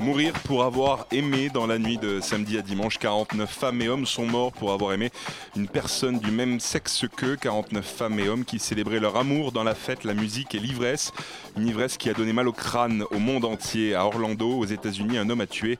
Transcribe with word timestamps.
Mourir 0.00 0.32
pour 0.44 0.64
avoir 0.64 1.06
aimé 1.12 1.48
dans 1.52 1.66
la 1.66 1.78
nuit 1.78 1.98
de 1.98 2.20
samedi 2.20 2.58
à 2.58 2.62
dimanche. 2.62 2.98
49 2.98 3.48
femmes 3.50 3.80
et 3.80 3.88
hommes 3.88 4.06
sont 4.06 4.26
morts 4.26 4.52
pour 4.52 4.72
avoir 4.72 4.92
aimé 4.92 5.10
une 5.56 5.68
personne 5.68 6.18
du 6.18 6.30
même 6.30 6.60
sexe 6.60 7.06
qu'eux. 7.16 7.36
49 7.36 7.84
femmes 7.84 8.18
et 8.18 8.28
hommes 8.28 8.44
qui 8.44 8.58
célébraient 8.58 9.00
leur 9.00 9.16
amour 9.16 9.52
dans 9.52 9.64
la 9.64 9.74
fête, 9.74 10.04
la 10.04 10.14
musique 10.14 10.54
et 10.54 10.58
l'ivresse. 10.58 11.12
Une 11.56 11.66
ivresse 11.68 11.96
qui 11.96 12.10
a 12.10 12.14
donné 12.14 12.32
mal 12.32 12.48
au 12.48 12.52
crâne 12.52 13.04
au 13.10 13.18
monde 13.18 13.44
entier. 13.44 13.94
À 13.94 14.04
Orlando, 14.04 14.58
aux 14.58 14.64
États-Unis, 14.64 15.18
un 15.18 15.30
homme 15.30 15.40
a 15.40 15.46
tué 15.46 15.78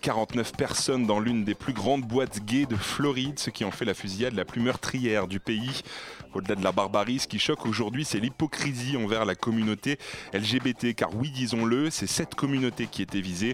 49 0.00 0.52
personnes 0.52 1.06
dans 1.06 1.18
l'une 1.18 1.44
des 1.44 1.54
plus 1.54 1.72
grandes 1.72 2.02
boîtes 2.02 2.44
gays 2.44 2.66
de 2.66 2.76
Floride, 2.76 3.38
ce 3.38 3.50
qui 3.50 3.64
en 3.64 3.70
fait 3.70 3.84
la 3.84 3.94
fusillade 3.94 4.34
la 4.34 4.44
plus 4.44 4.60
meurtrière 4.60 5.26
du 5.26 5.40
pays. 5.40 5.82
Au-delà 6.34 6.56
de 6.56 6.64
la 6.64 6.72
barbarie, 6.72 7.20
ce 7.20 7.28
qui 7.28 7.38
choque 7.38 7.64
aujourd'hui, 7.64 8.04
c'est 8.04 8.18
l'hypocrisie 8.18 8.96
envers 8.96 9.24
la 9.24 9.36
communauté 9.36 9.98
LGBT. 10.32 10.92
Car 10.94 11.14
oui, 11.14 11.30
disons-le, 11.30 11.90
c'est 11.90 12.08
cette 12.08 12.34
communauté 12.34 12.88
qui 12.90 13.02
était 13.02 13.20
visée. 13.20 13.53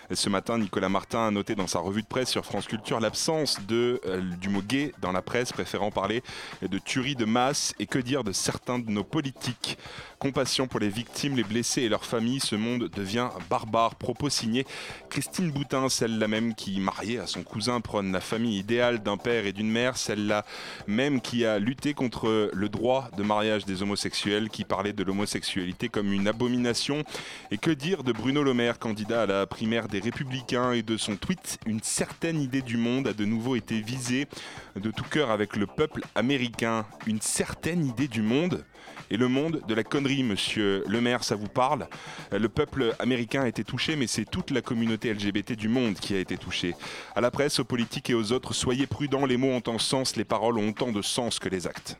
Ce 0.13 0.27
matin, 0.29 0.57
Nicolas 0.57 0.89
Martin 0.89 1.27
a 1.27 1.31
noté 1.31 1.55
dans 1.55 1.67
sa 1.67 1.79
revue 1.79 2.01
de 2.01 2.07
presse 2.07 2.29
sur 2.29 2.45
France 2.45 2.65
Culture 2.65 2.99
l'absence 2.99 3.59
euh, 3.71 4.21
du 4.41 4.49
mot 4.49 4.61
gay 4.61 4.91
dans 4.99 5.13
la 5.13 5.21
presse, 5.21 5.53
préférant 5.53 5.89
parler 5.89 6.21
de 6.61 6.77
tuerie 6.79 7.15
de 7.15 7.23
masse 7.23 7.73
et 7.79 7.85
que 7.85 7.97
dire 7.97 8.25
de 8.25 8.33
certains 8.33 8.79
de 8.79 8.89
nos 8.89 9.05
politiques. 9.05 9.77
Compassion 10.19 10.67
pour 10.67 10.79
les 10.79 10.89
victimes, 10.89 11.37
les 11.37 11.43
blessés 11.43 11.83
et 11.83 11.89
leurs 11.89 12.05
familles, 12.05 12.41
ce 12.41 12.55
monde 12.55 12.89
devient 12.95 13.29
barbare. 13.49 13.95
Propos 13.95 14.29
signé 14.29 14.65
Christine 15.09 15.49
Boutin, 15.49 15.87
celle-là 15.87 16.27
même 16.27 16.55
qui, 16.55 16.79
mariée 16.79 17.17
à 17.17 17.25
son 17.25 17.43
cousin, 17.43 17.79
prône 17.79 18.11
la 18.11 18.21
famille 18.21 18.59
idéale 18.59 19.01
d'un 19.01 19.17
père 19.17 19.45
et 19.45 19.53
d'une 19.53 19.71
mère, 19.71 19.97
celle-là 19.97 20.45
même 20.87 21.21
qui 21.21 21.45
a 21.45 21.57
lutté 21.57 21.93
contre 21.93 22.51
le 22.53 22.69
droit 22.69 23.09
de 23.17 23.23
mariage 23.23 23.65
des 23.65 23.81
homosexuels, 23.81 24.49
qui 24.49 24.65
parlait 24.65 24.93
de 24.93 25.03
l'homosexualité 25.03 25.89
comme 25.89 26.11
une 26.11 26.27
abomination. 26.27 27.03
Et 27.49 27.57
que 27.57 27.71
dire 27.71 28.03
de 28.03 28.11
Bruno 28.11 28.43
Le 28.43 28.53
Maire, 28.53 28.77
candidat 28.77 29.23
à 29.23 29.25
la 29.25 29.47
primaire 29.47 29.87
des 29.87 30.00
Républicains, 30.01 30.73
et 30.73 30.81
de 30.81 30.97
son 30.97 31.15
tweet 31.15 31.59
Une 31.65 31.81
certaine 31.81 32.41
idée 32.41 32.61
du 32.61 32.77
monde 32.77 33.07
a 33.07 33.13
de 33.13 33.25
nouveau 33.25 33.55
été 33.55 33.79
visée 33.81 34.27
de 34.75 34.91
tout 34.91 35.03
cœur 35.03 35.31
avec 35.31 35.55
le 35.55 35.67
peuple 35.67 36.03
américain. 36.15 36.85
Une 37.07 37.21
certaine 37.21 37.85
idée 37.85 38.07
du 38.07 38.21
monde 38.21 38.65
et 39.09 39.17
le 39.17 39.27
monde 39.27 39.61
de 39.67 39.73
la 39.73 39.83
connerie, 39.83 40.23
monsieur 40.23 40.83
Le 40.87 41.01
Maire, 41.01 41.23
ça 41.23 41.35
vous 41.35 41.47
parle? 41.47 41.87
Le 42.31 42.49
peuple 42.49 42.95
américain 42.99 43.41
a 43.41 43.47
été 43.47 43.63
touché, 43.63 43.95
mais 43.95 44.07
c'est 44.07 44.25
toute 44.25 44.51
la 44.51 44.61
communauté 44.61 45.13
LGBT 45.13 45.53
du 45.53 45.67
monde 45.67 45.95
qui 45.95 46.15
a 46.15 46.19
été 46.19 46.37
touchée. 46.37 46.75
À 47.15 47.21
la 47.21 47.29
presse, 47.29 47.59
aux 47.59 47.65
politiques 47.65 48.09
et 48.09 48.13
aux 48.13 48.31
autres, 48.31 48.53
soyez 48.53 48.87
prudents, 48.87 49.25
les 49.25 49.37
mots 49.37 49.51
ont 49.51 49.63
un 49.73 49.79
sens, 49.79 50.15
les 50.15 50.23
paroles 50.23 50.57
ont 50.57 50.69
autant 50.69 50.91
de 50.91 51.01
sens 51.01 51.39
que 51.39 51.49
les 51.49 51.67
actes. 51.67 51.97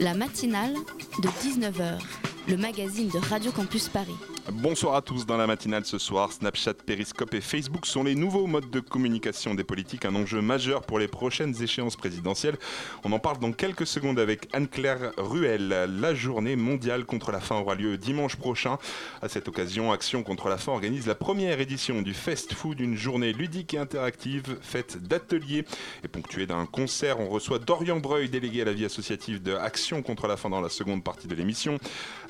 La 0.00 0.14
matinale 0.14 0.74
de 1.22 1.28
19h, 1.28 2.00
le 2.48 2.56
magazine 2.56 3.08
de 3.08 3.18
Radio 3.18 3.52
Campus 3.52 3.88
Paris. 3.88 4.16
Bonsoir 4.48 4.94
à 4.94 5.02
tous 5.02 5.26
dans 5.26 5.36
la 5.36 5.46
matinale 5.46 5.84
ce 5.84 5.98
soir. 5.98 6.32
Snapchat, 6.32 6.74
Periscope 6.74 7.34
et 7.34 7.42
Facebook 7.42 7.84
sont 7.84 8.02
les 8.02 8.14
nouveaux 8.14 8.46
modes 8.46 8.70
de 8.70 8.80
communication 8.80 9.54
des 9.54 9.64
politiques, 9.64 10.06
un 10.06 10.14
enjeu 10.14 10.40
majeur 10.40 10.82
pour 10.82 10.98
les 10.98 11.08
prochaines 11.08 11.54
échéances 11.62 11.94
présidentielles. 11.94 12.56
On 13.04 13.12
en 13.12 13.18
parle 13.18 13.38
dans 13.38 13.52
quelques 13.52 13.86
secondes 13.86 14.18
avec 14.18 14.48
Anne-Claire 14.54 15.12
Ruel. 15.18 15.68
La 16.00 16.14
journée 16.14 16.56
mondiale 16.56 17.04
contre 17.04 17.32
la 17.32 17.40
faim 17.40 17.56
aura 17.56 17.74
lieu 17.74 17.98
dimanche 17.98 18.36
prochain. 18.36 18.78
À 19.20 19.28
cette 19.28 19.46
occasion, 19.46 19.92
Action 19.92 20.22
contre 20.22 20.48
la 20.48 20.56
faim 20.56 20.72
organise 20.72 21.06
la 21.06 21.14
première 21.14 21.60
édition 21.60 22.00
du 22.00 22.14
Fast 22.14 22.54
Food, 22.54 22.80
une 22.80 22.96
journée 22.96 23.34
ludique 23.34 23.74
et 23.74 23.78
interactive 23.78 24.56
faite 24.62 25.02
d'ateliers 25.02 25.66
et 26.02 26.08
ponctuée 26.08 26.46
d'un 26.46 26.64
concert. 26.64 27.20
On 27.20 27.28
reçoit 27.28 27.58
Dorian 27.58 28.00
Breuil, 28.00 28.30
délégué 28.30 28.62
à 28.62 28.64
la 28.64 28.72
vie 28.72 28.86
associative 28.86 29.42
de 29.42 29.54
Action 29.54 30.02
contre 30.02 30.26
la 30.26 30.38
faim 30.38 30.48
dans 30.48 30.62
la 30.62 30.70
seconde 30.70 31.04
partie 31.04 31.28
de 31.28 31.34
l'émission. 31.34 31.78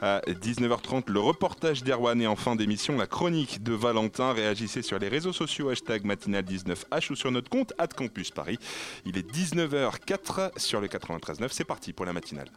À 0.03 0.20
19h30, 0.26 1.04
le 1.10 1.20
reportage 1.20 1.82
et 2.09 2.27
en 2.27 2.34
fin 2.34 2.56
d'émission, 2.56 2.97
la 2.97 3.06
chronique 3.06 3.62
de 3.62 3.75
Valentin. 3.75 4.33
Réagissez 4.33 4.81
sur 4.81 4.99
les 4.99 5.09
réseaux 5.09 5.34
sociaux, 5.34 5.69
hashtag 5.69 6.06
matinale19h 6.06 7.12
ou 7.12 7.15
sur 7.15 7.31
notre 7.31 7.50
compte 7.50 7.75
at 7.77 7.88
Campus 7.88 8.31
Paris. 8.31 8.59
Il 9.05 9.19
est 9.19 9.31
19h04 9.31 10.59
sur 10.59 10.81
le 10.81 10.87
93.9. 10.87 11.49
C'est 11.50 11.66
parti 11.66 11.93
pour 11.93 12.06
la 12.06 12.15
matinale. 12.15 12.49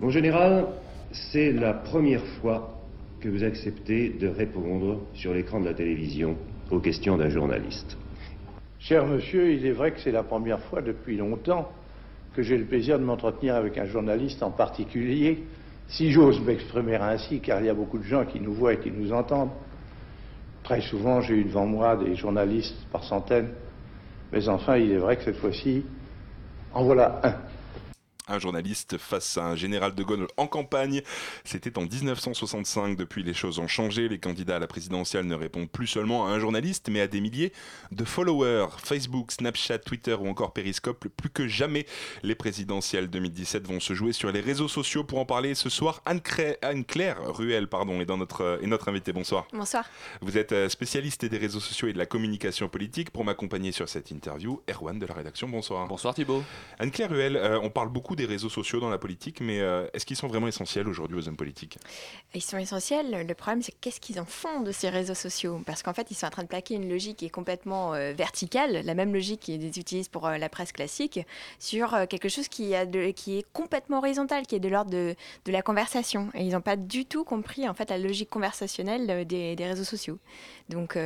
Mon 0.00 0.10
général, 0.10 0.66
c'est 1.12 1.52
la 1.52 1.74
première 1.74 2.24
fois 2.40 2.76
que 3.20 3.28
vous 3.28 3.44
acceptez 3.44 4.08
de 4.08 4.26
répondre 4.26 5.00
sur 5.14 5.32
l'écran 5.32 5.60
de 5.60 5.66
la 5.66 5.74
télévision 5.74 6.36
aux 6.70 6.80
questions 6.80 7.16
d'un 7.16 7.30
journaliste. 7.30 7.96
Cher 8.80 9.06
monsieur, 9.06 9.52
il 9.52 9.64
est 9.64 9.72
vrai 9.72 9.92
que 9.92 10.00
c'est 10.00 10.12
la 10.12 10.24
première 10.24 10.60
fois 10.60 10.82
depuis 10.82 11.16
longtemps 11.16 11.70
que 12.34 12.42
j'ai 12.42 12.58
le 12.58 12.64
plaisir 12.64 12.98
de 12.98 13.04
m'entretenir 13.04 13.54
avec 13.54 13.78
un 13.78 13.86
journaliste 13.86 14.42
en 14.42 14.50
particulier, 14.50 15.44
si 15.88 16.10
j'ose 16.10 16.40
m'exprimer 16.40 16.96
ainsi, 16.96 17.40
car 17.40 17.60
il 17.60 17.66
y 17.66 17.70
a 17.70 17.74
beaucoup 17.74 17.98
de 17.98 18.04
gens 18.04 18.24
qui 18.24 18.40
nous 18.40 18.52
voient 18.52 18.74
et 18.74 18.78
qui 18.78 18.90
nous 18.90 19.12
entendent. 19.12 19.52
Très 20.62 20.80
souvent, 20.80 21.20
j'ai 21.20 21.34
eu 21.34 21.44
devant 21.44 21.66
moi 21.66 21.96
des 21.96 22.16
journalistes 22.16 22.86
par 22.90 23.04
centaines, 23.04 23.50
mais 24.32 24.48
enfin, 24.48 24.76
il 24.76 24.90
est 24.90 24.98
vrai 24.98 25.16
que 25.16 25.22
cette 25.22 25.36
fois-ci, 25.36 25.84
en 26.72 26.84
voilà 26.84 27.20
un. 27.22 27.34
Un 28.28 28.40
journaliste 28.40 28.98
face 28.98 29.38
à 29.38 29.46
un 29.46 29.54
général 29.54 29.94
de 29.94 30.02
Gaulle 30.02 30.26
en 30.36 30.48
campagne. 30.48 31.02
C'était 31.44 31.78
en 31.78 31.82
1965. 31.82 32.96
Depuis, 32.96 33.22
les 33.22 33.34
choses 33.34 33.60
ont 33.60 33.68
changé. 33.68 34.08
Les 34.08 34.18
candidats 34.18 34.56
à 34.56 34.58
la 34.58 34.66
présidentielle 34.66 35.26
ne 35.26 35.34
répondent 35.36 35.70
plus 35.70 35.86
seulement 35.86 36.26
à 36.26 36.30
un 36.30 36.40
journaliste, 36.40 36.88
mais 36.90 37.00
à 37.00 37.06
des 37.06 37.20
milliers 37.20 37.52
de 37.92 38.04
followers. 38.04 38.66
Facebook, 38.82 39.30
Snapchat, 39.30 39.78
Twitter 39.78 40.14
ou 40.14 40.26
encore 40.28 40.52
Periscope. 40.52 41.06
Plus 41.08 41.30
que 41.30 41.46
jamais, 41.46 41.86
les 42.24 42.34
présidentielles 42.34 43.08
2017 43.08 43.64
vont 43.64 43.78
se 43.78 43.94
jouer 43.94 44.12
sur 44.12 44.32
les 44.32 44.40
réseaux 44.40 44.66
sociaux. 44.66 45.04
Pour 45.04 45.20
en 45.20 45.24
parler 45.24 45.54
ce 45.54 45.68
soir, 45.68 46.02
Anne-Claire 46.04 46.56
Anne 46.62 46.84
Ruel 47.28 47.68
pardon, 47.68 48.00
est, 48.00 48.06
dans 48.06 48.16
notre, 48.16 48.58
est 48.60 48.66
notre 48.66 48.88
invitée. 48.88 49.12
Bonsoir. 49.12 49.46
Bonsoir. 49.52 49.84
Vous 50.20 50.36
êtes 50.36 50.50
euh, 50.50 50.68
spécialiste 50.68 51.24
des 51.24 51.38
réseaux 51.38 51.60
sociaux 51.60 51.86
et 51.86 51.92
de 51.92 51.98
la 51.98 52.06
communication 52.06 52.68
politique. 52.68 53.10
Pour 53.10 53.24
m'accompagner 53.24 53.70
sur 53.70 53.88
cette 53.88 54.10
interview, 54.10 54.60
Erwan 54.68 54.98
de 54.98 55.06
la 55.06 55.14
rédaction. 55.14 55.48
Bonsoir. 55.48 55.86
bonsoir 55.86 56.12
Thibaut. 56.12 56.42
Anne-Claire 56.80 57.10
Ruel, 57.10 57.36
euh, 57.36 57.60
on 57.62 57.70
parle 57.70 57.90
beaucoup 57.90 58.15
des 58.16 58.26
réseaux 58.26 58.48
sociaux 58.48 58.80
dans 58.80 58.88
la 58.88 58.98
politique, 58.98 59.40
mais 59.40 59.60
euh, 59.60 59.86
est-ce 59.92 60.04
qu'ils 60.04 60.16
sont 60.16 60.26
vraiment 60.26 60.48
essentiels 60.48 60.88
aujourd'hui 60.88 61.16
aux 61.16 61.28
hommes 61.28 61.36
politiques? 61.36 61.78
Ils 62.34 62.42
sont 62.42 62.58
essentiels. 62.58 63.26
Le 63.26 63.34
problème, 63.34 63.62
c'est 63.62 63.74
qu'est-ce 63.80 64.00
qu'ils 64.00 64.18
en 64.18 64.24
font 64.24 64.60
de 64.60 64.72
ces 64.72 64.88
réseaux 64.88 65.14
sociaux? 65.14 65.60
Parce 65.64 65.82
qu'en 65.82 65.92
fait, 65.92 66.10
ils 66.10 66.14
sont 66.14 66.26
en 66.26 66.30
train 66.30 66.42
de 66.42 66.48
plaquer 66.48 66.74
une 66.74 66.88
logique 66.88 67.18
qui 67.18 67.26
est 67.26 67.30
complètement 67.30 67.94
euh, 67.94 68.12
verticale, 68.12 68.82
la 68.84 68.94
même 68.94 69.12
logique 69.12 69.40
qu'ils 69.40 69.78
utilisent 69.78 70.08
pour 70.08 70.26
euh, 70.26 70.38
la 70.38 70.48
presse 70.48 70.72
classique, 70.72 71.20
sur 71.58 71.94
quelque 72.08 72.28
chose 72.28 72.48
qui, 72.48 72.72
est 72.72 73.46
complètement 73.52 73.98
horizontal, 73.98 74.46
qui 74.46 74.56
est 74.56 74.60
de 74.60 74.68
l'ordre 74.68 74.90
de, 74.90 75.14
la 75.46 75.62
conversation. 75.62 76.28
Et 76.34 76.42
ils 76.42 76.52
n'ont 76.52 76.60
pas 76.60 76.76
du 76.76 77.04
tout 77.04 77.24
compris 77.24 77.68
en 77.68 77.74
fait 77.74 77.90
la 77.90 77.98
logique 77.98 78.30
conversationnelle 78.30 79.26
des, 79.26 79.56
réseaux 79.58 79.84
sociaux. 79.84 80.18
Donc, 80.68 80.98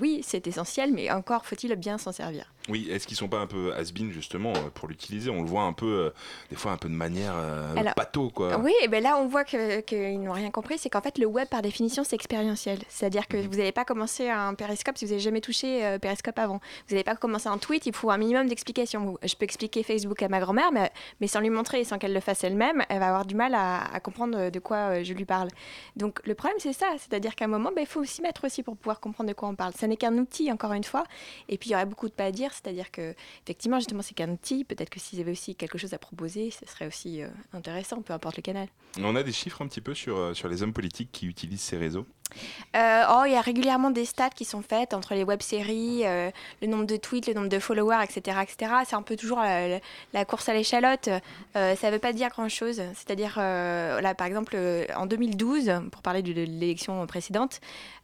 oui, 0.00 0.22
c'est 0.24 0.46
essentiel, 0.46 0.92
mais 0.92 1.10
encore 1.10 1.46
faut-il 1.46 1.74
bien 1.76 1.98
s'en 1.98 2.12
servir. 2.12 2.52
Oui, 2.68 2.88
est-ce 2.90 3.06
qu'ils 3.06 3.16
sont 3.16 3.28
pas 3.28 3.38
un 3.38 3.46
peu 3.46 3.72
has-been 3.74 4.12
justement 4.12 4.50
euh, 4.54 4.70
pour 4.72 4.86
l'utiliser? 4.88 5.30
On 5.30 5.42
le 5.42 5.48
voit 5.48 5.62
un 5.62 5.72
peu, 5.72 5.86
euh, 5.86 6.10
des 6.50 6.56
fois 6.56 6.72
un 6.72 6.76
peu 6.76 6.88
de 6.88 6.94
manière 6.94 7.32
euh, 7.34 7.74
Alors, 7.76 7.94
bateau 7.96 8.30
quoi. 8.30 8.56
Oui, 8.58 8.72
et 8.82 8.88
ben 8.88 9.02
là, 9.02 9.16
on 9.18 9.26
voit 9.26 9.44
que- 9.44 9.80
qu'ils 9.80 10.20
n'ont 10.22 10.32
rien 10.32 10.50
compris. 10.50 10.78
C'est 10.78 10.88
qu'en 10.88 11.00
fait, 11.00 11.18
le 11.18 11.26
web, 11.26 11.48
par 11.48 11.60
définition, 11.62 12.04
c'est 12.04 12.14
expérientiel. 12.14 12.78
C'est-à-dire 12.88 13.26
que 13.26 13.36
vous 13.36 13.56
n'allez 13.56 13.72
pas 13.72 13.84
commencer 13.84 14.28
un 14.28 14.54
périscope 14.54 14.96
si 14.96 15.04
vous 15.04 15.10
n'avez 15.10 15.20
jamais 15.22 15.40
touché 15.40 15.84
euh, 15.84 15.98
périscope 15.98 16.38
avant. 16.38 16.60
Vous 16.88 16.94
n'allez 16.94 17.04
pas 17.04 17.16
commencer 17.16 17.48
un 17.48 17.58
tweet, 17.58 17.86
il 17.86 17.94
faut 17.94 18.10
un 18.10 18.18
minimum 18.18 18.46
d'explications. 18.48 19.04
Vous- 19.04 19.18
Je 19.24 19.34
peux 19.34 19.44
expliquer 19.44 19.82
Facebook 19.82 20.22
à 20.22 20.28
ma 20.28 20.38
grand-mère, 20.40 20.70
mais, 20.72 20.92
mais 21.20 21.26
sans 21.26 21.40
lui 21.40 21.50
montrer 21.50 21.80
et 21.80 21.84
sans 21.84 21.98
qu'elle 21.98 22.12
le 22.14 22.20
fasse 22.20 22.44
elle-même, 22.44 22.84
elle 22.88 23.00
va 23.00 23.08
avoir 23.08 23.26
du 23.26 23.34
mal 23.34 23.54
à, 23.54 23.92
à 23.92 23.98
comprendre 24.00 24.50
de 24.50 24.58
quoi 24.60 25.02
je 25.02 25.12
lui 25.14 25.24
parle. 25.24 25.48
Donc, 25.96 26.20
le 26.24 26.34
problème, 26.34 26.58
c'est 26.60 26.72
ça. 26.72 26.86
C'est-à-dire 26.98 27.34
qu'à 27.34 27.46
un 27.46 27.48
moment, 27.48 27.70
ben, 27.74 27.82
il 27.82 27.86
faut 27.88 28.00
aussi 28.00 28.22
mettre 28.22 28.44
aussi 28.44 28.62
pour 28.62 28.76
pouvoir 28.76 29.00
comprendre 29.00 29.28
de 29.28 29.34
quoi 29.34 29.48
on 29.48 29.54
parle. 29.56 29.72
Ça 29.76 29.86
n'est 29.88 29.96
qu'un 29.96 30.16
outil, 30.18 30.52
encore 30.52 30.72
une 30.74 30.84
fois. 30.84 31.02
Et 31.48 31.58
puis, 31.58 31.70
il 31.70 31.72
y 31.72 31.74
aurait 31.74 31.86
beaucoup 31.86 32.08
de 32.08 32.12
pas 32.14 32.24
à 32.26 32.30
dire. 32.30 32.51
C'est-à-dire 32.52 32.90
que, 32.90 33.14
effectivement, 33.44 33.78
justement, 33.78 34.02
c'est 34.02 34.14
qu'un 34.14 34.30
outil. 34.30 34.64
Peut-être 34.64 34.90
que 34.90 35.00
s'ils 35.00 35.20
avaient 35.20 35.32
aussi 35.32 35.54
quelque 35.54 35.78
chose 35.78 35.94
à 35.94 35.98
proposer, 35.98 36.50
ce 36.50 36.66
serait 36.66 36.86
aussi 36.86 37.22
euh, 37.22 37.28
intéressant, 37.52 38.02
peu 38.02 38.12
importe 38.12 38.36
le 38.36 38.42
canal. 38.42 38.68
On 38.98 39.16
a 39.16 39.22
des 39.22 39.32
chiffres 39.32 39.62
un 39.62 39.68
petit 39.68 39.80
peu 39.80 39.94
sur, 39.94 40.16
euh, 40.16 40.34
sur 40.34 40.48
les 40.48 40.62
hommes 40.62 40.72
politiques 40.72 41.10
qui 41.12 41.26
utilisent 41.26 41.60
ces 41.62 41.76
réseaux. 41.76 42.06
Euh, 42.74 43.04
oh, 43.10 43.22
il 43.26 43.32
y 43.32 43.36
a 43.36 43.40
régulièrement 43.40 43.90
des 43.90 44.04
stats 44.04 44.30
qui 44.30 44.44
sont 44.44 44.62
faites 44.62 44.94
entre 44.94 45.14
les 45.14 45.24
web-séries, 45.24 46.02
euh, 46.04 46.30
le 46.60 46.68
nombre 46.68 46.86
de 46.86 46.96
tweets, 46.96 47.26
le 47.26 47.34
nombre 47.34 47.48
de 47.48 47.58
followers, 47.58 48.02
etc. 48.02 48.38
C'est 48.86 48.96
un 48.96 49.02
peu 49.02 49.16
toujours 49.16 49.40
la, 49.40 50.24
course 50.24 50.48
à 50.48 50.54
l'échalote. 50.54 51.08
Euh, 51.56 51.76
ça 51.76 51.88
ne 51.88 51.92
veut 51.92 51.98
pas 51.98 52.12
dire 52.12 52.30
grand-chose. 52.30 52.82
C'est-à-dire, 52.94 53.34
là, 53.36 54.14
par 54.14 54.26
exemple, 54.26 54.56
en 54.96 55.06
2012, 55.06 55.72
pour 55.90 56.02
parler 56.02 56.22
de, 56.22 56.32
l'élection 56.32 57.06
précédente, 57.06 57.60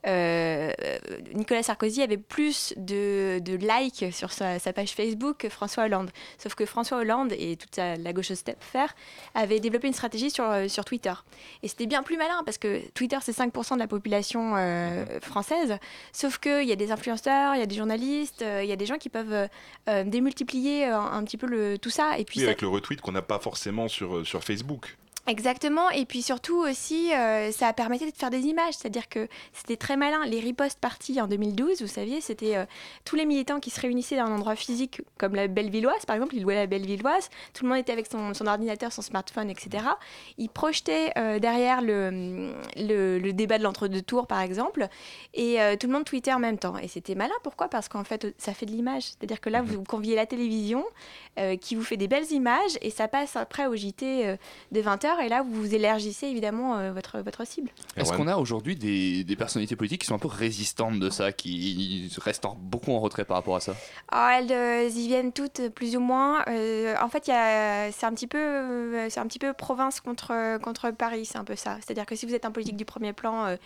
Nicolas 0.06 1.62
Sarkozy 1.62 2.02
avait 2.02 2.18
plus 2.18 2.74
de, 2.76 3.40
likes 3.46 4.12
sur 4.12 4.32
sa, 4.32 4.58
page 4.72 4.92
Facebook 4.92 5.38
que 5.38 5.48
François 5.48 5.84
Hollande. 5.84 6.10
Sauf 6.38 6.54
que 6.54 6.66
François 6.66 6.98
Hollande 6.98 7.32
et 7.32 7.56
toute 7.56 7.74
sa- 7.74 7.96
la 7.96 8.12
gauche 8.12 8.32
faire 8.60 8.94
avaient 9.34 9.60
développé 9.60 9.88
une 9.88 9.94
stratégie 9.94 10.30
sur, 10.30 10.44
sur 10.68 10.84
Twitter. 10.84 11.12
Et 11.62 11.68
c'était 11.68 11.86
bien 11.86 12.02
plus 12.02 12.16
malin 12.16 12.42
parce 12.44 12.58
que 12.58 12.80
Twitter, 12.90 13.18
c'est 13.22 13.36
5% 13.36 13.74
de 13.74 13.78
la 13.78 13.86
population 13.86 14.17
euh, 14.56 15.20
française. 15.20 15.78
Sauf 16.12 16.38
qu'il 16.38 16.64
y 16.68 16.72
a 16.72 16.76
des 16.76 16.92
influenceurs, 16.92 17.54
il 17.54 17.60
y 17.60 17.62
a 17.62 17.66
des 17.66 17.76
journalistes, 17.76 18.42
euh, 18.42 18.62
il 18.62 18.68
y 18.68 18.72
a 18.72 18.76
des 18.76 18.86
gens 18.86 18.98
qui 18.98 19.08
peuvent 19.08 19.48
euh, 19.88 20.04
démultiplier 20.04 20.84
un, 20.86 21.22
petit 21.24 21.36
peu 21.36 21.46
le, 21.46 21.78
tout 21.78 21.90
ça. 21.90 22.18
Et 22.18 22.24
puis 22.24 22.40
Oui, 22.40 22.44
ça- 22.44 22.50
avec 22.50 22.62
le 22.62 22.68
retweet 22.68 23.00
qu'on 23.00 23.12
n'a 23.12 23.22
pas 23.22 23.38
forcément 23.38 23.88
sur, 23.88 24.26
sur 24.26 24.44
Facebook. 24.44 24.96
Exactement, 25.28 25.90
et 25.90 26.06
puis 26.06 26.22
surtout 26.22 26.56
aussi, 26.56 27.12
euh, 27.12 27.52
ça 27.52 27.68
a 27.68 27.74
permis 27.74 27.98
de 27.98 28.06
faire 28.16 28.30
des 28.30 28.46
images, 28.46 28.72
c'est-à-dire 28.72 29.10
que 29.10 29.28
c'était 29.52 29.76
très 29.76 29.98
malin. 29.98 30.24
Les 30.24 30.40
ripostes 30.40 30.80
partis 30.80 31.20
en 31.20 31.26
2012, 31.26 31.82
vous 31.82 31.86
saviez, 31.86 32.22
c'était 32.22 32.56
euh, 32.56 32.64
tous 33.04 33.14
les 33.14 33.26
militants 33.26 33.60
qui 33.60 33.68
se 33.68 33.78
réunissaient 33.78 34.16
dans 34.16 34.24
un 34.24 34.34
endroit 34.34 34.56
physique 34.56 35.02
comme 35.18 35.34
la 35.34 35.46
Bellevilloise, 35.46 36.06
par 36.06 36.16
exemple, 36.16 36.34
ils 36.34 36.42
louaient 36.42 36.54
la 36.54 36.66
Bellevilloise, 36.66 37.28
tout 37.52 37.64
le 37.64 37.68
monde 37.68 37.78
était 37.78 37.92
avec 37.92 38.06
son, 38.10 38.32
son 38.32 38.46
ordinateur, 38.46 38.90
son 38.90 39.02
smartphone, 39.02 39.50
etc. 39.50 39.84
Ils 40.38 40.48
projetaient 40.48 41.12
euh, 41.18 41.38
derrière 41.38 41.82
le, 41.82 42.50
le, 42.78 43.18
le 43.18 43.32
débat 43.34 43.58
de 43.58 43.64
l'entre-deux 43.64 44.00
tours, 44.00 44.28
par 44.28 44.40
exemple, 44.40 44.88
et 45.34 45.60
euh, 45.60 45.76
tout 45.76 45.88
le 45.88 45.92
monde 45.92 46.06
tweetait 46.06 46.32
en 46.32 46.38
même 46.38 46.56
temps. 46.56 46.78
Et 46.78 46.88
c'était 46.88 47.14
malin, 47.14 47.34
pourquoi? 47.42 47.68
Parce 47.68 47.90
qu'en 47.90 48.04
fait, 48.04 48.34
ça 48.38 48.54
fait 48.54 48.64
de 48.64 48.70
l'image, 48.70 49.02
c'est-à-dire 49.02 49.42
que 49.42 49.50
là, 49.50 49.60
vous 49.60 49.84
conviez 49.84 50.16
la 50.16 50.24
télévision 50.24 50.86
qui 51.60 51.76
vous 51.76 51.84
fait 51.84 51.96
des 51.96 52.08
belles 52.08 52.32
images, 52.32 52.78
et 52.82 52.90
ça 52.90 53.06
passe 53.06 53.36
après 53.36 53.66
au 53.66 53.76
JT 53.76 54.36
de 54.72 54.80
20h 54.80 55.17
et 55.20 55.28
là 55.28 55.42
vous 55.48 55.74
élargissez 55.74 56.26
évidemment 56.26 56.78
euh, 56.78 56.92
votre, 56.92 57.20
votre 57.20 57.46
cible. 57.46 57.70
Est-ce 57.96 58.12
qu'on 58.12 58.28
a 58.28 58.36
aujourd'hui 58.36 58.76
des, 58.76 59.24
des 59.24 59.36
personnalités 59.36 59.76
politiques 59.76 60.00
qui 60.02 60.06
sont 60.06 60.14
un 60.14 60.18
peu 60.18 60.28
résistantes 60.28 60.98
de 60.98 61.10
ça, 61.10 61.32
qui 61.32 62.10
restent 62.22 62.44
en- 62.46 62.56
beaucoup 62.60 62.92
en 62.92 63.00
retrait 63.00 63.24
par 63.24 63.36
rapport 63.36 63.56
à 63.56 63.60
ça? 63.60 63.74
Alors, 64.10 64.30
elles 64.38 64.52
euh, 64.52 64.88
y 64.88 65.06
viennent 65.08 65.32
toutes 65.32 65.68
plus 65.70 65.96
ou 65.96 66.00
moins. 66.00 66.42
Euh, 66.48 66.94
en 67.00 67.08
fait, 67.08 67.24
c'est 67.26 68.06
un 68.06 68.12
petit 68.14 68.26
peu, 68.26 68.38
euh, 68.38 69.06
c'est 69.10 69.20
un 69.20 69.26
petit 69.26 69.38
peu 69.38 69.52
province 69.52 70.00
contre 70.00 70.58
contre 70.58 70.90
Paris, 70.90 71.26
c'est 71.26 71.38
un 71.38 71.44
peu 71.44 71.56
ça. 71.56 71.76
C'est-à-dire 71.84 72.06
que 72.06 72.16
si 72.16 72.26
vous 72.26 72.34
êtes 72.34 72.44
un 72.44 72.50
politique 72.50 72.76
du 72.76 72.84
premier 72.84 73.12
plan 73.12 73.56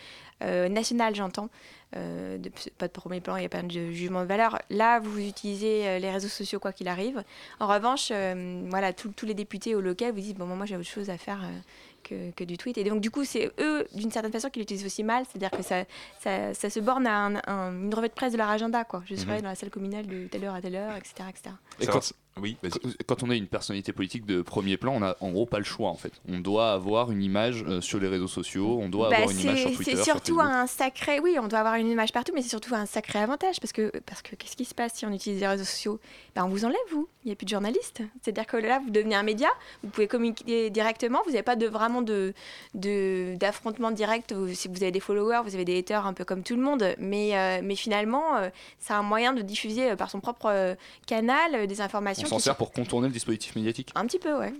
euh, 0.42 0.66
euh, 0.66 0.68
national, 0.68 1.14
j'entends, 1.14 1.48
euh, 1.96 2.36
de- 2.38 2.50
pas 2.78 2.88
de 2.88 2.92
premier 2.92 3.20
plan, 3.20 3.36
il 3.36 3.40
n'y 3.40 3.46
a 3.46 3.48
pas 3.48 3.62
de 3.62 3.70
jugement 3.70 4.22
de 4.22 4.26
valeur. 4.26 4.58
Là, 4.70 4.98
vous 5.00 5.18
utilisez 5.18 5.86
euh, 5.88 5.98
les 5.98 6.10
réseaux 6.10 6.28
sociaux 6.28 6.58
quoi 6.60 6.72
qu'il 6.72 6.88
arrive. 6.88 7.22
En 7.60 7.66
revanche, 7.66 8.08
euh, 8.10 8.62
voilà, 8.68 8.92
tous 8.92 9.10
tous 9.10 9.26
les 9.26 9.34
députés 9.34 9.74
au 9.74 9.80
local 9.80 10.12
vous 10.12 10.20
disent 10.20 10.34
bon, 10.34 10.46
moi 10.46 10.66
j'ai 10.66 10.76
autre 10.76 10.88
chose 10.88 11.10
à 11.10 11.16
faire. 11.18 11.40
euh, 11.44 11.58
que, 12.04 12.32
que 12.32 12.42
du 12.42 12.56
tweet. 12.58 12.76
Et 12.78 12.82
donc, 12.82 13.00
du 13.00 13.12
coup, 13.12 13.24
c'est 13.24 13.52
eux, 13.60 13.86
d'une 13.94 14.10
certaine 14.10 14.32
façon, 14.32 14.50
qui 14.50 14.58
l'utilisent 14.58 14.84
aussi 14.84 15.04
mal. 15.04 15.22
C'est-à-dire 15.30 15.52
que 15.56 15.62
ça, 15.62 15.84
ça, 16.18 16.52
ça 16.52 16.68
se 16.68 16.80
borne 16.80 17.06
à 17.06 17.16
un- 17.26 17.36
un- 17.46 17.72
une 17.72 17.94
revue 17.94 18.08
de 18.08 18.12
presse 18.12 18.32
de 18.32 18.38
leur 18.38 18.48
agenda. 18.50 18.82
Quoi. 18.82 19.04
Je 19.06 19.14
serai 19.14 19.36
Mhm. 19.36 19.42
dans 19.42 19.48
la 19.50 19.54
salle 19.54 19.70
communale 19.70 20.08
de 20.08 20.26
telle 20.26 20.42
heure 20.42 20.56
à 20.56 20.60
telle 20.60 20.74
heure, 20.74 20.96
etc. 20.96 21.14
etc. 21.30 21.54
Et 21.80 21.86
quand, 21.86 22.12
oui, 22.40 22.56
quand, 22.62 22.78
quand 23.06 23.22
on 23.22 23.30
est 23.30 23.36
une 23.38 23.46
personnalité 23.46 23.92
politique 23.92 24.24
de 24.24 24.40
premier 24.42 24.76
plan, 24.76 24.94
on 24.96 25.02
a 25.02 25.16
en 25.20 25.30
gros 25.32 25.46
pas 25.46 25.58
le 25.58 25.64
choix 25.64 25.90
en 25.90 25.94
fait. 25.96 26.12
On 26.28 26.38
doit 26.40 26.72
avoir 26.72 27.10
une 27.10 27.22
image 27.22 27.64
euh, 27.68 27.80
sur 27.80 27.98
les 28.00 28.08
réseaux 28.08 28.26
sociaux, 28.28 28.78
on 28.80 28.88
doit 28.88 29.10
Bah, 29.10 29.16
avoir 29.16 29.30
une 29.30 29.40
image 29.40 29.58
sur 29.60 29.68
c'est 29.70 29.76
Twitter. 29.76 29.90
c'est 29.92 29.96
sur 29.96 30.04
surtout 30.04 30.40
un 30.40 30.66
sacré. 30.66 31.20
Oui, 31.20 31.36
on 31.40 31.46
doit 31.48 31.58
avoir 31.58 31.74
une 31.74 31.88
image 31.88 32.12
partout, 32.12 32.32
mais 32.34 32.42
c'est 32.42 32.48
surtout 32.48 32.74
un 32.74 32.86
sacré 32.86 33.18
avantage 33.18 33.60
parce 33.60 33.72
que 33.72 33.92
parce 34.06 34.22
que 34.22 34.34
qu'est-ce 34.36 34.56
qui 34.56 34.64
se 34.64 34.74
passe 34.74 34.94
si 34.94 35.04
on 35.06 35.12
utilise 35.12 35.40
les 35.40 35.46
réseaux 35.46 35.64
sociaux? 35.64 36.00
Ben, 36.34 36.44
On 36.44 36.48
vous 36.48 36.64
enlève, 36.64 36.76
vous. 36.90 37.06
Il 37.24 37.28
n'y 37.28 37.32
a 37.32 37.36
plus 37.36 37.44
de 37.44 37.50
journalistes. 37.50 38.02
C'est-à-dire 38.22 38.46
que 38.46 38.56
là, 38.56 38.80
vous 38.82 38.90
devenez 38.90 39.14
un 39.14 39.22
média, 39.22 39.48
vous 39.84 39.90
pouvez 39.90 40.08
communiquer 40.08 40.70
directement, 40.70 41.20
vous 41.24 41.30
n'avez 41.32 41.42
pas 41.44 41.54
de, 41.56 41.66
vraiment 41.68 42.02
de 42.02 42.32
de- 42.74 43.36
d'affrontement 43.36 43.90
direct. 43.90 44.34
Si 44.54 44.68
vous 44.68 44.82
avez 44.82 44.90
des 44.90 45.00
followers, 45.00 45.40
vous 45.44 45.54
avez 45.54 45.64
des 45.64 45.78
haters 45.78 46.06
un 46.06 46.14
peu 46.14 46.24
comme 46.24 46.42
tout 46.42 46.56
le 46.56 46.62
monde, 46.62 46.94
mais, 46.98 47.36
euh, 47.36 47.60
mais 47.62 47.76
finalement, 47.76 48.36
euh, 48.36 48.48
c'est 48.78 48.92
un 48.94 49.02
moyen 49.02 49.32
de 49.34 49.42
diffuser 49.42 49.90
euh, 49.92 49.96
par 49.96 50.10
son 50.10 50.20
propre 50.20 50.46
euh, 50.46 50.74
canal 51.06 51.54
euh, 51.54 51.66
des 51.66 51.80
informations. 51.80 52.21
On 52.24 52.26
s'en 52.26 52.38
sert 52.38 52.56
pour 52.56 52.72
contourner 52.72 53.08
le 53.08 53.12
dispositif 53.12 53.54
médiatique. 53.56 53.90
Un 53.94 54.06
petit 54.06 54.18
peu, 54.18 54.36
ouais. 54.38 54.52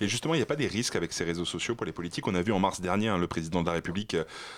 Et 0.00 0.08
justement, 0.08 0.34
il 0.34 0.38
n'y 0.38 0.42
a 0.42 0.46
pas 0.46 0.56
des 0.56 0.66
risques 0.66 0.96
avec 0.96 1.12
ces 1.12 1.24
réseaux 1.24 1.44
sociaux 1.44 1.74
pour 1.74 1.86
les 1.86 1.92
politiques. 1.92 2.26
On 2.26 2.34
a 2.34 2.42
vu 2.42 2.52
en 2.52 2.58
mars 2.58 2.80
dernier 2.80 3.08
hein, 3.08 3.18
le 3.18 3.26
président 3.26 3.60
de 3.62 3.66
la 3.66 3.72
République 3.72 4.16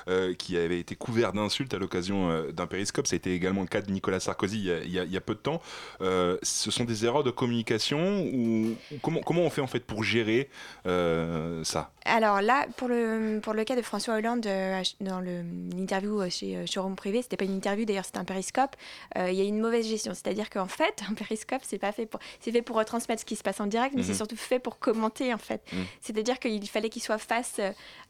euh, 0.08 0.34
qui 0.34 0.56
avait 0.56 0.78
été 0.80 0.94
couvert 0.96 1.32
d'insultes 1.32 1.74
à 1.74 1.78
l'occasion 1.78 2.30
euh, 2.30 2.52
d'un 2.52 2.66
périscope. 2.66 3.06
Ça 3.06 3.14
a 3.14 3.16
été 3.16 3.34
également 3.34 3.62
le 3.62 3.66
cas 3.66 3.80
de 3.82 3.90
Nicolas 3.90 4.20
Sarkozy 4.20 4.58
il 4.58 4.64
y 4.64 4.70
a, 4.72 4.78
il 4.84 4.90
y 4.92 4.98
a- 4.98 5.04
il 5.04 5.12
y 5.12 5.16
a 5.16 5.20
peu 5.20 5.34
de 5.34 5.40
temps. 5.40 5.60
Euh, 6.00 6.38
ce 6.42 6.70
sont 6.70 6.84
des 6.84 7.04
erreurs 7.04 7.24
de 7.24 7.30
communication 7.30 8.22
ou 8.32 8.74
comment, 9.02 9.20
comment 9.20 9.42
on 9.42 9.50
fait 9.50 9.60
en 9.60 9.66
fait 9.66 9.80
pour 9.84 10.04
gérer 10.04 10.48
euh, 10.86 11.62
ça? 11.64 11.90
Alors 12.04 12.40
là, 12.42 12.66
pour 12.76 12.88
le, 12.88 13.40
pour 13.42 13.54
le 13.54 13.64
cas 13.64 13.76
de 13.76 13.82
François 13.82 14.14
Hollande, 14.16 14.46
euh, 14.46 14.82
dans 15.00 15.20
l'interview 15.20 16.28
chez 16.30 16.56
euh, 16.56 16.66
Showroom 16.66 16.96
Privé, 16.96 17.22
c'était 17.22 17.36
pas 17.36 17.44
une 17.44 17.54
interview, 17.56 17.84
d'ailleurs 17.84 18.04
c'était 18.04 18.18
un 18.18 18.24
périscope, 18.24 18.76
euh, 19.16 19.30
il 19.30 19.38
y 19.38 19.40
a 19.40 19.44
une 19.44 19.60
mauvaise 19.60 19.86
gestion. 19.86 20.12
C'est-à-dire 20.14 20.50
qu'en 20.50 20.66
fait, 20.66 21.02
un 21.10 21.14
périscope, 21.14 21.62
c'est 21.62 21.78
pas 21.78 21.92
fait 21.92 22.06
pour, 22.06 22.20
c'est 22.52 22.58
fait 22.58 22.62
pour 22.62 22.76
retransmettre 22.76 23.20
ce 23.20 23.24
qui 23.26 23.36
se 23.36 23.42
passe 23.42 23.60
en 23.60 23.66
direct, 23.66 23.94
mais 23.94 24.02
Mhm. 24.02 24.06
c'est 24.08 24.14
surtout 24.14 24.36
fait 24.36 24.58
pour 24.58 24.78
commenter 24.78 25.32
en 25.32 25.38
fait. 25.38 25.62
Mhm. 25.72 25.84
C'est-à-dire 26.00 26.38
qu'il 26.38 26.68
fallait 26.68 26.88
qu'il 26.90 27.02
soit 27.02 27.18
face 27.18 27.60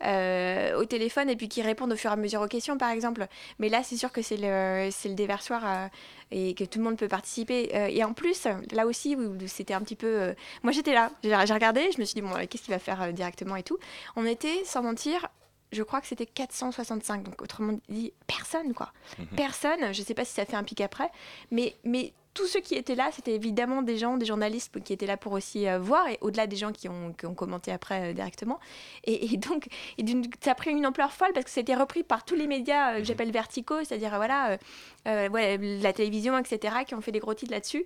euh, 0.02 0.76
au 0.78 0.84
téléphone 0.84 1.30
et 1.30 1.36
puis 1.36 1.48
qu'il 1.48 1.64
réponde 1.64 1.92
au 1.92 1.96
fur 1.96 2.10
et 2.10 2.14
à 2.14 2.16
mesure 2.16 2.40
aux 2.40 2.48
questions, 2.48 2.76
par 2.76 2.90
exemple. 2.90 3.26
Mais 3.58 3.68
là, 3.68 3.82
c'est 3.82 3.96
sûr 3.96 4.10
que 4.12 4.22
c'est 4.22 4.36
le, 4.38 4.88
c'est 4.90 5.08
le 5.08 5.14
déversoir 5.14 5.62
euh, 5.64 5.86
et 6.30 6.54
que 6.54 6.64
tout 6.64 6.78
le 6.78 6.84
monde 6.84 6.96
peut 6.96 7.08
participer. 7.08 7.70
Euh, 7.74 7.86
et 7.88 8.02
en 8.04 8.12
plus, 8.12 8.46
là 8.72 8.86
aussi, 8.86 9.16
c'était 9.46 9.74
un 9.74 9.80
petit 9.80 9.96
peu. 9.96 10.34
Moi, 10.62 10.72
j'étais 10.72 10.94
là, 10.94 11.10
j'ai 11.22 11.54
regardé, 11.54 11.90
je 11.94 12.00
me 12.00 12.04
suis 12.04 12.14
dit, 12.14 12.22
bon, 12.22 12.30
qu'est-ce 12.48 12.62
qu'il 12.64 12.72
va 12.74 12.78
faire 12.78 13.12
directement 13.12 13.56
et 13.56 13.62
tout. 13.62 13.78
On 14.16 14.24
était, 14.26 14.64
sans 14.64 14.82
mentir, 14.82 15.28
je 15.72 15.82
crois 15.82 16.00
que 16.00 16.06
c'était 16.06 16.26
465. 16.26 17.22
Donc, 17.22 17.40
autrement 17.42 17.78
dit, 17.88 18.12
personne, 18.26 18.74
quoi. 18.74 18.92
Mhm. 19.18 19.26
Personne. 19.36 19.92
Je 19.94 20.02
sais 20.02 20.14
pas 20.14 20.24
si 20.24 20.32
ça 20.34 20.44
fait 20.44 20.56
un 20.56 20.64
pic 20.64 20.80
après. 20.80 21.10
Mais, 21.50 21.74
mais 21.84 22.12
tous 22.34 22.46
ceux 22.46 22.60
qui 22.60 22.74
étaient 22.74 22.94
là, 22.94 23.10
c'était 23.12 23.34
évidemment 23.34 23.82
des 23.82 23.98
gens, 23.98 24.16
des 24.16 24.26
journalistes 24.26 24.82
qui 24.82 24.92
étaient 24.92 25.06
là 25.06 25.16
pour 25.16 25.32
aussi 25.32 25.68
euh, 25.68 25.78
voir, 25.78 26.08
et 26.08 26.18
au-delà 26.20 26.46
des 26.46 26.56
gens 26.56 26.72
qui 26.72 26.88
ont, 26.88 27.12
qui 27.12 27.26
ont 27.26 27.34
commenté 27.34 27.72
après 27.72 28.10
euh, 28.10 28.12
directement. 28.12 28.58
Et, 29.04 29.32
et 29.32 29.36
donc, 29.38 29.66
et 29.98 30.04
ça 30.40 30.52
a 30.52 30.54
pris 30.54 30.70
une 30.70 30.86
ampleur 30.86 31.12
folle 31.12 31.32
parce 31.34 31.44
que 31.44 31.50
c'était 31.50 31.74
repris 31.74 32.02
par 32.02 32.24
tous 32.24 32.34
les 32.34 32.46
médias 32.46 32.94
euh, 32.94 32.98
que 32.98 33.04
j'appelle 33.04 33.30
verticaux, 33.30 33.84
c'est-à-dire, 33.84 34.16
voilà, 34.16 34.58
ouais, 35.06 35.58
la 35.58 35.92
télévision, 35.92 36.38
etc., 36.38 36.76
qui 36.86 36.94
ont 36.94 37.00
fait 37.00 37.12
des 37.12 37.18
gros 37.18 37.34
titres 37.34 37.52
là-dessus. 37.52 37.84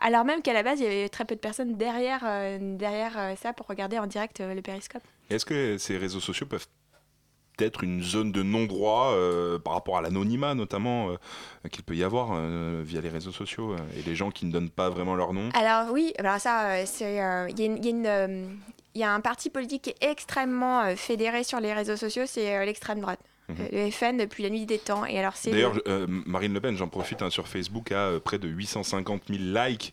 Alors 0.00 0.24
même 0.24 0.42
qu'à 0.42 0.52
la 0.52 0.62
base, 0.62 0.80
il 0.80 0.84
y 0.84 0.86
avait 0.86 1.08
très 1.08 1.24
peu 1.24 1.34
de 1.34 1.40
personnes 1.40 1.76
derrière, 1.76 2.22
derrière 2.60 3.36
ça 3.40 3.52
pour 3.52 3.66
regarder 3.66 3.98
en 3.98 4.06
direct 4.06 4.40
le 4.40 4.60
périscope. 4.60 5.02
Est-ce 5.30 5.44
que 5.46 5.78
ces 5.78 5.98
réseaux 5.98 6.20
sociaux 6.20 6.46
peuvent 6.46 6.66
être 7.58 7.84
une 7.84 8.02
zone 8.02 8.32
de 8.32 8.42
non-droit 8.42 9.12
euh, 9.12 9.58
par 9.58 9.74
rapport 9.74 9.96
à 9.98 10.02
l'anonymat 10.02 10.54
notamment 10.54 11.10
euh, 11.10 11.68
qu'il 11.70 11.82
peut 11.84 11.94
y 11.94 12.02
avoir 12.02 12.30
euh, 12.32 12.82
via 12.84 13.00
les 13.00 13.08
réseaux 13.10 13.30
sociaux 13.32 13.76
et 13.96 14.02
les 14.02 14.14
gens 14.14 14.30
qui 14.30 14.46
ne 14.46 14.52
donnent 14.52 14.70
pas 14.70 14.88
vraiment 14.90 15.14
leur 15.14 15.32
nom 15.32 15.48
Alors 15.54 15.92
oui, 15.92 16.12
alors 16.18 16.38
ça, 16.38 16.80
il 16.82 16.84
y 17.14 17.18
a 17.18 17.46
une- 17.48 17.78
il 17.78 17.84
y 17.84 17.88
a 18.10 18.24
une, 18.24 18.58
il 18.94 19.00
y 19.00 19.04
a 19.04 19.12
un 19.12 19.20
parti 19.20 19.48
politique 19.50 19.82
qui 19.82 19.90
est 19.90 20.10
extrêmement 20.10 20.80
euh, 20.82 20.96
fédéré 20.96 21.44
sur 21.44 21.60
les 21.60 21.72
réseaux 21.72 21.96
sociaux, 21.96 22.24
c'est 22.26 22.56
euh, 22.56 22.64
l'extrême 22.64 23.00
droite. 23.00 23.20
Mhm. 23.48 23.56
Euh, 23.60 23.84
Le 23.86 23.90
FN 23.90 24.16
depuis 24.18 24.42
la 24.44 24.50
nuit 24.50 24.66
des 24.66 24.78
temps. 24.78 25.04
Et 25.04 25.18
alors 25.18 25.34
c'est 25.36 25.50
D'ailleurs, 25.50 25.74
le- 25.86 26.06
Marine 26.06 26.54
Le 26.54 26.60
Pen, 26.60 26.76
j'en 26.76 26.88
profite, 26.88 27.22
hein, 27.22 27.30
sur 27.30 27.48
Facebook, 27.48 27.90
a 27.92 28.20
près 28.20 28.38
de 28.38 28.48
850 28.48 29.22
000 29.28 29.40
likes. 29.42 29.92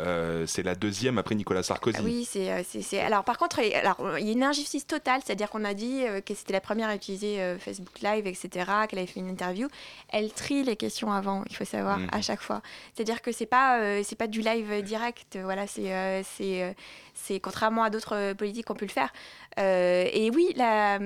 Euh, 0.00 0.46
c'est 0.46 0.62
la 0.62 0.74
deuxième 0.74 1.18
après 1.18 1.34
Nicolas 1.34 1.62
Sarkozy. 1.62 1.98
Ah 2.00 2.02
Oui, 2.04 2.26
c'est, 2.28 2.50
euh, 2.50 2.62
c'est, 2.64 3.00
Alors, 3.00 3.24
par 3.24 3.38
contre, 3.38 3.58
il 3.60 3.74
alors, 3.74 4.18
il 4.18 4.26
y 4.26 4.30
a 4.30 4.32
une 4.32 4.42
injustice 4.42 4.86
totale, 4.86 5.20
c'est-à-dire 5.24 5.50
qu'on 5.50 5.64
a 5.64 5.74
dit 5.74 6.04
euh, 6.06 6.20
que 6.20 6.34
c'était 6.34 6.52
la 6.52 6.60
première 6.60 6.88
à 6.88 6.94
utiliser 6.94 7.38
Facebook 7.58 8.00
Live, 8.00 8.26
etc., 8.26 8.48
qu'elle 8.88 8.98
avait 8.98 9.06
fait 9.06 9.20
une 9.20 9.28
interview. 9.28 9.68
Elle 10.08 10.32
trie 10.32 10.62
les 10.62 10.76
questions 10.76 11.12
avant, 11.12 11.44
il 11.50 11.56
faut 11.56 11.64
savoir, 11.64 11.98
Mhm. 11.98 12.08
à 12.12 12.20
chaque 12.22 12.40
fois. 12.40 12.62
C'est-à-dire 12.94 13.20
que 13.22 13.30
c'est 13.32 13.46
pas, 13.46 13.78
euh, 13.80 14.00
c'est 14.04 14.16
pas 14.16 14.26
du 14.26 14.40
live 14.40 14.82
direct, 14.82 15.38
voilà, 15.42 15.66
c'est, 15.66 15.92
euh, 15.92 16.22
c'est, 16.36 16.74
c'est 17.14 17.38
contrairement 17.40 17.82
à 17.82 17.90
d'autres 17.90 18.32
politiques 18.32 18.66
qui 18.66 18.72
ont 18.72 18.76
pu 18.76 18.86
le 18.86 18.90
faire. 18.90 19.12
Et 19.58 20.30
oui, 20.34 20.52
la, 20.56 20.98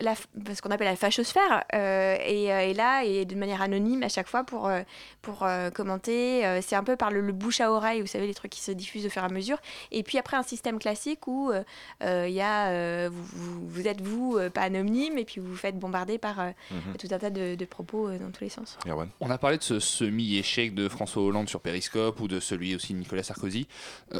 la, 0.00 0.14
ce 0.14 0.60
qu'on 0.60 0.70
appelle 0.70 0.88
la 0.88 0.96
fachosphère 0.96 1.64
est, 1.72 2.44
est 2.44 2.74
là 2.74 3.02
et 3.04 3.24
de 3.24 3.34
manière 3.34 3.62
anonyme 3.62 4.02
à 4.02 4.08
chaque 4.08 4.28
fois 4.28 4.44
pour, 4.44 4.70
pour 5.22 5.46
commenter. 5.74 6.60
C'est 6.60 6.76
un 6.76 6.84
peu 6.84 6.96
par 6.96 7.10
le, 7.10 7.20
le 7.22 7.32
bouche 7.32 7.60
à 7.60 7.70
oreille, 7.72 8.00
vous 8.02 8.06
savez, 8.06 8.26
les 8.34 8.36
trucs 8.36 8.52
qui 8.52 8.60
se 8.60 8.72
diffusent 8.72 9.06
au 9.06 9.10
fur 9.10 9.22
et 9.22 9.26
à 9.26 9.28
mesure. 9.28 9.58
Et 9.90 10.02
puis 10.02 10.18
après, 10.18 10.36
un 10.36 10.42
système 10.42 10.78
classique 10.78 11.26
où 11.26 11.52
il 12.02 12.30
y 12.30 12.40
a, 12.40 13.08
vous, 13.08 13.68
vous, 13.68 13.88
êtes 13.88 14.00
vous, 14.00 14.38
pas 14.52 14.62
anonyme, 14.62 15.18
et 15.18 15.24
puis 15.24 15.40
vous 15.40 15.50
vous 15.50 15.56
faites 15.56 15.78
bombarder 15.78 16.18
par 16.18 16.36
mhm. 16.70 16.96
tout 16.98 17.08
un 17.10 17.18
tas 17.18 17.30
de, 17.30 17.64
propos 17.64 18.10
dans 18.10 18.30
tous 18.30 18.44
les 18.44 18.50
sens. 18.50 18.78
On 19.20 19.30
a 19.30 19.38
parlé 19.38 19.58
de 19.58 19.62
ce 19.62 19.80
semi-échec 19.80 20.74
de 20.74 20.88
François 20.88 21.22
Hollande 21.22 21.48
sur 21.48 21.60
Periscope 21.60 22.20
ou 22.20 22.28
de 22.28 22.40
celui 22.40 22.74
aussi 22.74 22.92
de 22.92 22.98
Nicolas 22.98 23.22
Sarkozy. 23.22 23.66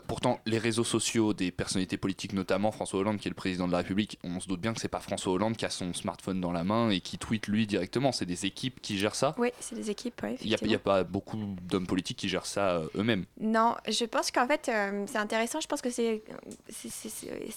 pourtant, 0.06 0.40
les 0.46 0.58
réseaux 0.58 0.84
sociaux 0.84 1.34
des 1.34 1.50
personnalités 1.50 1.96
politiques, 1.96 2.32
notamment 2.32 2.72
François 2.72 3.00
Hollande, 3.00 3.18
qui 3.18 3.28
est 3.28 3.30
le 3.30 3.34
président 3.34 3.66
de 3.66 3.72
la 3.72 3.78
République, 3.78 4.18
on 4.24 4.40
se 4.40 4.48
doute 4.48 4.60
bien 4.60 4.72
que 4.72 4.80
c'est 4.80 4.88
pas 4.88 5.00
François 5.00 5.32
Hollande 5.32 5.56
qui 5.56 5.64
a 5.64 5.70
son 5.70 5.92
smartphone 5.92 6.40
dans 6.40 6.52
la 6.52 6.64
main 6.64 6.90
et 6.90 7.00
qui 7.00 7.18
tweet 7.18 7.46
lui 7.48 7.66
directement. 7.66 8.12
C'est 8.12 8.26
des 8.26 8.46
équipes 8.46 8.80
qui 8.80 8.98
gèrent 8.98 9.14
ça. 9.14 9.34
Oui, 9.38 9.50
c'est 9.60 9.74
des 9.74 9.90
équipes. 9.90 10.22
Il 10.42 10.48
n'y 10.48 10.74
a, 10.74 10.78
pas 10.78 11.04
beaucoup 11.04 11.38
d'hommes 11.62 11.86
politiques 11.86 12.18
qui 12.18 12.28
gèrent 12.28 12.46
ça 12.46 12.76
euh, 12.76 12.88
eux-mêmes. 12.96 13.24
Non, 13.40 13.74
je 13.94 14.04
pense 14.04 14.30
qu'en 14.30 14.46
fait, 14.46 14.68
euh, 14.68 15.04
c'est 15.06 15.18
intéressant. 15.18 15.60
Je 15.60 15.66
pense 15.66 15.80
que 15.80 15.90
c'est 15.90 16.22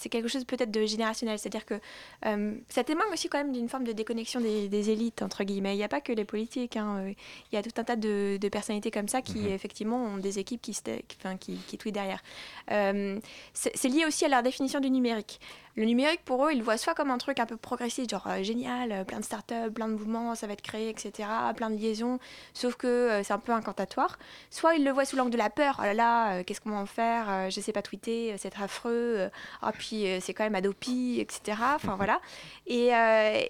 quelque 0.09 0.27
chose 0.27 0.45
peut-être 0.45 0.71
de 0.71 0.85
générationnel. 0.85 1.37
C'est-à-dire 1.39 1.65
que 1.65 1.75
euh, 2.25 2.55
ça 2.69 2.83
témoigne 2.83 3.11
aussi 3.11 3.29
quand 3.29 3.39
même 3.39 3.51
d'une 3.51 3.69
forme 3.69 3.83
de 3.83 3.91
déconnexion 3.91 4.39
des, 4.39 4.89
élites, 4.89 5.21
entre 5.21 5.43
guillemets. 5.43 5.73
Il 5.73 5.77
n'y 5.77 5.83
a 5.83 5.89
pas 5.89 6.01
que 6.01 6.13
les 6.13 6.25
politiques. 6.25 6.77
Hein. 6.77 7.13
Il 7.51 7.55
y 7.55 7.57
a 7.57 7.63
tout 7.63 7.71
un 7.77 7.83
tas 7.83 7.95
de, 7.95 8.39
personnalités 8.51 8.91
comme 8.91 9.07
ça 9.07 9.21
qui, 9.21 9.39
mhm. 9.39 9.51
effectivement, 9.51 10.03
ont 10.05 10.17
des 10.17 10.39
équipes 10.39 10.61
qui, 10.61 10.77
enfin, 11.19 11.37
qui, 11.37 11.57
qui 11.67 11.77
tweetent 11.77 11.95
derrière. 11.95 12.23
c'est 13.53 13.89
lié 13.89 14.05
aussi 14.05 14.25
à 14.25 14.29
leur 14.29 14.43
définition 14.43 14.79
du 14.79 14.89
numérique 14.89 15.39
le 15.77 15.85
numérique, 15.85 16.25
pour 16.25 16.43
eux, 16.43 16.51
ils 16.51 16.57
le 16.57 16.63
voient 16.63 16.77
soit 16.77 16.95
comme 16.95 17.11
un 17.11 17.19
truc 17.19 17.39
un 17.39 17.45
peu 17.45 17.55
progressiste, 17.55 18.09
genre 18.09 18.25
euh, 18.25 18.41
génial, 18.41 18.91
euh, 18.91 19.03
plein 19.03 19.19
de 19.19 19.23
startups, 19.23 19.71
plein 19.75 19.87
de 19.87 19.93
mouvements, 19.93 20.33
ça 20.33 20.47
va 20.47 20.53
être 20.53 20.63
créé, 20.63 20.89
etc., 20.89 21.29
plein 21.55 21.69
de 21.69 21.75
liaisons, 21.75 22.17
sauf 22.55 22.75
que 22.75 22.87
euh, 22.87 23.23
c'est 23.23 23.33
un 23.33 23.37
peu 23.37 23.51
incantatoire. 23.51 24.17
Soit 24.49 24.73
ils 24.73 24.83
le 24.83 24.89
voient 24.89 25.05
sous 25.05 25.15
l'angle 25.15 25.29
de 25.29 25.37
la 25.37 25.51
peur, 25.51 25.77
oh 25.79 25.83
là 25.83 25.93
là, 25.93 26.43
qu'est-ce 26.43 26.61
qu'on 26.61 26.71
va 26.71 26.77
en 26.77 26.87
faire, 26.87 27.51
je 27.51 27.61
sais 27.61 27.73
pas 27.73 27.83
tweeter, 27.83 28.35
c'est 28.39 28.59
affreux, 28.59 29.29
ah, 29.61 29.71
puis 29.71 30.07
c'est 30.19 30.33
quand 30.33 30.45
même 30.45 30.55
Adopi, 30.55 31.19
etc., 31.19 31.59
enfin 31.75 31.95
voilà. 31.97 32.21
Et, 32.65 32.87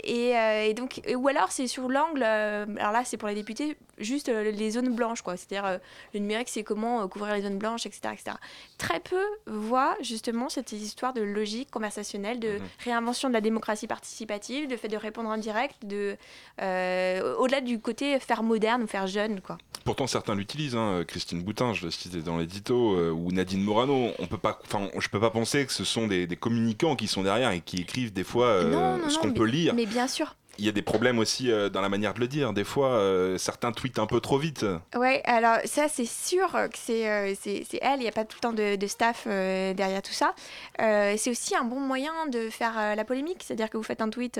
et, 0.03 0.73
donc, 0.73 1.01
ou 1.15 1.27
alors 1.29 1.51
c'est 1.53 1.67
sur 1.67 1.87
l'angle, 1.87 2.23
alors 2.23 2.91
là 2.91 3.03
c'est 3.05 3.15
pour 3.15 3.29
les 3.29 3.35
députés, 3.35 3.77
juste 3.99 4.27
les 4.27 4.71
zones 4.71 4.93
blanches, 4.93 5.21
quoi. 5.21 5.37
C'est-à-dire 5.37 5.79
le 6.13 6.19
numérique, 6.19 6.49
c'est 6.49 6.63
comment 6.63 7.07
couvrir 7.07 7.35
les 7.35 7.43
zones 7.43 7.57
blanches, 7.57 7.85
etc., 7.85 8.09
etc. 8.11 8.35
Très 8.77 8.99
peu 8.99 9.23
voient 9.45 9.95
justement 10.01 10.49
cette 10.49 10.73
histoire 10.73 11.13
de 11.13 11.21
logique 11.21 11.71
conversationnelle 11.71 12.16
de 12.17 12.57
mhm. 12.57 12.61
réinvention 12.83 13.29
de 13.29 13.33
la 13.33 13.41
démocratie 13.41 13.87
participative, 13.87 14.67
de 14.67 14.75
fait 14.75 14.87
de 14.87 14.97
répondre 14.97 15.29
en 15.29 15.37
direct, 15.37 15.75
de 15.85 16.17
euh, 16.61 17.35
au-delà 17.37 17.61
du 17.61 17.79
côté 17.79 18.19
faire 18.19 18.43
moderne 18.43 18.83
ou 18.83 18.87
faire 18.87 19.07
jeune, 19.07 19.41
quoi. 19.41 19.57
Pourtant, 19.85 20.07
certains 20.07 20.35
l'utilisent. 20.35 20.75
Hein. 20.75 21.05
Christine 21.07 21.41
Boutin, 21.41 21.73
je 21.73 21.85
le 21.85 21.91
citais 21.91 22.21
dans 22.21 22.37
l'édito, 22.37 22.95
euh, 22.95 23.09
ou 23.09 23.31
Nadine 23.31 23.63
Morano. 23.63 24.11
On 24.19 24.27
peut 24.27 24.37
pas, 24.37 24.59
enfin, 24.65 24.89
je 24.99 25.07
peux 25.07 25.19
pas 25.19 25.29
penser 25.29 25.65
que 25.65 25.71
ce 25.71 25.85
sont 25.85 26.07
des, 26.07 26.27
communicants 26.35 26.97
qui 26.97 27.07
sont 27.07 27.23
derrière 27.23 27.51
et 27.51 27.61
qui 27.61 27.77
écrivent 27.77 28.11
des 28.11 28.25
fois 28.25 28.47
euh, 28.47 29.09
ce 29.09 29.17
qu'on 29.17 29.31
peut 29.31 29.45
lire. 29.45 29.73
Mais 29.73 29.85
bien 29.85 30.07
sûr 30.07 30.35
il 30.59 30.65
y 30.65 30.69
a 30.69 30.71
des 30.71 30.81
problèmes 30.81 31.19
aussi 31.19 31.51
euh, 31.51 31.69
dans 31.69 31.81
la 31.81 31.89
manière 31.89 32.13
de 32.13 32.19
le 32.19 32.27
dire. 32.27 32.53
Des 32.53 32.63
fois, 32.63 32.89
euh, 32.89 33.37
certains 33.37 33.71
tweetent 33.71 33.99
un 33.99 34.05
peu 34.05 34.19
trop 34.19 34.37
vite. 34.37 34.65
Ouais, 34.95 35.21
alors 35.25 35.57
ça, 35.65 35.87
c'est 35.87 36.05
sûr 36.05 36.51
que 36.51 36.77
c'est 36.77 37.09
euh, 37.09 37.33
c'est 37.39 37.79
elle. 37.81 37.99
Il 37.99 38.03
n'y 38.03 38.07
a 38.07 38.11
pas 38.11 38.25
tout 38.25 38.37
le 38.37 38.41
temps 38.41 38.53
de, 38.53 38.75
de 38.75 38.87
staff 38.87 39.27
derrière 39.27 40.01
tout 40.01 40.13
ça. 40.13 40.33
c'est 40.77 41.29
aussi 41.29 41.55
un 41.55 41.63
bon 41.63 41.79
moyen 41.79 42.13
de 42.31 42.49
faire 42.49 42.95
la 42.95 43.05
polémique. 43.05 43.43
C'est-à-dire 43.43 43.69
que 43.69 43.77
vous 43.77 43.83
faites 43.83 44.01
un 44.01 44.09
tweet, 44.09 44.39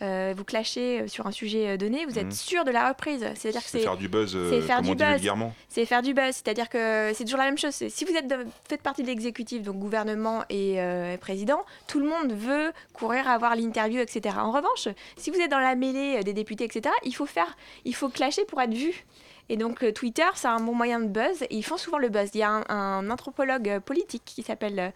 vous 0.00 0.44
clashez 0.44 1.08
sur 1.08 1.26
un 1.26 1.32
sujet 1.32 1.78
donné, 1.78 2.04
vous 2.06 2.18
êtes 2.18 2.26
mhm. 2.26 2.32
sûr 2.32 2.64
de 2.64 2.70
la 2.70 2.88
reprise. 2.88 3.26
C'est-à-dire 3.34 3.62
que 3.62 3.70
c'est 3.70 3.80
faire 3.80 3.96
du 3.96 4.08
buzz, 4.08 4.36
c'est 4.50 4.60
faire 4.60 4.82
du 4.82 4.94
buzz. 4.94 5.20
C'est 5.68 5.86
faire 5.86 6.02
du 6.02 6.14
buzz. 6.14 6.34
C'est-à-dire 6.34 6.68
que 6.68 7.12
c'est 7.14 7.24
toujours 7.24 7.38
la 7.38 7.46
même 7.46 7.58
chose. 7.58 7.74
Si 7.74 8.04
vous 8.04 8.14
êtes 8.14 8.32
faites 8.68 8.82
partie 8.82 9.02
de 9.02 9.08
l'exécutif, 9.08 9.62
donc 9.62 9.78
gouvernement 9.78 10.44
et 10.48 10.78
président, 11.20 11.64
tout 11.86 12.00
le 12.00 12.06
monde 12.06 12.32
veut 12.32 12.72
courir 12.92 13.28
avoir 13.28 13.56
l'interview, 13.56 14.00
etc. 14.00 14.36
En 14.38 14.52
revanche, 14.52 14.88
si 15.16 15.30
vous 15.30 15.38
êtes 15.38 15.50
dans 15.50 15.55
la 15.60 15.74
mêlée 15.74 16.18
euh, 16.18 16.22
des 16.22 16.32
députés, 16.32 16.64
etc., 16.64 16.94
il 17.04 17.14
faut 17.14 17.26
faire, 17.26 17.56
il 17.84 17.94
faut 17.94 18.08
clasher 18.08 18.44
pour 18.44 18.60
être 18.60 18.74
vu. 18.74 19.06
Et 19.48 19.56
donc 19.56 19.84
euh, 19.84 19.92
Twitter, 19.92 20.26
c'est 20.34 20.48
un 20.48 20.58
bon 20.58 20.74
moyen 20.74 20.98
de 20.98 21.06
buzz 21.06 21.42
et 21.42 21.54
ils 21.56 21.64
font 21.64 21.76
souvent 21.76 21.98
le 21.98 22.08
buzz. 22.08 22.30
Il 22.34 22.38
y 22.38 22.42
a 22.42 22.64
un, 22.68 23.10
anthropologue 23.10 23.68
euh, 23.68 23.80
politique 23.80 24.22
qui 24.24 24.42
s'appelle 24.42 24.92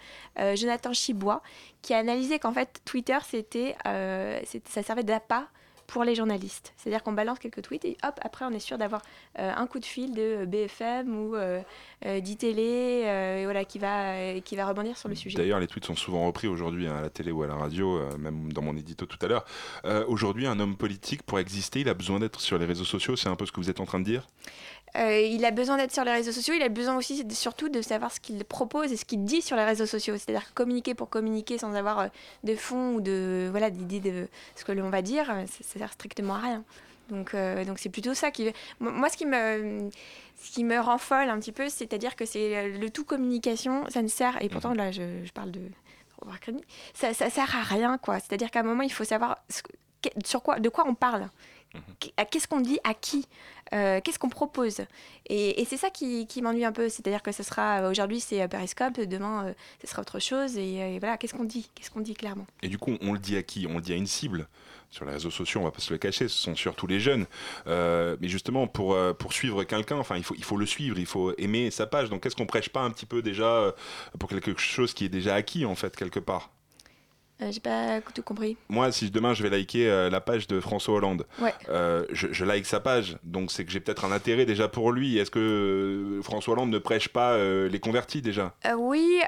Jonathan 0.55 0.93
Chibois 0.93 1.43
qui 1.83 1.95
a 1.95 1.99
analysé 1.99 2.38
qu'en 2.38 2.52
fait 2.52 2.81
Twitter, 2.85 3.19
c'était, 3.29 3.76
ça 3.85 4.83
servait 4.83 5.05
d'appât 5.05 5.49
pour 5.90 6.04
les 6.04 6.14
journalistes. 6.14 6.73
C'est-à-dire 6.76 7.02
qu'on 7.02 7.12
balance 7.12 7.40
quelques 7.40 7.62
tweets 7.62 7.85
et 7.85 7.97
hop, 8.04 8.18
après 8.23 8.44
on 8.44 8.52
est 8.52 8.61
sûr 8.61 8.78
d'avoir 8.78 9.02
euh, 9.38 9.52
un 9.54 9.66
coup 9.66 9.80
de 9.80 9.85
fil 9.85 10.14
de 10.14 10.44
BFM 10.47 11.16
ou 11.16 11.35
euh, 11.35 11.61
euh 12.06 12.20
d'ITélé 12.20 13.02
euh, 13.06 13.40
voilà, 13.44 13.64
qui, 13.64 13.80
va, 13.80 14.40
qui 14.40 14.54
va 14.54 14.66
rebondir 14.66 14.97
sur 14.97 15.09
le 15.09 15.16
sujet. 15.16 15.37
D'ailleurs, 15.37 15.59
les 15.59 15.66
tweets 15.66 15.85
sont 15.85 15.97
souvent 15.97 16.26
repris 16.26 16.47
aujourd'hui 16.47 16.87
hein, 16.87 16.97
à 16.97 17.00
la 17.02 17.11
télé 17.11 17.32
ou 17.32 17.42
à 17.42 17.49
la 17.49 17.56
radio, 17.56 18.00
même 18.18 18.52
dans 18.52 18.62
mon 18.62 18.76
édito 18.76 19.04
tout 19.04 19.18
à 19.20 19.26
l'heure. 19.26 19.44
aujourd'hui, 20.06 20.47
un 20.47 20.61
homme 20.61 20.76
politique, 20.76 21.25
pour 21.25 21.40
exister, 21.40 21.80
il 21.80 21.88
a 21.88 21.94
besoin 21.94 22.20
d'être 22.20 22.40
sur 22.40 22.56
les 22.56 22.66
réseaux 22.66 22.85
sociaux, 22.85 23.16
c'est 23.16 23.28
un 23.28 23.37
peu 23.37 23.47
ce 23.47 23.52
que 23.52 23.61
vous 23.61 23.70
êtes 23.70 23.80
en 23.80 23.87
train 23.87 23.99
de 23.99 24.04
dire? 24.04 24.28
Euh, 24.97 25.20
il 25.20 25.44
a 25.44 25.50
besoin 25.50 25.76
d'être 25.76 25.92
sur 25.92 26.04
les 26.04 26.12
réseaux 26.12 26.32
sociaux, 26.32 26.54
il 26.56 26.62
a 26.62 26.68
besoin 26.68 26.97
aussi 26.97 27.25
surtout 27.30 27.68
de 27.68 27.80
savoir 27.82 28.12
ce 28.12 28.20
qu'il 28.20 28.44
propose 28.44 28.92
et 28.92 28.97
ce 28.97 29.04
qu'il 29.04 29.25
dit 29.25 29.42
sur 29.42 29.56
les 29.56 29.64
réseaux 29.64 29.87
sociaux. 29.87 30.16
C'est-à-dire 30.16 30.52
communiquer 30.54 30.94
pour 30.94 31.09
communiquer 31.09 31.59
sans 31.59 31.75
avoir 31.75 32.00
euh, 32.00 32.06
de 32.44 32.54
fond 32.54 32.94
ou 32.94 33.00
de 33.00 33.49
voilà 33.50 33.70
d'idée 33.70 34.00
de 34.00 34.28
ce 34.56 34.64
que 34.64 34.73
l'on 34.73 34.90
va 34.90 35.02
dire, 35.02 35.30
euh, 35.30 35.44
ça, 35.47 35.78
sert 35.78 35.92
strictement 35.92 36.35
à 36.35 36.40
rien. 36.40 36.64
Donc 37.09 37.35
donc 37.66 37.80
c'est 37.80 37.88
plutôt 37.88 38.14
ça 38.14 38.30
qui 38.30 38.52
moi 38.78 39.09
ce 39.09 39.16
qui 39.16 39.26
me 39.26 39.90
ce 40.40 40.52
qui 40.52 40.62
me 40.62 40.78
rend 40.78 40.97
folle 40.97 41.28
un 41.28 41.40
petit 41.40 41.50
peu, 41.50 41.68
c'est-à-dire 41.68 42.14
que 42.14 42.25
c'est 42.25 42.68
le 42.68 42.88
tout 42.88 43.04
communication, 43.04 43.85
ça 43.88 44.00
ne 44.00 44.06
sert 44.06 44.40
et 44.40 44.49
pourtant 44.49 44.75
là 44.75 44.92
je, 44.92 45.28
parle 45.35 45.50
de 45.50 45.61
ça, 46.94 47.12
ça 47.12 47.28
sert 47.28 47.56
à 47.56 47.62
rien 47.62 47.99
quoi. 47.99 48.20
C'est-à-dire 48.20 48.52
qu'à 48.52 48.61
un 48.61 48.64
moment 48.64 48.82
il 48.82 48.92
faut 48.92 49.02
savoir 49.02 49.38
sur 50.25 50.42
quoi 50.42 50.61
de 50.61 50.68
quoi 50.68 50.85
on 50.87 50.94
parle. 50.94 51.28
Qu'est-ce 52.31 52.49
qu'on 52.49 52.61
dit 52.61 52.79
à 52.85 52.95
qui? 52.95 53.27
Euh, 53.73 54.00
Qu'est-ce 54.03 54.19
qu'on 54.19 54.29
propose? 54.29 54.81
Et, 55.29 55.65
c'est 55.69 55.77
ça 55.77 55.91
qui, 55.91 56.27
m'ennuie 56.43 56.65
un 56.65 56.73
peu. 56.73 56.89
C'est-à-dire 56.89 57.23
que 57.23 57.33
ce 57.33 57.43
sera 57.43 57.89
aujourd'hui 57.89 58.21
c'est 58.21 58.47
Periscope, 58.49 59.00
demain 59.00 59.47
euh, 59.47 59.53
ce 59.81 59.87
sera 59.87 60.03
autre 60.03 60.19
chose. 60.19 60.57
Et, 60.57 60.99
voilà, 60.99 61.17
qu'est-ce 61.17 61.35
qu'on 61.35 61.45
dit? 61.45 61.71
Qu'est-ce 61.75 61.91
qu'on 61.91 62.00
dit 62.00 62.15
clairement? 62.15 62.47
Et 62.62 62.69
du 62.69 62.79
coup, 62.79 62.97
on 63.00 63.12
le 63.12 63.19
dit 63.19 63.37
à 63.37 63.43
qui? 63.43 63.67
On 63.69 63.77
le 63.77 63.81
dit 63.81 63.93
à 63.93 63.97
une 63.97 64.07
cible. 64.07 64.49
Sur 64.91 65.05
les 65.05 65.12
réseaux 65.12 65.31
sociaux, 65.31 65.61
on 65.61 65.65
va 65.65 65.71
pas 65.71 65.79
se 65.79 65.93
le 65.93 65.99
cacher, 65.99 66.27
ce 66.27 66.37
sont 66.37 66.57
surtout 66.57 66.89
les 66.89 66.99
jeunes. 66.99 67.27
Euh, 67.69 68.17
mais 68.21 68.27
justement, 68.27 68.67
pour, 68.67 68.97
pour 69.19 69.33
suivre 69.33 69.62
quelqu'un, 69.62 69.99
enfin, 69.99 70.17
il 70.17 70.25
faut, 70.25 70.35
il 70.37 70.43
faut 70.43 70.57
le 70.57 70.67
suivre, 70.67 70.99
il 70.99 71.07
faut 71.07 71.33
aimer 71.39 71.71
sa 71.71 71.87
page. 71.87 72.11
Donc, 72.11 72.25
qu'est-ce 72.25 72.35
qu'on 72.35 72.47
prêche 72.47 72.71
pas 72.71 72.81
un 72.81 72.91
petit 72.91 73.07
peu 73.07 73.23
déjà 73.23 73.73
pour 74.19 74.29
quelque 74.29 74.59
chose 74.59 74.93
qui 74.93 75.05
est 75.05 75.09
déjà 75.09 75.37
acquis 75.37 75.65
en 75.65 75.77
fait 75.77 75.95
quelque 75.95 76.19
part? 76.19 76.50
Euh, 77.42 77.50
j'ai 77.50 77.61
pas 77.61 78.00
tout 78.14 78.23
compris. 78.23 78.56
Moi, 78.68 78.92
si 78.92 79.11
demain 79.11 79.35
je 79.35 79.42
vais 79.42 79.50
liker 79.50 79.88
euh, 79.88 80.11
la 80.11 80.20
page 80.20 80.47
de 80.47 80.61
François 80.61 80.94
Hollande, 80.94 81.26
ouais. 81.40 81.54
euh, 81.68 82.04
je, 82.11 82.28
je, 82.32 82.44
like 82.44 82.66
sa 82.66 82.80
page, 82.80 83.16
donc 83.25 83.50
c'est 83.50 83.64
que 83.64 83.70
j'ai 83.70 83.80
peut-être 83.80 84.04
un 84.04 84.12
intérêt 84.12 84.47
déjà 84.47 84.68
pour 84.68 84.92
lui. 84.92 85.18
Est-ce 85.18 85.30
que 85.30 86.20
François 86.23 86.54
Hollande 86.54 86.70
ne 86.70 86.78
prêche 86.78 87.09
pas 87.09 87.38
les 87.38 87.80
convertis 87.80 88.23
déjà? 88.23 88.54
Oui, 88.76 89.20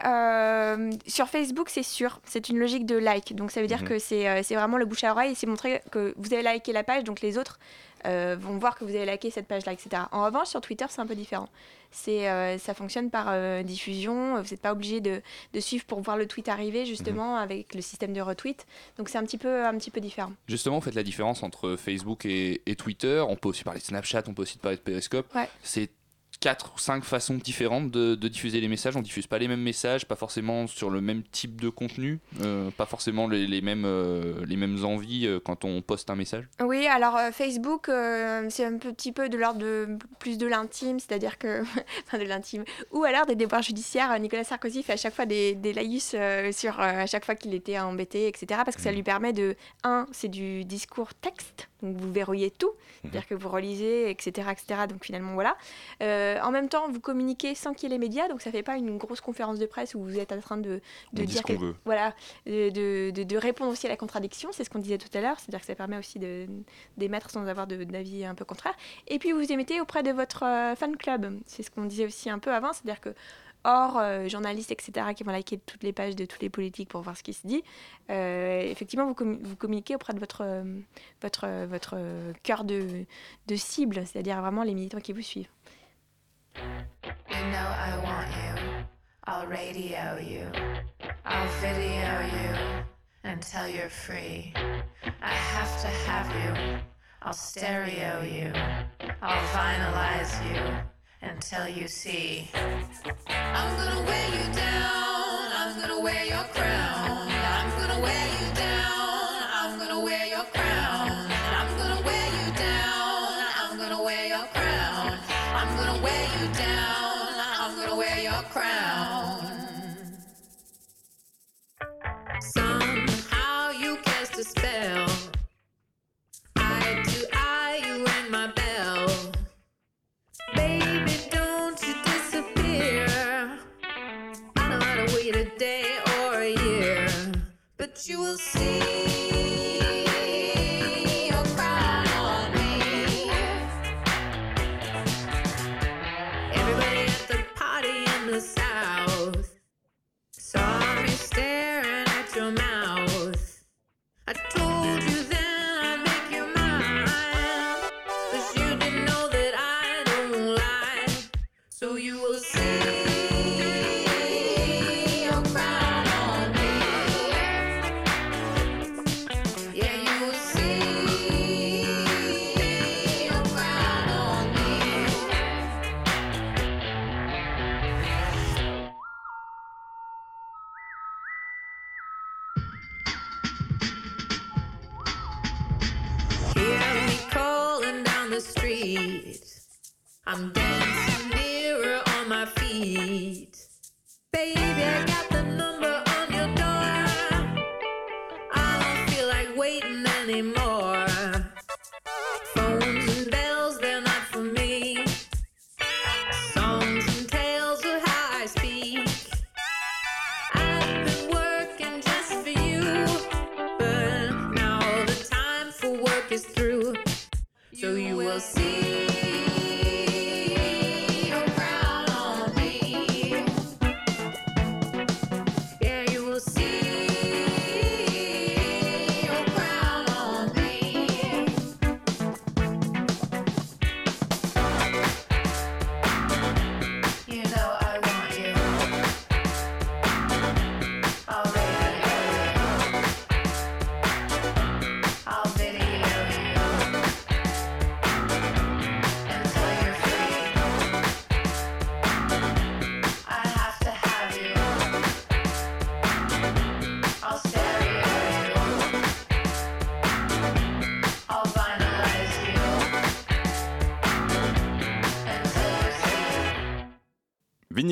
sur 1.06 1.28
Facebook, 1.28 1.68
c'est 1.68 1.82
sûr. 1.82 2.20
C'est 2.24 2.48
une 2.48 2.58
logique 2.58 2.86
de 2.86 2.96
like. 2.96 3.34
Donc 3.34 3.50
ça 3.50 3.60
veut 3.60 3.66
dire 3.66 3.82
mhm. 3.82 3.88
que 3.88 3.98
c'est 3.98 4.54
vraiment 4.54 4.76
le 4.76 4.84
bouche 4.84 5.04
à 5.04 5.12
oreille 5.12 5.32
et 5.32 5.34
c'est 5.34 5.46
montrer 5.46 5.82
que 5.90 6.14
vous 6.16 6.32
avez 6.32 6.42
liké 6.42 6.72
la 6.72 6.84
page, 6.84 7.04
donc 7.04 7.20
les 7.20 7.38
autres 7.38 7.58
euh, 8.06 8.36
vont 8.38 8.58
voir 8.58 8.76
que 8.76 8.84
vous 8.84 8.94
avez 8.94 9.06
liké 9.06 9.30
cette 9.30 9.46
page-là, 9.46 9.72
etc. 9.72 10.02
En 10.12 10.24
revanche, 10.24 10.48
sur 10.48 10.60
Twitter, 10.60 10.84
c'est 10.88 11.00
un 11.00 11.06
peu 11.06 11.14
différent. 11.14 11.48
C'est, 11.90 12.28
euh, 12.28 12.58
ça 12.58 12.74
fonctionne 12.74 13.10
par 13.10 13.26
euh, 13.28 13.62
diffusion. 13.62 14.40
Vous 14.40 14.50
n'êtes 14.50 14.62
pas 14.62 14.72
obligé 14.72 15.00
de, 15.00 15.20
de, 15.52 15.60
suivre 15.60 15.84
pour 15.84 16.00
voir 16.00 16.16
le 16.16 16.26
tweet 16.26 16.48
arriver, 16.48 16.86
justement, 16.86 17.36
mhm. 17.36 17.42
avec 17.42 17.74
le 17.74 17.82
système 17.82 18.12
de 18.12 18.20
retweet. 18.20 18.66
Donc 18.96 19.08
c'est 19.08 19.18
un 19.18 19.24
petit 19.24 19.38
peu, 19.38 19.66
un 19.66 19.76
petit 19.76 19.90
peu 19.90 20.00
différent. 20.00 20.32
Justement, 20.48 20.76
vous 20.78 20.84
faites 20.84 20.94
la 20.94 21.02
différence 21.02 21.42
entre 21.42 21.76
Facebook 21.76 22.24
et, 22.24 22.62
et 22.66 22.76
Twitter. 22.76 23.22
On 23.28 23.36
peut 23.36 23.50
aussi 23.50 23.64
parler 23.64 23.80
de 23.80 23.84
Snapchat, 23.84 24.22
on 24.26 24.34
peut 24.34 24.42
aussi 24.42 24.58
parler 24.58 24.78
de 24.78 24.82
Periscope. 24.82 25.32
Ouais. 25.34 25.48
C'est 25.62 25.90
quatre 26.42 26.72
ou 26.74 26.78
cinq 26.78 27.04
façons 27.04 27.36
différentes 27.36 27.92
de, 27.92 28.16
diffuser 28.16 28.60
les 28.60 28.66
messages. 28.66 28.96
On 28.96 29.00
diffuse 29.00 29.28
pas 29.28 29.38
les 29.38 29.46
mêmes 29.46 29.62
messages, 29.62 30.06
pas 30.06 30.16
forcément 30.16 30.66
sur 30.66 30.90
le 30.90 31.00
même 31.00 31.22
type 31.22 31.60
de 31.60 31.68
contenu, 31.68 32.18
euh, 32.42 32.70
pas 32.72 32.84
forcément 32.84 33.28
les, 33.28 33.60
mêmes, 33.60 33.84
euh, 33.86 34.44
les 34.44 34.56
mêmes 34.56 34.84
envies 34.84 35.26
euh, 35.26 35.38
quand 35.38 35.64
on 35.64 35.82
poste 35.82 36.10
un 36.10 36.16
message. 36.16 36.48
Oui, 36.60 36.88
alors 36.88 37.16
Facebook, 37.32 37.86
c'est 37.86 38.64
un 38.64 38.76
petit 38.78 39.12
peu 39.12 39.28
de 39.28 39.38
l'ordre 39.38 39.60
de 39.60 39.96
plus 40.18 40.36
de 40.36 40.46
l'intime, 40.48 40.98
c'est-à-dire 40.98 41.38
que. 41.38 41.62
enfin, 42.06 42.18
de 42.18 42.24
l'intime. 42.24 42.64
Ou 42.90 43.04
alors 43.04 43.24
des 43.24 43.36
déboires 43.36 43.62
judiciaires. 43.62 44.18
Nicolas 44.18 44.44
Sarkozy 44.44 44.82
fait 44.82 44.94
à 44.94 44.96
chaque 44.96 45.14
fois 45.14 45.26
des, 45.26 45.54
des 45.54 45.72
laïus 45.72 46.16
sur 46.50 46.80
à 46.80 47.06
chaque 47.06 47.24
fois 47.24 47.36
qu'il 47.36 47.54
était 47.54 47.78
embêté, 47.78 48.26
etc. 48.26 48.62
Parce 48.64 48.76
que 48.76 48.82
ça 48.82 48.90
mmh. 48.90 48.96
lui 48.96 49.02
permet 49.04 49.32
de. 49.32 49.54
Un, 49.84 50.06
c'est 50.10 50.28
du 50.28 50.64
discours 50.64 51.14
texte, 51.14 51.68
donc 51.82 51.96
vous 51.96 52.12
verrouillez 52.12 52.50
tout, 52.50 52.68
mmh. 52.68 52.72
c'est-à-dire 53.02 53.28
que 53.28 53.34
vous 53.34 53.48
relisez, 53.48 54.10
etc. 54.10 54.48
etc. 54.50 54.80
donc 54.88 55.04
finalement, 55.04 55.34
voilà. 55.34 55.56
Euh, 56.02 56.31
en 56.42 56.50
même 56.50 56.68
temps, 56.68 56.88
vous 56.90 57.00
communiquez 57.00 57.54
sans 57.54 57.74
qu'il 57.74 57.90
y 57.90 57.92
ait 57.92 57.96
les 57.96 57.98
médias, 57.98 58.28
donc 58.28 58.40
ça 58.42 58.50
fait 58.50 58.62
pas 58.62 58.76
une 58.76 58.98
grosse 58.98 59.20
conférence 59.20 59.58
de 59.58 59.66
presse 59.66 59.94
où 59.94 60.02
vous 60.02 60.18
êtes 60.18 60.32
en 60.32 60.40
train 60.40 60.56
de, 60.56 60.80
de 61.12 61.24
dire 61.24 61.42
que, 61.42 61.52
voilà, 61.84 62.14
de, 62.46 63.10
de, 63.10 63.36
répondre 63.36 63.70
aussi 63.70 63.86
à 63.86 63.90
la 63.90 63.96
contradiction. 63.96 64.50
C'est 64.52 64.64
ce 64.64 64.70
qu'on 64.70 64.78
disait 64.78 64.98
tout 64.98 65.08
à 65.16 65.20
l'heure, 65.20 65.38
c'est-à-dire 65.38 65.60
que 65.60 65.66
ça 65.66 65.74
permet 65.74 65.98
aussi 65.98 66.18
d'émettre 66.18 67.30
sans 67.30 67.46
avoir 67.46 67.66
d'avis 67.66 68.24
un 68.24 68.34
peu 68.34 68.44
contraire. 68.44 68.74
Et 69.08 69.18
puis 69.18 69.32
vous 69.32 69.52
émettez 69.52 69.80
auprès 69.80 70.02
de 70.02 70.10
votre 70.10 70.44
euh, 70.44 70.74
fan 70.74 70.96
club. 70.96 71.40
C'est 71.46 71.62
ce 71.62 71.70
qu'on 71.70 71.84
disait 71.84 72.06
aussi 72.06 72.30
un 72.30 72.38
peu 72.38 72.52
avant, 72.52 72.72
c'est-à-dire 72.72 73.00
que 73.00 73.14
hors 73.64 73.98
euh, 73.98 74.28
journalistes, 74.28 74.70
etc., 74.70 75.06
qui 75.14 75.24
vont 75.24 75.32
liker 75.32 75.58
toutes 75.58 75.82
les 75.82 75.92
pages 75.92 76.16
de 76.16 76.24
tous 76.24 76.38
les 76.40 76.50
politiques 76.50 76.88
pour 76.88 77.02
voir 77.02 77.16
ce 77.16 77.22
qui 77.22 77.32
se 77.32 77.46
dit, 77.46 77.62
euh, 78.10 78.60
effectivement, 78.62 79.06
vous, 79.06 79.14
vous 79.40 79.56
communiquez 79.56 79.94
auprès 79.94 80.14
de 80.14 80.18
votre, 80.18 80.42
euh, 80.42 80.64
votre, 81.20 81.44
euh, 81.46 81.66
votre 81.68 81.94
euh, 81.96 82.32
cœur 82.42 82.64
de, 82.64 83.04
de 83.46 83.56
cible, 83.56 84.02
c'est-à-dire 84.06 84.40
vraiment 84.40 84.62
les 84.62 84.74
militants 84.74 85.00
qui 85.00 85.12
vous 85.12 85.22
suivent. 85.22 85.48
You 86.56 87.40
know 87.50 87.68
I 87.88 88.00
want 88.02 88.28
you. 88.28 88.84
I'll 89.24 89.46
radio 89.46 90.18
you. 90.18 90.46
I'll 91.24 91.48
video 91.60 92.20
you 92.36 92.82
until 93.24 93.68
you're 93.68 93.88
free. 93.88 94.52
I 95.22 95.32
have 95.32 95.80
to 95.82 95.88
have 95.88 96.28
you. 96.42 96.78
I'll 97.22 97.32
stereo 97.32 98.22
you. 98.22 98.52
I'll 99.22 99.48
vinilize 99.48 100.34
you 100.50 100.74
until 101.22 101.68
you 101.68 101.88
see. 101.88 102.50
I'm 103.28 103.76
gonna 103.76 104.02
wear 104.04 104.28
you 104.28 104.52
down. 104.52 105.52
I'm 105.54 105.80
gonna 105.80 106.00
wear 106.00 106.24
your 106.24 106.44
crown. 106.54 107.31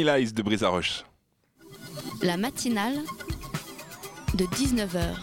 De 0.01 0.43
Brisa 0.43 0.71
Rush. 0.71 1.05
La 2.23 2.39
matinale 2.39 3.01
de 4.33 4.47
19h 4.47 5.15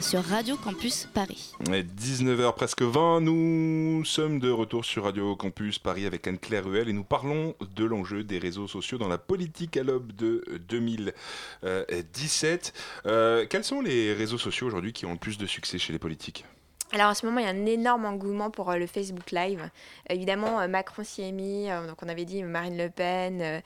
sur 0.00 0.24
Radio 0.24 0.56
Campus 0.56 1.06
Paris. 1.12 1.52
19h 1.66 2.54
presque 2.54 2.80
20, 2.80 3.20
nous 3.20 4.02
sommes 4.06 4.38
de 4.38 4.50
retour 4.50 4.86
sur 4.86 5.04
Radio 5.04 5.36
Campus 5.36 5.78
Paris 5.78 6.06
avec 6.06 6.26
Anne-Claire 6.26 6.64
Ruel 6.64 6.88
et 6.88 6.94
nous 6.94 7.04
parlons 7.04 7.54
de 7.74 7.84
l'enjeu 7.84 8.24
des 8.24 8.38
réseaux 8.38 8.68
sociaux 8.68 8.96
dans 8.96 9.08
la 9.08 9.18
politique 9.18 9.76
à 9.76 9.82
l'aube 9.82 10.12
de 10.12 10.42
2017. 10.66 12.72
Euh, 13.04 13.44
quels 13.50 13.64
sont 13.64 13.82
les 13.82 14.14
réseaux 14.14 14.38
sociaux 14.38 14.66
aujourd'hui 14.66 14.94
qui 14.94 15.04
ont 15.04 15.12
le 15.12 15.18
plus 15.18 15.36
de 15.36 15.46
succès 15.46 15.76
chez 15.76 15.92
les 15.92 15.98
politiques? 15.98 16.46
Alors 16.92 17.10
en 17.10 17.14
ce 17.14 17.26
moment, 17.26 17.40
il 17.40 17.44
y 17.44 17.48
a 17.48 17.50
un 17.50 17.66
énorme 17.66 18.04
engouement 18.06 18.50
pour 18.50 18.70
euh, 18.70 18.76
le 18.76 18.86
Facebook 18.86 19.32
Live. 19.32 19.68
Évidemment, 20.08 20.60
euh, 20.60 20.68
Macron 20.68 21.02
s'y 21.02 21.22
est 21.22 21.32
mis, 21.32 21.68
euh, 21.68 21.86
donc 21.86 21.96
on 22.02 22.08
avait 22.08 22.24
dit 22.24 22.42
Marine 22.44 22.78
Le 22.78 22.88
Pen, 22.90 23.60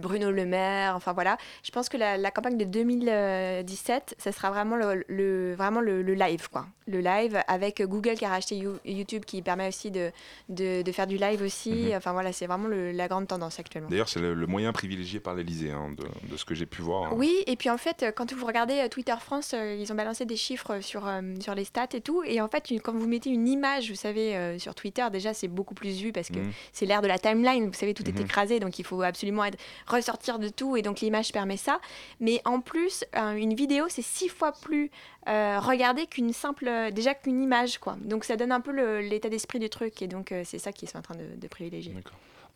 Bruno 0.00 0.30
Le 0.30 0.46
Maire, 0.46 0.96
enfin 0.96 1.12
voilà. 1.12 1.36
Je 1.62 1.70
pense 1.70 1.88
que 1.90 1.96
la, 1.98 2.16
la 2.16 2.30
campagne 2.30 2.56
de 2.56 2.64
2017, 2.64 4.14
ça 4.18 4.32
sera 4.32 4.50
vraiment 4.50 4.76
le, 4.76 5.04
le- 5.08 5.54
vraiment 5.54 5.80
le, 5.80 6.02
le 6.02 6.14
live, 6.14 6.48
quoi. 6.50 6.66
Le 6.86 7.00
live 7.00 7.40
avec 7.46 7.82
Google 7.82 8.14
qui 8.14 8.24
a 8.24 8.30
racheté 8.30 8.56
You- 8.56 8.78
YouTube 8.84 9.24
qui 9.24 9.42
permet 9.42 9.68
aussi 9.68 9.90
de, 9.90 10.10
de, 10.48 10.82
de 10.82 10.92
faire 10.92 11.06
du 11.06 11.18
live 11.18 11.42
aussi. 11.42 11.70
Mhm. 11.90 11.96
Enfin 11.96 12.12
voilà, 12.12 12.32
c'est 12.32 12.46
vraiment 12.46 12.66
le- 12.68 12.92
la 12.92 13.08
grande 13.08 13.28
tendance 13.28 13.58
actuellement. 13.60 13.88
D'ailleurs, 13.90 14.08
c'est 14.08 14.20
le, 14.20 14.46
moyen 14.46 14.72
privilégié 14.72 15.20
par 15.20 15.34
l'Elysée, 15.34 15.70
hein, 15.70 15.90
de, 15.96 16.04
de 16.30 16.36
ce 16.36 16.44
que 16.44 16.54
j'ai 16.54 16.66
pu 16.66 16.82
voir. 16.82 17.12
hein. 17.12 17.14
Oui, 17.16 17.44
et 17.46 17.56
puis 17.56 17.70
en 17.70 17.78
fait, 17.78 18.06
quand 18.16 18.32
vous 18.32 18.46
regardez 18.46 18.88
Twitter 18.90 19.14
France, 19.20 19.52
ils 19.54 19.92
ont 19.92 19.94
balancé 19.94 20.24
des 20.24 20.36
chiffres 20.36 20.80
sur, 20.80 21.08
sur 21.40 21.54
les 21.54 21.64
stats 21.64 21.88
et 21.94 22.00
tout. 22.00 22.22
Et 22.24 22.40
en 22.40 22.48
fait, 22.48 22.70
une- 22.70 22.80
quand 22.80 22.92
vous 22.92 23.06
mettez 23.06 23.30
une 23.30 23.48
image, 23.48 23.90
vous 23.90 23.96
savez, 23.96 24.36
euh, 24.36 24.58
sur 24.58 24.74
Twitter, 24.74 25.06
déjà, 25.12 25.34
c'est 25.34 25.48
beaucoup 25.48 25.74
plus 25.74 26.00
vu 26.00 26.12
parce 26.12 26.28
que 26.28 26.38
Mhm. 26.38 26.52
c'est 26.72 26.86
l'ère 26.86 27.02
de 27.02 27.06
la 27.08 27.18
timeline. 27.18 27.66
Vous 27.66 27.72
savez, 27.74 27.94
tout 27.94 28.08
est 28.08 28.12
Mhm. 28.18 28.22
écrasé, 28.26 28.60
donc 28.60 28.78
il 28.78 28.84
faut 28.84 29.02
absolument 29.02 29.44
être, 29.44 29.58
ressortir 29.86 30.38
de 30.38 30.48
tout. 30.48 30.76
Et 30.76 30.82
donc 30.82 31.00
l'image 31.00 31.32
permet 31.32 31.56
ça. 31.56 31.80
Mais 32.20 32.40
en 32.44 32.60
plus, 32.60 33.04
euh, 33.16 33.32
une 33.34 33.54
vidéo, 33.54 33.86
c'est 33.88 34.02
six 34.02 34.28
fois 34.28 34.52
plus 34.52 34.90
euh, 35.28 35.58
regardé 35.60 36.06
qu'une 36.06 36.32
simple. 36.32 36.66
euh, 36.66 36.90
déjà 36.90 37.14
qu'une 37.14 37.42
image, 37.42 37.78
quoi. 37.78 37.96
Donc 38.02 38.24
ça 38.24 38.36
donne 38.36 38.52
un 38.52 38.60
peu 38.60 38.70
l'état 39.00 39.28
d'esprit 39.28 39.58
du 39.58 39.68
truc. 39.68 40.00
Et 40.02 40.06
donc, 40.06 40.32
c'est 40.44 40.58
ça 40.58 40.72
qu'ils 40.72 40.88
sont 40.88 40.98
en 40.98 41.02
train 41.02 41.14
de, 41.16 41.36
de 41.36 41.48
privilégier. 41.48 41.92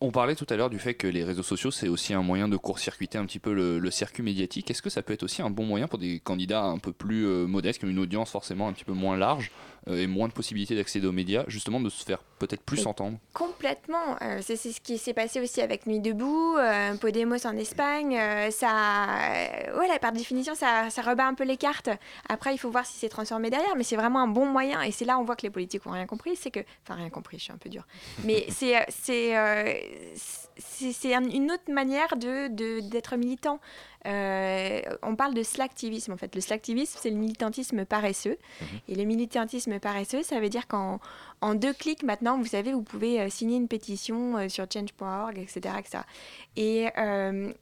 On 0.00 0.10
parlait 0.10 0.34
tout 0.34 0.46
à 0.50 0.56
l'heure 0.56 0.70
du 0.70 0.78
fait 0.78 0.94
que 0.94 1.06
les 1.06 1.24
réseaux 1.24 1.42
sociaux, 1.42 1.70
c'est 1.70 1.88
aussi 1.88 2.14
un 2.14 2.22
moyen 2.22 2.48
de 2.48 2.56
court-circuiter 2.56 3.18
un 3.18 3.26
petit 3.26 3.38
peu 3.38 3.52
le, 3.52 3.90
circuit 3.90 4.22
médiatique. 4.22 4.70
Est-ce 4.70 4.82
que 4.82 4.90
ça 4.90 5.02
peut 5.02 5.12
être 5.12 5.22
aussi 5.22 5.40
un 5.40 5.50
bon 5.50 5.64
moyen 5.64 5.88
pour 5.88 5.98
des 5.98 6.20
candidats 6.20 6.64
un 6.64 6.78
peu 6.78 6.92
plus 6.92 7.26
euh, 7.26 7.46
modestes, 7.46 7.80
qui 7.80 7.86
une 7.86 7.98
audience 7.98 8.30
forcément 8.30 8.68
un 8.68 8.72
petit 8.72 8.84
peu 8.84 8.92
moins 8.92 9.16
large 9.16 9.50
et 9.86 10.06
moins 10.06 10.28
de 10.28 10.32
possibilités 10.32 10.74
d'accéder 10.74 11.06
aux 11.06 11.12
médias, 11.12 11.44
justement 11.46 11.80
de 11.80 11.88
se 11.90 12.04
faire 12.04 12.22
peut-être 12.38 12.62
plus 12.62 12.82
Et- 12.82 12.86
entendre 12.86 13.18
Complètement. 13.32 14.16
Euh, 14.22 14.40
c'est 14.42 14.56
ce 14.56 14.80
qui 14.80 14.98
s'est 14.98 15.12
passé 15.14 15.40
aussi 15.40 15.60
avec 15.60 15.86
Nuit 15.86 16.00
debout, 16.00 16.56
euh, 16.56 16.94
Podemos 16.96 17.46
en 17.46 17.56
Espagne. 17.56 18.16
euh, 18.18 18.50
ça, 18.50 18.68
euh, 18.70 19.78
ouais, 19.78 19.88
là, 19.88 19.98
par 19.98 20.12
définition, 20.12 20.54
ça, 20.54 20.88
ça 20.90 21.02
rebat 21.02 21.26
un 21.26 21.34
peu 21.34 21.44
les 21.44 21.56
cartes. 21.56 21.90
Après, 22.28 22.54
il 22.54 22.58
faut 22.58 22.70
voir 22.70 22.86
si 22.86 22.98
c'est 22.98 23.08
transformé 23.08 23.50
derrière, 23.50 23.76
mais 23.76 23.84
c'est 23.84 23.96
vraiment 23.96 24.20
un 24.20 24.28
bon 24.28 24.46
moyen. 24.46 24.80
Et 24.82 24.90
c'est 24.92 25.04
là 25.04 25.18
on 25.18 25.24
voit 25.24 25.36
que 25.36 25.42
les 25.42 25.50
politiques 25.50 25.86
ont 25.86 25.90
rien 25.92 26.06
compris. 26.06 26.36
C'est 26.36 26.50
que, 26.50 26.60
enfin, 26.82 26.94
rien 26.94 27.10
compris, 27.10 27.38
je 27.38 27.44
suis 27.44 27.52
un 27.52 27.58
peu 27.58 27.68
dure. 27.68 27.86
Mais 28.24 28.46
c'est, 28.50 28.76
euh, 28.76 28.80
c'est, 28.90 29.36
euh, 29.36 29.74
une 31.32 31.50
autre 31.52 31.70
manière 31.72 32.16
de- 32.16 32.80
d'être 32.80 33.16
militant. 33.16 33.60
Euh, 34.06 34.80
on 35.02 35.16
parle 35.16 35.34
de 35.34 35.42
slacktivisme 35.42 36.12
en 36.12 36.16
fait. 36.16 36.34
Le 36.34 36.40
slacktivisme, 36.40 36.98
c'est 37.00 37.10
le 37.10 37.16
militantisme 37.16 37.84
paresseux. 37.84 38.36
Et 38.88 38.94
le 38.94 39.04
militantisme 39.04 39.78
paresseux, 39.78 40.22
ça 40.22 40.40
veut 40.40 40.48
dire 40.48 40.66
qu'en 40.66 41.00
en 41.40 41.54
deux 41.54 41.72
clics 41.72 42.02
maintenant, 42.02 42.38
vous 42.38 42.46
savez, 42.46 42.72
vous 42.72 42.82
pouvez 42.82 43.20
euh, 43.20 43.28
signer 43.28 43.56
une 43.56 43.68
pétition 43.68 44.36
euh, 44.36 44.48
sur 44.48 44.66
change.org, 44.72 45.38
etc. 45.38 45.74
etc. 45.78 46.04
Et, 46.56 46.86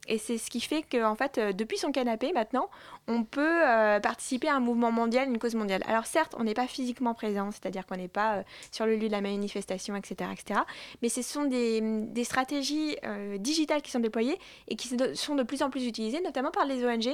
et 0.09 0.19
c'est 0.19 0.39
ce 0.39 0.51
qui 0.51 0.61
fait 0.61 0.83
que, 0.83 1.03
en 1.03 1.15
fait, 1.15 1.39
depuis 1.57 1.79
son 1.79 1.93
canapé, 1.93 2.33
maintenant, 2.33 2.69
on 3.09 3.25
peut 3.25 3.67
euh, 3.67 4.01
participer 4.01 4.49
à 4.49 4.57
un 4.57 4.61
mouvement 4.61 4.93
mondial, 4.93 5.29
une 5.29 5.39
cause 5.39 5.55
mondiale. 5.55 5.83
Alors 5.87 6.07
certes, 6.07 6.35
on 6.39 6.45
n'est 6.45 6.55
pas 6.55 6.67
physiquement 6.67 7.15
présent, 7.15 7.51
c'est-à-dire 7.51 7.87
qu'on 7.87 7.97
n'est 7.97 8.09
pas 8.09 8.37
euh, 8.37 8.43
sur 8.71 8.87
le 8.87 8.97
lieu 8.97 9.09
de 9.09 9.13
la 9.13 9.21
manifestation, 9.21 9.97
etc. 9.97 10.31
etc. 10.33 10.61
mais 11.03 11.09
ce 11.09 11.23
sont 11.23 11.45
des, 11.45 11.81
des 11.81 12.25
stratégies 12.25 12.97
euh, 13.05 13.39
digitales 13.39 13.83
qui 13.83 13.91
sont 13.91 14.01
déployées 14.01 14.39
et 14.69 14.77
qui 14.77 14.89
sont 15.15 15.35
de 15.35 15.43
plus 15.43 15.63
en 15.63 15.71
plus 15.71 15.87
utilisées, 15.87 16.21
notamment 16.23 16.51
par 16.51 16.65
les 16.65 16.85
ONG 16.85 17.09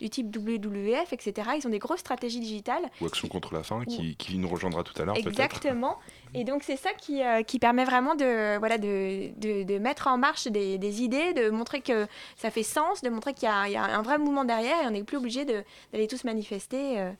du 0.00 0.10
type 0.10 0.34
WWF, 0.34 1.12
etc. 1.12 1.50
Ils 1.58 1.66
ont 1.66 1.70
des 1.70 1.78
grosses 1.78 2.00
stratégies 2.00 2.40
digitales 2.40 2.90
Ou 3.00 3.06
Action 3.06 3.28
contre 3.28 3.54
la 3.54 3.62
faim, 3.62 3.84
qui, 3.86 4.16
qui 4.16 4.38
nous 4.38 4.48
rejoindra 4.48 4.84
tout 4.84 5.00
à 5.00 5.04
l'heure. 5.04 5.16
Exactement. 5.16 5.98
Et 6.34 6.44
donc 6.44 6.62
c'est 6.62 6.76
ça 6.76 6.90
qui, 6.94 7.22
euh, 7.22 7.42
qui 7.42 7.58
permet 7.58 7.84
vraiment 7.84 8.14
de, 8.14 8.58
voilà, 8.58 8.78
de, 8.78 9.30
de, 9.38 9.64
de 9.64 9.78
mettre 9.78 10.06
en 10.06 10.16
marche 10.18 10.46
des, 10.48 10.78
des 10.78 11.02
idées, 11.02 11.34
de 11.34 11.50
montrer 11.50 11.80
que 11.82 12.06
ça 12.36 12.50
fait 12.50 12.62
sens, 12.62 13.02
de 13.02 13.10
montrer 13.10 13.34
qu'il 13.34 13.48
y, 13.48 13.52
a- 13.52 13.68
il 13.68 13.72
y 13.72 13.76
a 13.76 13.84
un 13.84 14.02
vrai 14.02 14.18
mouvement 14.18 14.44
derrière 14.44 14.82
et 14.82 14.86
on 14.86 14.90
n'est 14.92 15.04
plus 15.04 15.18
obligé 15.18 15.44
de- 15.44 15.62
d'aller 15.92 16.06
tous 16.08 16.24
manifester. 16.24 16.98
euh, 17.00 17.10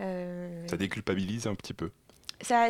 euh, 0.00 0.66
Ça 0.68 0.76
déculpabilise 0.76 1.46
un 1.46 1.54
petit 1.54 1.74
peu. 1.74 1.90
ça, 2.40 2.68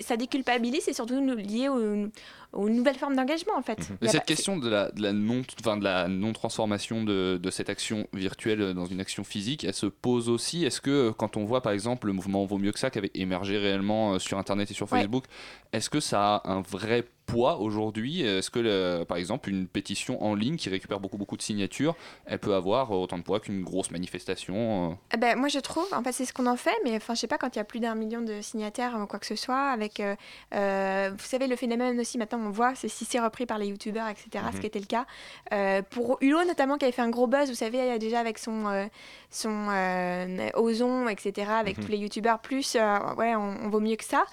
ça 0.00 0.16
déculpabilise 0.16 0.88
et 0.88 0.92
surtout 0.92 1.20
nous- 1.20 1.34
lié 1.36 1.68
aux, 1.68 2.08
aux 2.52 2.68
nouvelles 2.68 2.96
formes 2.96 3.14
d'engagement 3.16 3.54
en 3.56 3.62
fait. 3.62 3.78
A 4.02 4.08
cette 4.08 4.20
pas- 4.20 4.26
question 4.26 4.56
de 4.56 4.68
la, 4.68 4.90
de 4.90 5.02
la 5.02 5.12
non, 5.12 5.42
enfin, 5.60 5.76
de 5.76 5.84
la 5.84 6.08
non 6.08 6.32
transformation 6.32 7.04
de, 7.04 7.38
de 7.42 7.50
cette 7.50 7.68
action 7.68 8.06
virtuelle 8.12 8.74
dans 8.74 8.86
une 8.86 9.00
action 9.00 9.22
physique, 9.24 9.64
elle 9.64 9.74
se 9.74 9.86
pose 9.86 10.28
aussi. 10.28 10.64
Est-ce 10.64 10.80
que 10.80 10.90
euh, 10.90 11.12
quand 11.12 11.36
on 11.36 11.44
voit 11.44 11.60
par 11.62 11.72
exemple 11.72 12.06
le 12.06 12.12
mouvement 12.14 12.44
Vaut 12.46 12.58
mieux 12.58 12.72
que 12.72 12.78
ça 12.78 12.90
qui 12.90 12.98
avait 12.98 13.10
émergé 13.14 13.58
réellement 13.58 14.14
euh, 14.14 14.18
sur 14.18 14.38
Internet 14.38 14.70
et 14.70 14.74
sur 14.74 14.90
Ouais. 14.92 15.00
Facebook, 15.00 15.24
est-ce 15.72 15.90
que 15.90 16.00
ça 16.00 16.36
a 16.36 16.50
un 16.50 16.62
vrai 16.62 17.04
poids 17.28 17.58
aujourd'hui 17.58 18.22
Est-ce 18.22 18.50
que 18.50 18.58
le- 18.58 19.04
par 19.04 19.18
exemple 19.18 19.50
une 19.50 19.68
pétition 19.68 20.22
en 20.24 20.34
ligne 20.34 20.56
qui 20.56 20.68
récupère 20.70 20.98
beaucoup 20.98 21.18
beaucoup 21.18 21.36
de 21.36 21.42
signatures, 21.42 21.94
elle 22.26 22.38
peut 22.38 22.54
avoir 22.54 22.90
autant 22.90 23.18
de 23.18 23.22
poids 23.22 23.38
qu'une 23.40 23.62
grosse 23.62 23.90
manifestation 23.90 24.90
euh 24.90 24.94
Ah 25.12 25.16
ben, 25.18 25.38
moi 25.38 25.48
je 25.48 25.58
trouve, 25.58 25.86
en 25.92 26.02
fait 26.02 26.12
c'est 26.12 26.24
ce 26.24 26.32
qu'on 26.32 26.46
en 26.46 26.56
fait, 26.56 26.74
mais 26.84 26.96
enfin 26.96 27.14
je 27.14 27.20
sais 27.20 27.26
pas 27.26 27.38
quand 27.38 27.54
il 27.54 27.58
y 27.58 27.60
a 27.60 27.64
plus 27.64 27.80
d'un 27.80 27.94
million 27.94 28.22
de 28.22 28.40
signataires 28.40 28.96
ou 29.00 29.06
quoi 29.06 29.18
que 29.18 29.26
ce 29.26 29.36
soit, 29.36 29.70
avec, 29.70 30.00
euh, 30.00 30.16
euh, 30.54 31.10
vous 31.16 31.24
savez 31.24 31.46
le 31.46 31.56
phénomène 31.56 32.00
aussi 32.00 32.16
maintenant 32.18 32.40
on 32.40 32.50
voit, 32.50 32.74
c'est 32.74 32.88
si 32.88 33.04
c'est 33.04 33.20
repris 33.20 33.44
par 33.46 33.58
les 33.58 33.66
youtubeurs 33.68 34.08
etc, 34.08 34.28
ce 34.50 34.54
Mhm. 34.56 34.60
qui 34.60 34.66
était 34.66 34.80
le 34.80 34.86
cas. 34.86 35.04
Euh, 35.52 35.82
pour 35.90 36.18
Hulot 36.22 36.44
notamment 36.46 36.78
qui 36.78 36.84
avait 36.86 36.92
fait 36.92 37.02
un 37.02 37.10
gros 37.10 37.26
buzz, 37.26 37.48
vous 37.48 37.54
savez 37.54 37.98
déjà 37.98 38.20
avec 38.20 38.38
son, 38.38 38.66
euh, 38.66 38.86
son 39.30 39.66
euh, 39.70 40.48
Ozon 40.54 41.08
etc, 41.08 41.50
avec 41.52 41.76
Mhm. 41.78 41.84
tous 41.84 41.90
les 41.90 41.98
youtubeurs, 41.98 42.38
plus 42.38 42.74
euh, 42.76 42.98
ouais 43.16 43.34
on, 43.36 43.56
on 43.64 43.68
vaut 43.68 43.80
mieux 43.80 43.96
que 43.96 44.04
ça. 44.04 44.24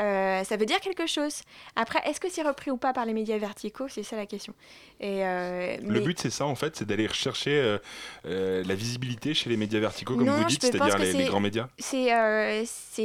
Euh, 0.00 0.44
ça 0.44 0.56
veut 0.56 0.66
dire 0.66 0.80
quelque 0.80 1.06
chose. 1.06 1.42
Après, 1.76 2.00
est-ce 2.08 2.20
que 2.20 2.30
c'est 2.30 2.42
repris 2.42 2.70
ou 2.70 2.76
pas 2.76 2.92
par 2.92 3.04
les 3.04 3.12
médias 3.12 3.38
verticaux? 3.38 3.88
C'est 3.88 4.02
ça 4.02 4.16
la 4.16 4.26
question. 4.26 4.54
Et 5.00 5.24
euh, 5.24 5.76
Le 5.82 6.00
but, 6.00 6.18
c'est 6.18 6.30
ça, 6.30 6.46
en 6.46 6.54
fait, 6.54 6.76
c'est 6.76 6.84
d'aller 6.84 7.06
rechercher 7.06 7.58
euh, 7.58 7.78
euh, 8.26 8.62
la 8.64 8.74
visibilité 8.74 9.34
chez 9.34 9.48
les 9.48 9.56
médias 9.56 9.80
verticaux, 9.80 10.16
comme 10.16 10.26
Non, 10.26 10.36
vous 10.36 10.44
dites, 10.44 10.62
c'est-à-dire 10.62 10.98
les, 10.98 11.24
grands 11.24 11.40
médias? 11.40 11.68
C'est 11.78 12.08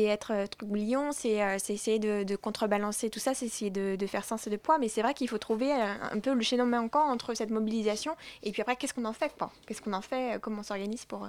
être 0.04 0.46
trublion, 0.50 1.12
c'est 1.12 1.38
essayer 1.70 2.00
de, 2.00 2.24
de 2.24 2.36
contrebalancer 2.36 3.10
tout 3.10 3.20
ça, 3.20 3.34
c'est 3.34 3.46
essayer 3.46 3.72
de, 3.72 3.96
de 3.96 4.08
faire 4.08 4.26
sens 4.26 4.48
et 4.48 4.50
de 4.50 4.58
poids. 4.58 4.78
Mais 4.78 4.90
c'est 4.90 5.02
vrai 5.02 5.14
qu'il 5.14 5.30
faut 5.30 5.38
trouver 5.38 5.72
un, 5.72 5.98
un 6.12 6.20
peu 6.20 6.34
le 6.34 6.42
chaînon 6.42 6.66
manquant 6.66 7.10
entre 7.10 7.34
cette 7.34 7.50
mobilisation 7.50 8.16
et 8.44 8.52
puis 8.52 8.62
après, 8.62 8.76
qu'est-ce 8.76 8.94
qu'on 8.94 9.06
en 9.06 9.14
fait 9.14 9.34
Qu'est-ce 9.66 9.82
qu'on 9.82 9.94
en 9.94 10.02
fait 10.02 10.40
Comment 10.42 10.60
on 10.60 10.64
s'organise 10.64 11.06
pour, 11.06 11.28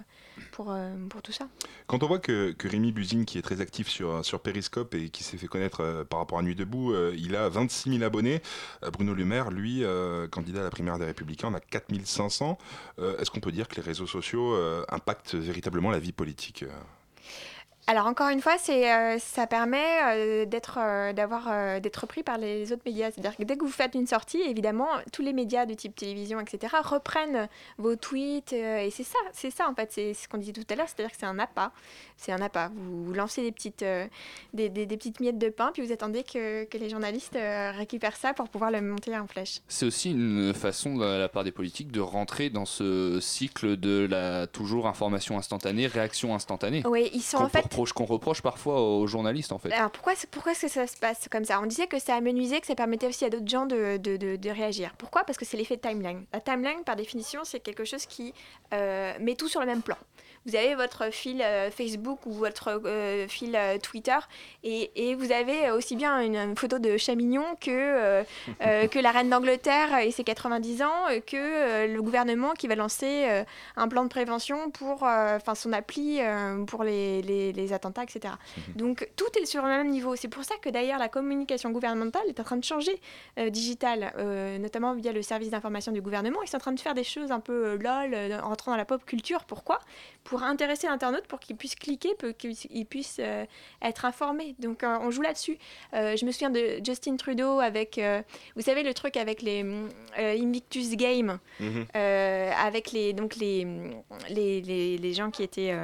pour, 0.52 0.76
pour 1.08 1.22
tout 1.22 1.32
ça? 1.32 1.48
Quand 1.86 2.02
on 2.02 2.06
voit 2.06 2.18
que, 2.18 2.52
que 2.52 2.68
Rémi 2.68 2.92
Buzine, 2.92 3.24
qui 3.24 3.38
est 3.38 3.42
très 3.42 3.60
actif 3.60 3.88
sur, 3.88 4.24
sur 4.24 4.40
Periscope 4.40 4.94
et 4.94 5.08
qui 5.10 5.22
s'est 5.22 5.36
fait 5.36 5.48
euh, 5.80 6.04
par 6.04 6.18
rapport 6.20 6.38
à 6.38 6.42
Nuit 6.42 6.54
Debout, 6.54 6.92
euh, 6.92 7.14
il 7.16 7.36
a 7.36 7.48
26 7.48 7.90
000 7.90 8.02
abonnés. 8.04 8.42
Euh, 8.82 8.90
Bruno 8.90 9.14
Le 9.14 9.24
Maire, 9.24 9.50
lui, 9.50 9.84
candidat 10.30 10.60
à 10.60 10.64
la 10.64 10.70
primaire 10.70 10.98
des 10.98 11.04
Républicains, 11.04 11.48
en 11.48 11.54
a 11.54 11.60
4 11.60 11.86
500. 12.04 12.58
Euh, 12.98 13.18
Est-ce 13.18 13.30
qu'on 13.30 13.40
peut 13.40 13.52
dire 13.52 13.68
que 13.68 13.76
les 13.76 13.82
réseaux 13.82 14.06
sociaux 14.06 14.54
impactent 14.88 15.34
véritablement 15.34 15.90
la 15.90 15.98
vie 15.98 16.12
politique 16.12 16.64
Alors 17.88 18.06
encore 18.06 18.30
une 18.30 18.40
fois, 18.40 18.56
c'est 18.58 18.92
euh, 18.92 19.16
ça 19.20 19.46
permet 19.46 19.84
euh, 20.06 20.44
d'être 20.44 20.78
euh, 20.82 21.12
d'avoir 21.12 21.46
euh, 21.48 21.78
d'être 21.78 21.98
repris 21.98 22.24
par 22.24 22.36
les 22.36 22.72
autres 22.72 22.82
médias. 22.84 23.12
C'est-à-dire 23.12 23.36
que 23.36 23.44
dès 23.44 23.56
que 23.56 23.64
vous 23.64 23.70
faites 23.70 23.94
une 23.94 24.08
sortie, 24.08 24.40
évidemment, 24.40 24.88
tous 25.12 25.22
les 25.22 25.32
médias 25.32 25.66
de 25.66 25.74
type 25.74 25.94
télévision, 25.94 26.40
etc., 26.40 26.74
reprennent 26.82 27.48
vos 27.78 27.94
tweets 27.94 28.52
et 28.52 28.90
c'est 28.90 29.04
ça, 29.04 29.18
c'est 29.32 29.52
ça 29.52 29.68
en 29.70 29.74
fait, 29.76 29.92
c'est 29.92 30.14
ce 30.14 30.26
qu'on 30.28 30.38
disait 30.38 30.52
tout 30.52 30.64
à 30.68 30.74
l'heure, 30.74 30.88
c'est-à-dire 30.88 31.12
que 31.12 31.16
c'est 31.20 31.26
un 31.26 31.38
appât, 31.38 31.70
c'est 32.16 32.32
un 32.32 32.40
appât. 32.42 32.72
Vous, 32.74 33.04
vous 33.04 33.12
lancez 33.14 33.42
des 33.42 33.52
petites 33.52 33.84
des, 34.52 34.68
des- 34.68 34.86
des 34.86 34.96
petites 34.96 35.20
miettes 35.20 35.38
de 35.38 35.48
pain, 35.48 35.70
puis 35.72 35.86
vous 35.86 35.92
attendez 35.92 36.24
que, 36.24 36.64
que 36.64 36.78
les 36.78 36.88
journalistes 36.88 37.38
récupèrent 37.76 38.16
ça 38.16 38.34
pour 38.34 38.48
pouvoir 38.48 38.72
le 38.72 38.80
monter 38.80 39.16
en 39.16 39.28
flèche. 39.28 39.60
C'est 39.68 39.86
aussi 39.86 40.10
une 40.10 40.52
façon 40.54 40.96
de 40.96 41.04
la 41.04 41.28
part 41.28 41.44
des 41.44 41.52
politiques 41.52 41.92
de 41.92 42.00
rentrer 42.00 42.50
dans 42.50 42.66
ce 42.66 43.20
cycle 43.20 43.76
de 43.76 44.08
la 44.10 44.48
toujours 44.48 44.88
information 44.88 45.38
instantanée, 45.38 45.86
réaction 45.86 46.34
instantanée. 46.34 46.82
Oui, 46.84 47.10
ils 47.14 47.22
sont 47.22 47.36
en 47.38 47.48
fait 47.48 47.75
reproche, 47.76 47.92
qu'on 47.92 48.04
reproche 48.06 48.42
parfois 48.42 48.80
aux 48.80 49.06
journalistes 49.06 49.52
en 49.52 49.58
fait. 49.58 49.72
Alors 49.72 49.90
pourquoi, 49.90 50.14
pourquoi 50.30 50.52
est-ce 50.52 50.62
que 50.62 50.68
ça 50.68 50.86
se 50.86 50.96
passe 50.96 51.28
comme 51.30 51.44
ça? 51.44 51.60
On 51.60 51.66
disait 51.66 51.86
que 51.86 51.98
ça 51.98 52.14
amenuisait, 52.14 52.60
que 52.60 52.66
ça 52.66 52.74
permettait 52.74 53.06
aussi 53.06 53.24
à 53.24 53.30
d'autres 53.30 53.48
gens 53.48 53.66
de, 53.66 53.98
de, 53.98 54.16
de- 54.16 54.36
de 54.36 54.50
réagir. 54.50 54.94
Pourquoi? 54.98 55.24
Parce 55.24 55.36
que 55.38 55.44
c'est 55.44 55.56
l'effet 55.56 55.76
timeline. 55.76 56.24
La 56.32 56.40
timeline, 56.40 56.82
par 56.84 56.96
définition, 56.96 57.40
c'est 57.44 57.60
quelque 57.60 57.84
chose 57.84 58.06
qui 58.06 58.32
euh, 58.72 59.12
met 59.20 59.34
tout 59.34 59.48
sur 59.48 59.60
le 59.60 59.66
même 59.66 59.82
plan. 59.82 59.96
Vous 60.46 60.56
avez 60.56 60.74
votre 60.74 61.12
fil 61.12 61.42
euh, 61.42 61.70
Facebook 61.70 62.20
ou 62.26 62.32
votre 62.32 62.80
euh, 62.86 63.26
fil 63.28 63.54
euh, 63.56 63.78
Twitter 63.78 64.16
et, 64.64 64.90
et 64.94 65.14
vous 65.14 65.32
avez 65.32 65.70
aussi 65.70 65.96
bien 65.96 66.20
une, 66.20 66.36
une 66.36 66.56
photo 66.56 66.78
de 66.78 66.96
chat 66.96 67.14
mignon 67.14 67.44
que, 67.60 68.22
que 68.86 68.98
la 68.98 69.10
reine 69.10 69.30
d'Angleterre 69.30 69.98
et 69.98 70.10
ses 70.10 70.24
90 70.24 70.82
ans, 70.82 70.88
que 71.26 71.86
le 71.86 72.02
gouvernement 72.02 72.52
qui 72.52 72.68
va 72.68 72.74
lancer 72.74 73.44
un 73.76 73.88
plan 73.88 74.04
de 74.04 74.08
prévention 74.08 74.70
pour 74.70 75.02
enfin 75.02 75.54
son 75.54 75.72
appli 75.72 76.20
pour 76.66 76.84
les, 76.84 77.22
les, 77.22 77.52
les 77.52 77.72
attentats, 77.72 78.02
etc. 78.02 78.34
Donc 78.74 79.08
tout 79.16 79.26
est 79.40 79.46
sur 79.46 79.62
le 79.62 79.68
même 79.68 79.90
niveau. 79.90 80.16
C'est 80.16 80.28
pour 80.28 80.44
ça 80.44 80.54
que 80.60 80.68
d'ailleurs 80.68 80.98
la 80.98 81.08
communication 81.08 81.70
gouvernementale 81.70 82.22
est 82.28 82.40
en 82.40 82.44
train 82.44 82.56
de 82.56 82.64
changer 82.64 83.00
euh, 83.38 83.50
digitale, 83.50 84.12
euh, 84.18 84.58
notamment 84.58 84.94
via 84.94 85.12
le 85.12 85.22
service 85.22 85.50
d'information 85.50 85.92
du 85.92 86.00
gouvernement. 86.00 86.42
Ils 86.42 86.48
sont 86.48 86.56
en 86.56 86.60
train 86.60 86.72
de 86.72 86.80
faire 86.80 86.94
des 86.94 87.04
choses 87.04 87.30
un 87.30 87.40
peu 87.40 87.66
euh, 87.66 87.76
lol, 87.76 88.40
en 88.42 88.48
rentrant 88.48 88.72
dans 88.72 88.76
la 88.76 88.84
pop 88.84 89.04
culture. 89.04 89.44
Pourquoi? 89.44 89.78
Pour 90.26 90.42
intéresser 90.42 90.86
l'internaute, 90.88 91.26
pour 91.26 91.38
qu'il 91.40 91.56
puisse 91.56 91.74
cliquer, 91.76 92.14
pour 92.18 92.30
qu'il 92.36 92.86
puisse 92.86 93.18
euh, 93.20 93.44
être 93.82 94.04
informé. 94.04 94.54
Donc 94.58 94.82
euh, 94.82 94.98
on 95.00 95.10
joue 95.10 95.22
là-dessus. 95.22 95.56
Euh, 95.94 96.16
je 96.16 96.24
me 96.26 96.32
souviens 96.32 96.50
de 96.50 96.80
Justin 96.84 97.16
Trudeau 97.16 97.60
avec, 97.60 98.00
vous 98.56 98.62
savez, 98.62 98.82
le 98.82 98.92
truc 98.94 99.16
avec 99.16 99.42
les 99.42 99.64
Invictus 100.18 100.96
Games, 100.96 101.38
Mhm. 101.60 101.86
avec 101.94 102.92
les, 102.92 103.12
donc 103.12 103.36
les, 103.36 103.66
les, 104.28 104.60
les, 104.60 104.98
les 104.98 105.12
gens 105.12 105.30
qui 105.30 105.42
étaient 105.42 105.74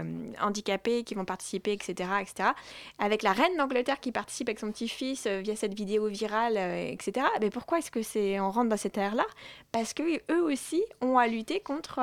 handicapés, 0.40 1.04
qui 1.04 1.14
vont 1.14 1.24
participer, 1.24 1.72
etc., 1.72 2.10
etc. 2.20 2.50
Avec 2.98 3.22
la 3.22 3.32
reine 3.32 3.56
d'Angleterre 3.56 4.00
qui 4.00 4.12
participe 4.12 4.48
avec 4.48 4.58
son 4.60 4.70
petit-fils 4.72 5.26
via 5.26 5.56
cette 5.56 5.74
vidéo 5.74 6.06
virale, 6.06 6.56
etc. 6.56 7.26
Mais 7.40 7.50
pourquoi 7.50 7.78
est-ce 7.78 7.90
que 7.90 8.02
c'est 8.02 8.40
on 8.40 8.50
rentre 8.50 8.68
dans 8.70 8.76
cette 8.76 8.98
ère-là? 8.98 9.26
Parce 9.70 9.94
que 9.94 10.02
eux 10.30 10.42
aussi 10.42 10.82
ont 11.00 11.18
à 11.18 11.26
lutter 11.26 11.60
contre, 11.60 12.00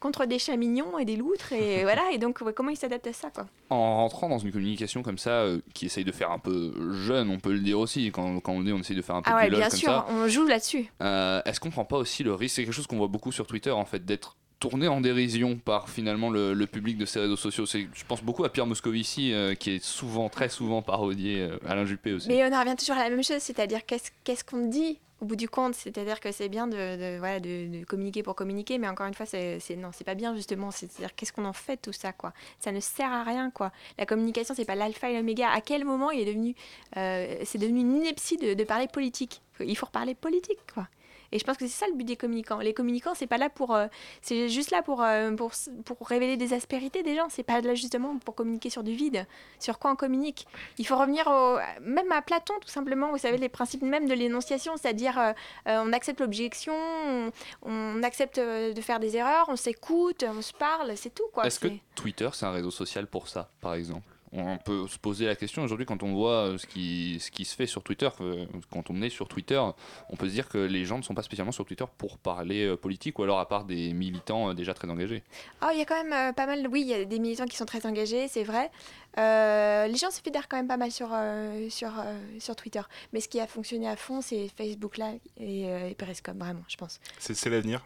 contre 0.00 0.26
des 0.26 0.38
chats 0.38 0.56
mignons 0.56 0.98
et 0.98 1.04
des 1.04 1.16
loutres, 1.16 1.52
et 1.52 1.59
voilà. 1.82 2.02
Et 2.12 2.18
donc 2.18 2.40
ouais, 2.40 2.52
comment 2.52 2.70
ils 2.70 2.76
s'adaptent 2.76 3.06
à 3.06 3.12
ça, 3.12 3.30
quoi 3.30 3.46
En 3.70 3.96
rentrant 3.96 4.28
dans 4.28 4.38
une 4.38 4.52
communication 4.52 5.02
comme 5.02 5.18
ça, 5.18 5.30
euh, 5.30 5.60
qui 5.74 5.86
essaye 5.86 6.04
de 6.04 6.12
faire 6.12 6.30
un 6.30 6.38
peu 6.38 6.72
jeune, 7.04 7.30
on 7.30 7.38
peut 7.38 7.52
le 7.52 7.60
dire 7.60 7.78
aussi, 7.78 8.10
quand, 8.12 8.40
quand 8.40 8.52
on 8.52 8.62
dit 8.62 8.72
on 8.72 8.78
essaye 8.80 8.96
de 8.96 9.02
faire 9.02 9.16
un 9.16 9.22
peu 9.22 9.30
Ah 9.32 9.36
ouais, 9.36 9.50
bien 9.50 9.68
comme 9.68 9.78
sûr, 9.78 9.88
ça. 9.88 10.06
on 10.10 10.28
joue 10.28 10.46
là-dessus. 10.46 10.86
Euh, 11.02 11.40
Est-ce 11.44 11.60
qu'on 11.60 11.70
prend 11.70 11.84
pas 11.84 11.96
aussi 11.96 12.22
le 12.22 12.34
risque 12.34 12.56
C'est 12.56 12.64
quelque 12.64 12.72
chose 12.74 12.86
qu'on 12.86 12.98
voit 12.98 13.08
beaucoup 13.08 13.32
sur 13.32 13.46
Twitter 13.46 13.70
en 13.70 13.84
fait, 13.84 14.04
d'être 14.04 14.36
tourné 14.58 14.88
en 14.88 15.00
dérision 15.00 15.56
par 15.56 15.88
finalement 15.88 16.28
le, 16.28 16.52
le 16.52 16.66
public 16.66 16.98
de 16.98 17.06
ces 17.06 17.18
réseaux 17.20 17.36
sociaux? 17.36 17.64
C'est- 17.64 17.88
Je 17.94 18.04
pense 18.04 18.22
beaucoup 18.22 18.44
à 18.44 18.50
Pierre 18.52 18.66
Moscovici 18.66 19.32
euh, 19.32 19.54
qui 19.54 19.70
est 19.70 19.82
souvent, 19.82 20.28
très 20.28 20.48
souvent 20.50 20.82
parodié, 20.82 21.40
euh, 21.40 21.56
Alain 21.66 21.86
Juppé 21.86 22.12
aussi. 22.12 22.28
Mais 22.28 22.44
on 22.44 22.54
en 22.54 22.60
revient 22.60 22.76
toujours 22.76 22.96
à 22.96 23.04
la 23.04 23.10
même 23.10 23.24
chose, 23.24 23.38
c'est-à-dire 23.38 23.86
qu'est-ce 23.86 24.10
qu'est-ce 24.22 24.44
qu'on 24.44 24.66
dit 24.66 24.98
au 25.20 25.24
bout 25.26 25.36
du 25.36 25.48
compte, 25.48 25.74
c'est-à-dire 25.74 26.20
que 26.20 26.32
c'est 26.32 26.48
bien 26.48 26.66
de, 26.66 27.84
communiquer 27.84 28.22
pour 28.22 28.34
communiquer, 28.34 28.78
mais 28.78 28.88
encore 28.88 29.06
une 29.06 29.14
fois, 29.14 29.26
c'est 29.26 29.60
c'est- 29.60 29.76
non, 29.76 29.90
c'est 29.92 30.04
pas 30.04 30.14
bien 30.14 30.34
justement. 30.34 30.70
C'est-à-dire 30.70 31.14
qu'est-ce 31.14 31.32
qu'on 31.32 31.44
en 31.44 31.52
fait 31.52 31.76
tout 31.76 31.92
ça, 31.92 32.12
quoi? 32.12 32.32
Ça 32.60 32.72
ne 32.72 32.80
sert 32.80 33.10
à 33.12 33.22
rien, 33.24 33.50
quoi. 33.50 33.72
La 33.98 34.06
communication, 34.06 34.54
c'est 34.54 34.64
pas 34.64 34.74
l'alpha 34.74 35.10
et 35.10 35.16
l'oméga. 35.16 35.50
À 35.50 35.60
quel 35.60 35.84
moment 35.84 36.10
il 36.10 36.20
est 36.20 36.24
devenu, 36.24 36.54
euh, 36.96 37.36
c'est 37.44 37.58
devenu 37.58 37.80
une 37.80 37.96
ineptie 37.96 38.36
de, 38.36 38.54
de 38.54 38.64
parler 38.64 38.88
politique? 38.88 39.42
Il 39.60 39.76
faut 39.76 39.86
reparler 39.86 40.14
politique, 40.14 40.58
quoi. 40.74 40.86
Et 41.32 41.38
je 41.38 41.44
pense 41.44 41.56
que 41.56 41.66
c'est 41.66 41.78
ça 41.84 41.86
le 41.88 41.94
but 41.94 42.04
des 42.04 42.16
communicants. 42.16 42.58
Les 42.58 42.74
communicants, 42.74 43.14
c'est 43.14 43.26
pas 43.26 43.38
là 43.38 43.48
pour, 43.48 43.74
euh, 43.74 43.86
c'est 44.22 44.48
juste 44.48 44.70
là 44.70 44.82
pour, 44.82 45.02
euh, 45.02 45.30
pour, 45.32 45.52
pour 45.84 46.08
révéler 46.08 46.36
des 46.36 46.52
aspérités 46.52 47.02
des 47.02 47.14
gens. 47.14 47.28
C'est 47.28 47.42
pas 47.42 47.60
là 47.60 47.74
justement 47.74 48.18
pour 48.18 48.34
communiquer 48.34 48.70
sur 48.70 48.82
du 48.82 48.94
vide. 48.94 49.26
Sur 49.58 49.78
quoi 49.78 49.92
on 49.92 49.96
communique 49.96 50.46
Il 50.78 50.86
faut 50.86 50.96
revenir 50.96 51.26
au, 51.26 51.58
même 51.80 52.10
à 52.12 52.22
Platon, 52.22 52.54
tout 52.60 52.68
simplement. 52.68 53.10
Vous 53.10 53.18
savez, 53.18 53.38
les 53.38 53.48
principes 53.48 53.82
même 53.82 54.08
de 54.08 54.14
l'énonciation, 54.14 54.76
c'est-à-dire 54.76 55.18
euh, 55.18 55.32
on 55.66 55.92
accepte 55.92 56.20
l'objection, 56.20 56.74
on, 56.74 57.30
on 57.62 58.02
accepte 58.02 58.38
de 58.38 58.80
faire 58.80 59.00
des 59.00 59.16
erreurs, 59.16 59.46
on 59.48 59.56
s'écoute, 59.56 60.24
on 60.26 60.42
se 60.42 60.52
parle, 60.52 60.96
c'est 60.96 61.14
tout. 61.14 61.28
quoi. 61.32 61.46
Est-ce 61.46 61.60
que 61.60 61.68
Twitter, 61.94 62.28
c'est 62.32 62.46
un 62.46 62.52
réseau 62.52 62.70
social 62.70 63.06
pour 63.06 63.28
ça, 63.28 63.50
par 63.60 63.74
exemple? 63.74 64.06
On 64.32 64.58
peut 64.58 64.86
se 64.86 64.98
poser 64.98 65.26
la 65.26 65.34
question 65.34 65.62
aujourd'hui 65.62 65.86
quand 65.86 66.02
on 66.02 66.14
voit 66.14 66.48
euh, 66.48 66.58
ce 66.58 66.66
qui, 66.66 67.18
ce 67.20 67.30
qui 67.30 67.44
se 67.44 67.56
fait 67.56 67.66
sur 67.66 67.82
Twitter, 67.82 68.08
euh, 68.20 68.46
quand 68.70 68.90
on 68.90 69.02
est 69.02 69.10
sur 69.10 69.28
Twitter, 69.28 69.60
on 70.08 70.16
peut 70.16 70.26
se 70.26 70.32
dire 70.32 70.48
que 70.48 70.58
les 70.58 70.84
gens 70.84 70.98
ne 70.98 71.02
sont 71.02 71.14
pas 71.14 71.22
spécialement 71.22 71.52
sur 71.52 71.64
Twitter 71.64 71.84
pour 71.98 72.18
parler 72.18 72.66
euh, 72.66 72.76
politique 72.76 73.18
ou 73.18 73.22
alors 73.24 73.40
à 73.40 73.48
part 73.48 73.64
des 73.64 73.92
militants 73.92 74.54
déjà 74.54 74.74
très 74.74 74.88
engagés. 74.88 75.22
Oh, 75.62 75.68
il 75.72 75.78
y 75.78 75.82
a 75.82 75.84
quand 75.84 76.02
même 76.02 76.12
euh, 76.12 76.32
pas 76.32 76.46
mal, 76.46 76.66
oui, 76.70 76.82
il 76.82 76.88
y 76.88 76.94
a 76.94 77.04
des 77.04 77.18
militants 77.18 77.46
qui 77.46 77.56
sont 77.56 77.66
très 77.66 77.84
engagés, 77.86 78.28
c'est 78.28 78.44
vrai. 78.44 78.70
Euh, 79.18 79.88
les 79.88 79.96
gens 79.96 80.10
se 80.10 80.20
fédèrent 80.20 80.48
quand 80.48 80.56
même 80.56 80.68
pas 80.68 80.76
mal 80.76 80.92
sur, 80.92 81.08
euh, 81.12 81.68
sur, 81.68 81.98
euh, 81.98 82.16
sur 82.38 82.54
Twitter. 82.54 82.82
Mais 83.12 83.20
ce 83.20 83.28
qui 83.28 83.40
a 83.40 83.46
fonctionné 83.46 83.88
à 83.88 83.96
fond, 83.96 84.20
c'est 84.20 84.48
Facebook 84.56 84.98
là 84.98 85.12
et, 85.38 85.68
euh, 85.68 85.88
et 85.88 85.94
Periscope, 85.94 86.38
vraiment, 86.38 86.62
je 86.68 86.76
pense. 86.76 87.00
C'est 87.18 87.44
l'avenir? 87.46 87.84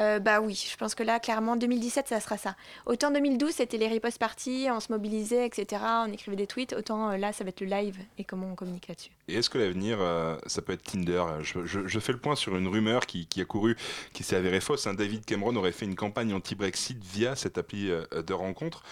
Euh, 0.00 0.18
bah 0.18 0.40
oui, 0.40 0.54
je 0.70 0.76
pense 0.76 0.94
que 0.94 1.02
là, 1.02 1.20
clairement, 1.20 1.54
2017, 1.54 2.08
ça 2.08 2.18
sera 2.18 2.36
ça. 2.36 2.56
Autant 2.86 3.10
2012, 3.10 3.52
c'était 3.52 3.76
les 3.76 3.86
riposte 3.88 4.18
parties, 4.18 4.66
on 4.70 4.80
se 4.80 4.90
mobilisait, 4.90 5.46
etc., 5.46 5.82
on 6.06 6.12
écrivait 6.12 6.36
des 6.36 6.46
tweets, 6.46 6.72
autant 6.72 7.10
euh, 7.10 7.16
là, 7.18 7.32
ça 7.32 7.44
va 7.44 7.50
être 7.50 7.60
le 7.60 7.66
live 7.68 7.96
et 8.18 8.24
comment 8.24 8.48
on 8.50 8.54
communique 8.54 8.88
là-dessus. 8.88 9.10
Et 9.28 9.34
est-ce 9.34 9.50
que 9.50 9.58
l'avenir, 9.58 9.98
euh, 10.00 10.36
ça 10.46 10.62
peut 10.62 10.72
être 10.72 10.82
Tinder? 10.82 11.22
Je, 11.42 11.64
je- 11.64 11.86
je 11.86 11.98
fais 12.00 12.12
le 12.12 12.18
point 12.18 12.34
sur 12.34 12.56
une 12.56 12.66
rumeur 12.68 13.06
qui, 13.06 13.26
qui 13.26 13.40
a 13.40 13.44
couru, 13.44 13.76
qui 14.12 14.24
s'est 14.24 14.34
avérée 14.36 14.60
fausse. 14.60 14.86
hein. 14.86 14.94
David 14.94 15.24
Cameron 15.24 15.54
aurait 15.56 15.72
fait 15.72 15.84
une 15.84 15.94
campagne 15.94 16.32
anti-Brexit 16.34 16.98
via 17.04 17.36
cette 17.36 17.58
appli 17.58 17.88
de 17.88 18.32
rencontre. 18.32 18.82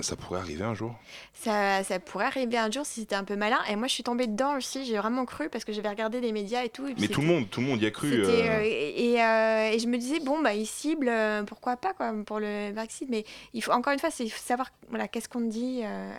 Ça 0.00 0.16
pourrait 0.16 0.40
arriver 0.40 0.64
un 0.64 0.74
jour? 0.74 0.94
Ça, 1.34 1.82
ça 1.84 1.98
pourrait 1.98 2.26
arriver 2.26 2.58
un 2.58 2.70
jour 2.70 2.84
si 2.84 3.00
c'était 3.00 3.14
un 3.14 3.24
peu 3.24 3.36
malin. 3.36 3.58
Et 3.70 3.76
moi, 3.76 3.88
je 3.88 3.94
suis 3.94 4.02
tombée 4.02 4.26
dedans 4.26 4.56
aussi, 4.56 4.84
j'ai 4.84 4.98
vraiment 4.98 5.24
cru 5.24 5.48
parce 5.48 5.64
que 5.64 5.72
j'avais 5.72 5.88
regardé 5.88 6.20
des 6.20 6.32
médias 6.32 6.62
et 6.64 6.68
tout. 6.68 6.86
et 6.86 6.94
Mais 6.98 7.08
tout 7.08 7.22
le 7.22 7.26
monde, 7.26 7.48
tout 7.48 7.60
le 7.60 7.66
monde 7.66 7.80
y 7.80 7.86
a 7.86 7.90
cru. 7.90 8.12
Et, 8.12 9.12
et, 9.12 9.14
et 9.14 9.78
je 9.78 9.86
me 9.86 9.96
disais, 10.10 10.24
bon, 10.24 10.40
bah, 10.42 10.54
ils 10.54 10.66
ciblent, 10.66 11.08
euh, 11.08 11.42
pourquoi 11.42 11.76
pas, 11.76 11.92
quoi, 11.92 12.12
pour 12.24 12.40
le 12.40 12.72
Brexit. 12.72 13.08
Mais 13.08 13.24
il 13.54 13.62
faut, 13.62 13.72
encore 13.72 13.92
une 13.92 13.98
fois, 13.98 14.10
c'est 14.10 14.24
il 14.24 14.30
faut 14.30 14.42
savoir 14.42 14.70
voilà, 14.88 15.08
qu'est-ce 15.08 15.28
qu'on 15.28 15.40
dit 15.40 15.80
euh, 15.84 16.12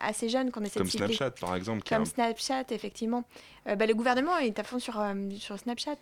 à 0.00 0.12
ces 0.12 0.28
jeunes 0.28 0.50
qu'on 0.50 0.62
essaie 0.62 0.78
comme 0.78 0.86
de 0.86 0.90
cibler. 0.90 1.14
Snapchat, 1.14 1.30
par 1.32 1.54
exemple. 1.54 1.82
qui 1.82 1.94
a 1.94 1.96
Comme 1.96 2.06
Snapchat, 2.06 2.64
effectivement. 2.70 3.24
Euh, 3.68 3.76
bah, 3.76 3.86
le 3.86 3.94
gouvernement 3.94 4.36
est 4.38 4.58
à 4.58 4.64
fond 4.64 4.78
sur, 4.78 5.00
euh, 5.00 5.14
sur 5.38 5.58
Snapchat, 5.58 5.96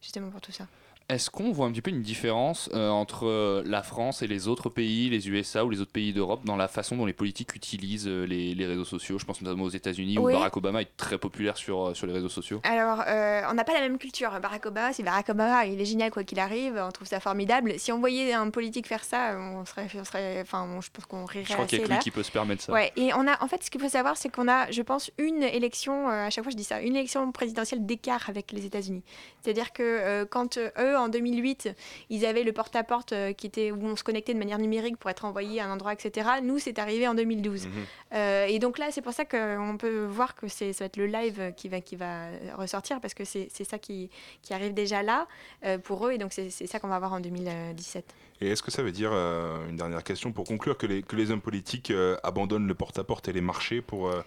justement 0.00 0.30
pour 0.30 0.40
tout 0.40 0.52
ça. 0.52 0.66
Est-ce 1.10 1.28
qu'on 1.30 1.52
voit 1.52 1.66
un 1.66 1.70
petit 1.72 1.82
peu 1.82 1.90
une 1.90 2.00
différence 2.02 2.70
euh, 2.72 2.88
entre 2.88 3.26
euh, 3.26 3.62
la 3.66 3.82
France 3.82 4.22
et 4.22 4.26
les 4.26 4.48
autres 4.48 4.70
pays, 4.70 5.10
les 5.10 5.28
USA 5.28 5.64
ou 5.64 5.68
les 5.70 5.80
autres 5.80 5.92
pays 5.92 6.14
d'Europe, 6.14 6.44
dans 6.46 6.56
la 6.56 6.66
façon 6.66 6.96
dont 6.96 7.04
les 7.04 7.12
politiques 7.12 7.54
utilisent 7.54 8.08
euh, 8.08 8.24
les, 8.24 8.54
les 8.54 8.66
réseaux 8.66 8.86
sociaux? 8.86 9.18
Je 9.18 9.26
pense 9.26 9.42
notamment 9.42 9.64
aux 9.64 9.68
États-Unis 9.70 10.18
où. 10.18 10.24
Barack 10.30 10.56
Obama 10.56 10.80
est 10.80 10.96
très 10.96 11.18
populaire 11.18 11.58
sur, 11.58 11.94
sur 11.94 12.06
les 12.06 12.12
réseaux 12.14 12.30
sociaux. 12.30 12.60
Alors, 12.64 13.02
euh, 13.06 13.42
on 13.50 13.54
n'a 13.54 13.64
pas 13.64 13.74
la 13.74 13.80
même 13.82 13.98
culture. 13.98 14.30
Barack 14.40 14.64
Obama, 14.64 14.92
c'est 14.94 15.02
Barack 15.02 15.28
Obama, 15.28 15.66
il 15.66 15.78
est 15.80 15.84
génial 15.84 16.10
quoi 16.10 16.24
qu'il 16.24 16.38
arrive, 16.40 16.76
on 16.82 16.90
trouve 16.90 17.06
ça 17.06 17.20
formidable. 17.20 17.74
Si 17.78 17.92
on 17.92 17.98
voyait 18.00 18.32
un 18.32 18.48
politique 18.48 18.86
faire 18.86 19.04
ça, 19.04 19.36
on 19.38 19.66
serait, 19.66 19.86
on 20.00 20.04
serait, 20.04 20.40
enfin, 20.40 20.66
on- 20.74 20.80
je 20.80 20.90
pense 20.90 21.04
qu'on 21.04 21.26
rirait 21.26 21.44
Je 21.46 21.52
crois 21.52 21.66
qu'il 21.66 21.80
y 21.80 21.82
a 21.82 21.86
que 21.86 21.92
lui 21.92 21.98
qui 21.98 22.10
peut 22.10 22.22
se 22.22 22.32
permettre 22.32 22.62
ça. 22.62 22.72
Ouais, 22.72 22.92
et 22.96 23.12
on 23.14 23.26
a, 23.28 23.42
en 23.44 23.46
fait, 23.48 23.62
ce 23.62 23.70
qu'il 23.70 23.80
faut 23.80 23.88
savoir, 23.90 24.16
c'est 24.16 24.30
qu'on 24.30 24.48
a, 24.48 24.70
je 24.70 24.80
pense, 24.80 25.10
une 25.18 25.42
élection, 25.42 26.08
euh, 26.08 26.26
à 26.26 26.30
chaque 26.30 26.44
fois 26.44 26.50
je 26.50 26.56
dis 26.56 26.64
ça, 26.64 26.80
une 26.80 26.96
élection 26.96 27.30
présidentielle 27.30 27.84
d'écart 27.84 28.24
avec 28.28 28.52
les 28.52 28.64
États-Unis. 28.64 29.02
C'est-à-dire 29.42 29.72
que 29.74 30.24
quand 30.24 30.56
euh, 30.56 30.70
eux, 30.94 30.98
en 30.98 31.08
2008, 31.08 31.70
ils 32.10 32.26
avaient 32.26 32.42
le 32.42 32.52
porte-à-porte 32.52 33.12
euh, 33.12 33.32
qui 33.32 33.46
était 33.46 33.70
où 33.70 33.84
on 33.84 33.96
se 33.96 34.04
connectait 34.04 34.34
de 34.34 34.38
manière 34.38 34.58
numérique 34.58 34.96
pour 34.96 35.10
être 35.10 35.24
envoyé 35.24 35.60
à 35.60 35.66
un 35.66 35.72
endroit, 35.72 35.92
etc. 35.92 36.28
Nous, 36.42 36.58
c'est 36.58 36.78
arrivé 36.78 37.06
en 37.06 37.14
2012. 37.14 37.66
Mhm. 37.66 37.72
Euh, 38.14 38.46
et 38.46 38.58
donc 38.58 38.78
là, 38.78 38.90
c'est 38.90 39.02
pour 39.02 39.12
ça 39.12 39.24
qu'on 39.24 39.76
peut 39.78 40.04
voir 40.04 40.34
que 40.34 40.48
c'est, 40.48 40.72
ça 40.72 40.84
va 40.84 40.86
être 40.86 40.96
le 40.96 41.06
live 41.06 41.52
qui 41.56 41.68
va, 41.68 41.80
qui 41.80 41.96
va 41.96 42.26
ressortir 42.56 43.00
parce 43.00 43.14
que 43.14 43.24
c'est, 43.24 43.48
ça 43.64 43.78
qui, 43.78 44.10
qui 44.42 44.54
arrive 44.54 44.74
déjà 44.74 45.02
là 45.02 45.26
euh, 45.64 45.78
pour 45.78 46.06
eux, 46.06 46.12
et 46.12 46.18
donc 46.18 46.32
c'est, 46.32 46.50
c'est 46.50 46.66
ça 46.66 46.78
qu'on 46.78 46.88
va 46.88 46.98
voir 46.98 47.12
en 47.12 47.20
2017. 47.20 48.04
Et 48.40 48.48
est-ce 48.50 48.62
que 48.62 48.70
ça 48.72 48.82
veut 48.82 48.90
dire, 48.92 49.10
euh, 49.12 49.68
une 49.68 49.76
dernière 49.76 50.02
question 50.02 50.32
pour 50.32 50.44
conclure, 50.44 50.76
que 50.76 50.86
les, 50.86 51.02
que 51.02 51.14
les 51.16 51.30
hommes 51.30 51.40
politiques 51.40 51.90
euh, 51.92 52.16
abandonnent 52.24 52.66
le 52.66 52.74
porte-à-porte 52.74 53.28
et 53.28 53.32
les 53.32 53.40
marchés 53.40 53.80
pour 53.80 54.08
euh, 54.08 54.22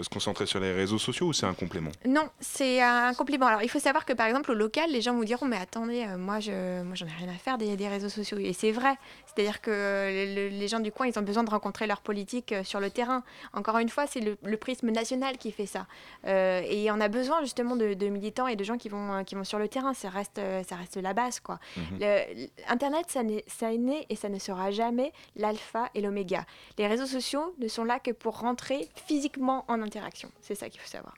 se 0.00 0.08
concentrer 0.08 0.46
sur 0.46 0.58
les 0.58 0.72
réseaux 0.72 0.98
sociaux 0.98 1.28
ou 1.28 1.32
c'est 1.32 1.46
un 1.46 1.54
complément? 1.54 1.92
Non, 2.04 2.28
c'est 2.40 2.82
un 2.82 3.14
compliment. 3.14 3.46
Alors, 3.46 3.62
il 3.62 3.68
faut 3.70 3.78
savoir 3.78 4.04
que 4.04 4.12
par 4.12 4.26
exemple, 4.26 4.50
au 4.50 4.54
local, 4.54 4.90
les 4.90 5.00
gens 5.00 5.14
vous 5.14 5.24
diront 5.24 5.46
Mais 5.46 5.56
attendez, 5.56 6.04
moi, 6.18 6.40
je, 6.40 6.82
moi, 6.82 6.94
j'en 6.96 7.06
ai 7.06 7.12
rien 7.12 7.28
à 7.28 7.38
faire 7.38 7.56
des, 7.56 7.76
des 7.76 7.88
réseaux 7.88 8.08
sociaux. 8.08 8.38
Et 8.38 8.52
c'est 8.52 8.72
vrai. 8.72 8.94
C'est-à-dire 9.26 9.60
que 9.60 9.70
le- 9.70 10.48
les 10.48 10.68
gens 10.68 10.80
du 10.80 10.90
coin, 10.90 11.06
ils 11.06 11.16
ont 11.18 11.22
besoin 11.22 11.44
de 11.44 11.50
rencontrer 11.50 11.86
leur 11.86 12.00
politique 12.00 12.52
euh, 12.52 12.64
sur 12.64 12.80
le 12.80 12.90
terrain. 12.90 13.22
Encore 13.52 13.78
une 13.78 13.88
fois, 13.88 14.06
c'est 14.08 14.20
le, 14.20 14.36
le 14.42 14.56
prisme 14.56 14.90
national 14.90 15.38
qui 15.38 15.52
fait 15.52 15.66
ça. 15.66 15.86
Et 16.26 16.90
on 16.90 17.00
a 17.00 17.08
besoin 17.08 17.40
justement 17.42 17.76
de, 17.76 17.94
de 17.94 18.06
militants 18.08 18.48
et 18.48 18.56
de 18.56 18.64
gens 18.64 18.76
qui 18.76 18.88
vont, 18.88 19.22
qui 19.24 19.34
vont 19.36 19.44
sur 19.44 19.58
le 19.60 19.68
terrain. 19.68 19.94
Ça 19.94 20.08
reste, 20.10 20.40
ça 20.68 20.76
reste 20.76 20.96
la 20.96 21.14
base, 21.14 21.38
quoi. 21.40 21.58
Mhm. 21.76 21.84
Le- 22.00 22.48
Internet, 22.68 23.06
ça, 23.08 23.22
n'est- 23.22 23.44
ça 23.52 23.72
est 23.72 23.78
né 23.78 24.06
et 24.08 24.16
ça 24.16 24.28
ne 24.28 24.38
sera 24.38 24.70
jamais 24.70 25.12
l'alpha 25.36 25.90
et 25.94 26.00
l'oméga. 26.00 26.44
Les 26.78 26.86
réseaux 26.86 27.06
sociaux 27.06 27.54
ne 27.58 27.68
sont 27.68 27.84
là 27.84 27.98
que 27.98 28.10
pour 28.10 28.40
rentrer 28.40 28.88
physiquement 29.06 29.64
en 29.68 29.82
interaction. 29.82 30.30
C'est 30.40 30.54
ça 30.54 30.68
qu'il 30.68 30.80
faut 30.80 30.88
savoir. 30.88 31.14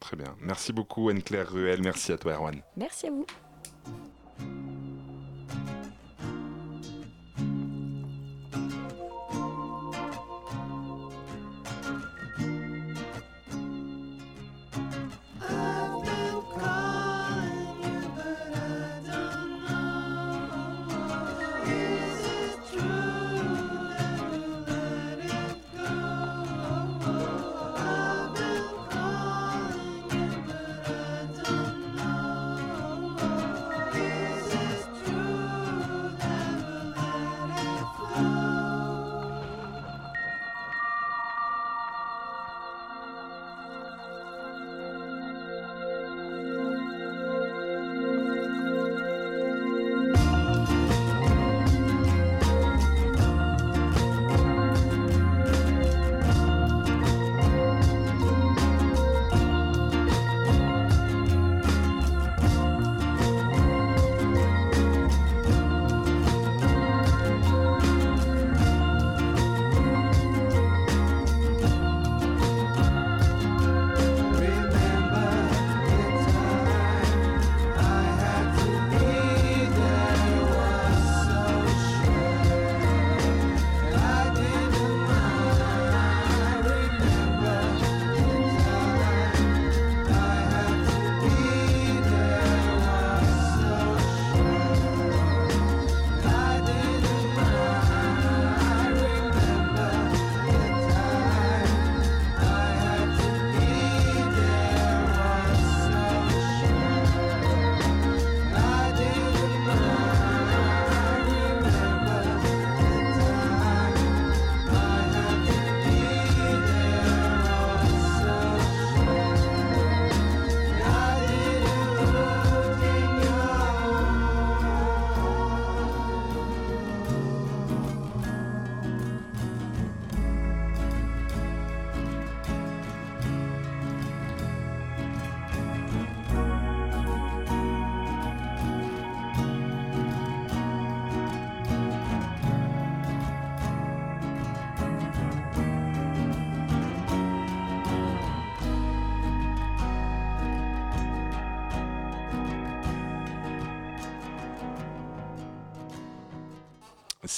Très 0.00 0.16
bien. 0.16 0.36
Merci 0.40 0.72
beaucoup 0.72 1.08
Anne-Claire 1.08 1.50
Ruel. 1.50 1.80
Merci 1.82 2.12
à 2.12 2.18
toi 2.18 2.34
Erwan. 2.34 2.60
Merci 2.76 3.06
à 3.06 3.10
vous. 3.10 3.26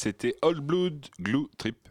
C'était 0.07 0.37
Old 0.41 0.61
Blood 0.61 1.05
Glue 1.21 1.49
Trip. 1.59 1.89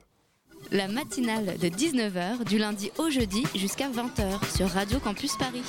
La 0.71 0.87
matinale 0.87 1.57
de 1.57 1.67
19h 1.67 2.45
du 2.45 2.57
lundi 2.57 2.89
au 2.97 3.09
jeudi 3.09 3.43
jusqu'à 3.55 3.89
20h 3.89 4.55
sur 4.55 4.69
Radio 4.69 4.99
Campus 4.99 5.35
Paris. 5.35 5.65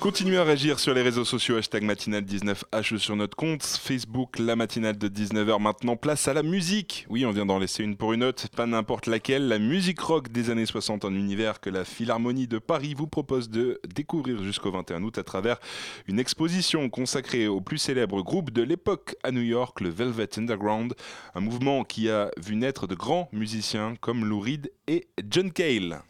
Continuez 0.00 0.38
à 0.38 0.44
réagir 0.44 0.78
sur 0.78 0.94
les 0.94 1.02
réseaux 1.02 1.24
sociaux, 1.24 1.56
hashtag 1.56 1.82
matinale19h 1.82 2.98
sur 2.98 3.16
notre 3.16 3.36
compte 3.36 3.64
Facebook, 3.64 4.38
la 4.38 4.54
matinale 4.54 4.96
de 4.96 5.08
19h. 5.08 5.60
Maintenant, 5.60 5.96
place 5.96 6.28
à 6.28 6.34
la 6.34 6.44
musique. 6.44 7.04
Oui, 7.10 7.26
on 7.26 7.32
vient 7.32 7.46
d'en 7.46 7.58
laisser 7.58 7.82
une 7.82 7.96
pour 7.96 8.12
une 8.12 8.22
autre, 8.22 8.48
pas 8.50 8.66
n'importe 8.66 9.08
laquelle. 9.08 9.48
La 9.48 9.58
musique 9.58 9.98
rock 9.98 10.28
des 10.28 10.50
années 10.50 10.66
60 10.66 11.04
en 11.04 11.12
univers 11.12 11.60
que 11.60 11.68
la 11.68 11.84
Philharmonie 11.84 12.46
de 12.46 12.58
Paris 12.58 12.94
vous 12.96 13.08
propose 13.08 13.50
de 13.50 13.80
découvrir 13.92 14.40
jusqu'au 14.44 14.70
21 14.70 15.02
août 15.02 15.18
à 15.18 15.24
travers 15.24 15.58
une 16.06 16.20
exposition 16.20 16.88
consacrée 16.90 17.48
au 17.48 17.60
plus 17.60 17.78
célèbre 17.78 18.22
groupe 18.22 18.52
de 18.52 18.62
l'époque 18.62 19.16
à 19.24 19.32
New 19.32 19.42
York, 19.42 19.80
le 19.80 19.88
Velvet 19.88 20.28
Underground. 20.38 20.94
Un 21.34 21.40
mouvement 21.40 21.82
qui 21.82 22.08
a 22.08 22.30
vu 22.36 22.54
naître 22.54 22.86
de 22.86 22.94
grands 22.94 23.28
musiciens 23.32 23.96
comme 24.00 24.24
Lou 24.24 24.38
Reed 24.38 24.70
et 24.86 25.08
John 25.28 25.50
Cale. 25.50 26.02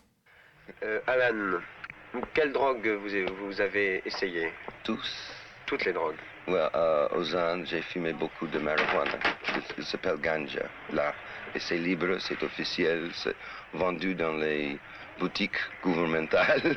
Euh, 0.83 1.01
Alan, 1.07 1.59
quelle 2.35 2.53
drogue 2.53 2.87
vous, 2.87 3.47
vous 3.47 3.61
avez 3.61 4.03
essayé 4.05 4.53
Tous. 4.85 5.35
Toutes 5.67 5.85
les 5.85 5.93
drogues 5.93 6.17
Ouais, 6.47 6.67
euh, 6.75 7.09
aux 7.15 7.37
Indes, 7.37 7.67
j'ai 7.67 7.83
fumé 7.83 8.15
beaucoup 8.15 8.47
de 8.47 8.59
marijuana. 8.59 9.19
Il 9.77 9.85
s'appelle 9.85 10.17
ganja, 10.17 10.63
là. 10.91 11.13
Et 11.55 11.61
c'est 11.61 11.77
libre, 11.77 12.19
c'est 12.21 12.43
officiel, 12.43 13.11
c'est 13.13 13.37
vendu 13.75 14.15
dans 14.15 14.33
les 14.33 14.79
boutiques 15.19 15.59
gouvernementales. 15.83 16.75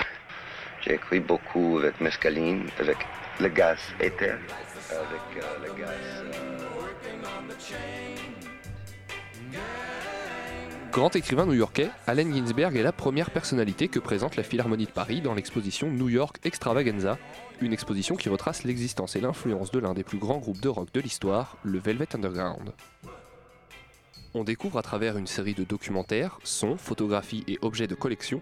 j'ai 0.80 0.94
écrit 0.94 1.20
beaucoup 1.20 1.78
avec 1.78 2.00
mescaline, 2.00 2.68
avec 2.80 2.98
le 3.38 3.48
gaz 3.48 3.78
éther, 4.00 4.38
avec 4.90 5.44
euh, 5.44 5.66
le 5.66 5.72
gaz... 5.80 6.24
euh, 6.34 8.05
Grand 10.96 11.14
écrivain 11.14 11.44
new-yorkais, 11.44 11.90
Allen 12.06 12.34
Ginsberg 12.34 12.74
est 12.74 12.82
la 12.82 12.90
première 12.90 13.30
personnalité 13.30 13.88
que 13.88 13.98
présente 13.98 14.34
la 14.34 14.42
Philharmonie 14.42 14.86
de 14.86 14.90
Paris 14.90 15.20
dans 15.20 15.34
l'exposition 15.34 15.90
New 15.90 16.08
York 16.08 16.38
Extravaganza, 16.42 17.18
une 17.60 17.74
exposition 17.74 18.16
qui 18.16 18.30
retrace 18.30 18.64
l'existence 18.64 19.14
et 19.14 19.20
l'influence 19.20 19.70
de 19.70 19.78
l'un 19.78 19.92
des 19.92 20.04
plus 20.04 20.16
grands 20.16 20.38
groupes 20.38 20.62
de 20.62 20.70
rock 20.70 20.88
de 20.94 21.00
l'histoire, 21.00 21.58
le 21.64 21.78
Velvet 21.78 22.08
Underground. 22.14 22.72
On 24.32 24.42
découvre 24.42 24.78
à 24.78 24.82
travers 24.82 25.18
une 25.18 25.26
série 25.26 25.52
de 25.52 25.64
documentaires, 25.64 26.38
sons, 26.44 26.78
photographies 26.78 27.44
et 27.46 27.58
objets 27.60 27.88
de 27.88 27.94
collection, 27.94 28.40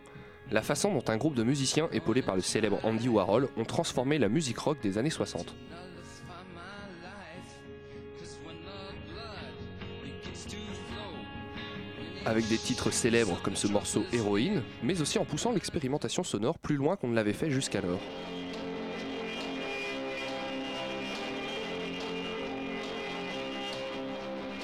la 0.52 0.62
façon 0.62 0.94
dont 0.94 1.04
un 1.08 1.16
groupe 1.16 1.34
de 1.34 1.42
musiciens 1.42 1.88
épaulés 1.90 2.22
par 2.22 2.36
le 2.36 2.40
célèbre 2.40 2.78
Andy 2.84 3.08
Warhol 3.08 3.48
ont 3.56 3.64
transformé 3.64 4.16
la 4.20 4.28
musique 4.28 4.58
rock 4.58 4.78
des 4.80 4.96
années 4.96 5.10
60. 5.10 5.56
Avec 12.26 12.48
des 12.48 12.58
titres 12.58 12.90
célèbres 12.90 13.40
comme 13.42 13.56
ce 13.56 13.66
morceau 13.66 14.04
Héroïne, 14.12 14.62
mais 14.82 15.00
aussi 15.00 15.18
en 15.18 15.24
poussant 15.24 15.52
l'expérimentation 15.52 16.24
sonore 16.24 16.58
plus 16.58 16.76
loin 16.76 16.96
qu'on 16.96 17.08
ne 17.08 17.14
l'avait 17.14 17.32
fait 17.32 17.50
jusqu'alors. 17.50 18.00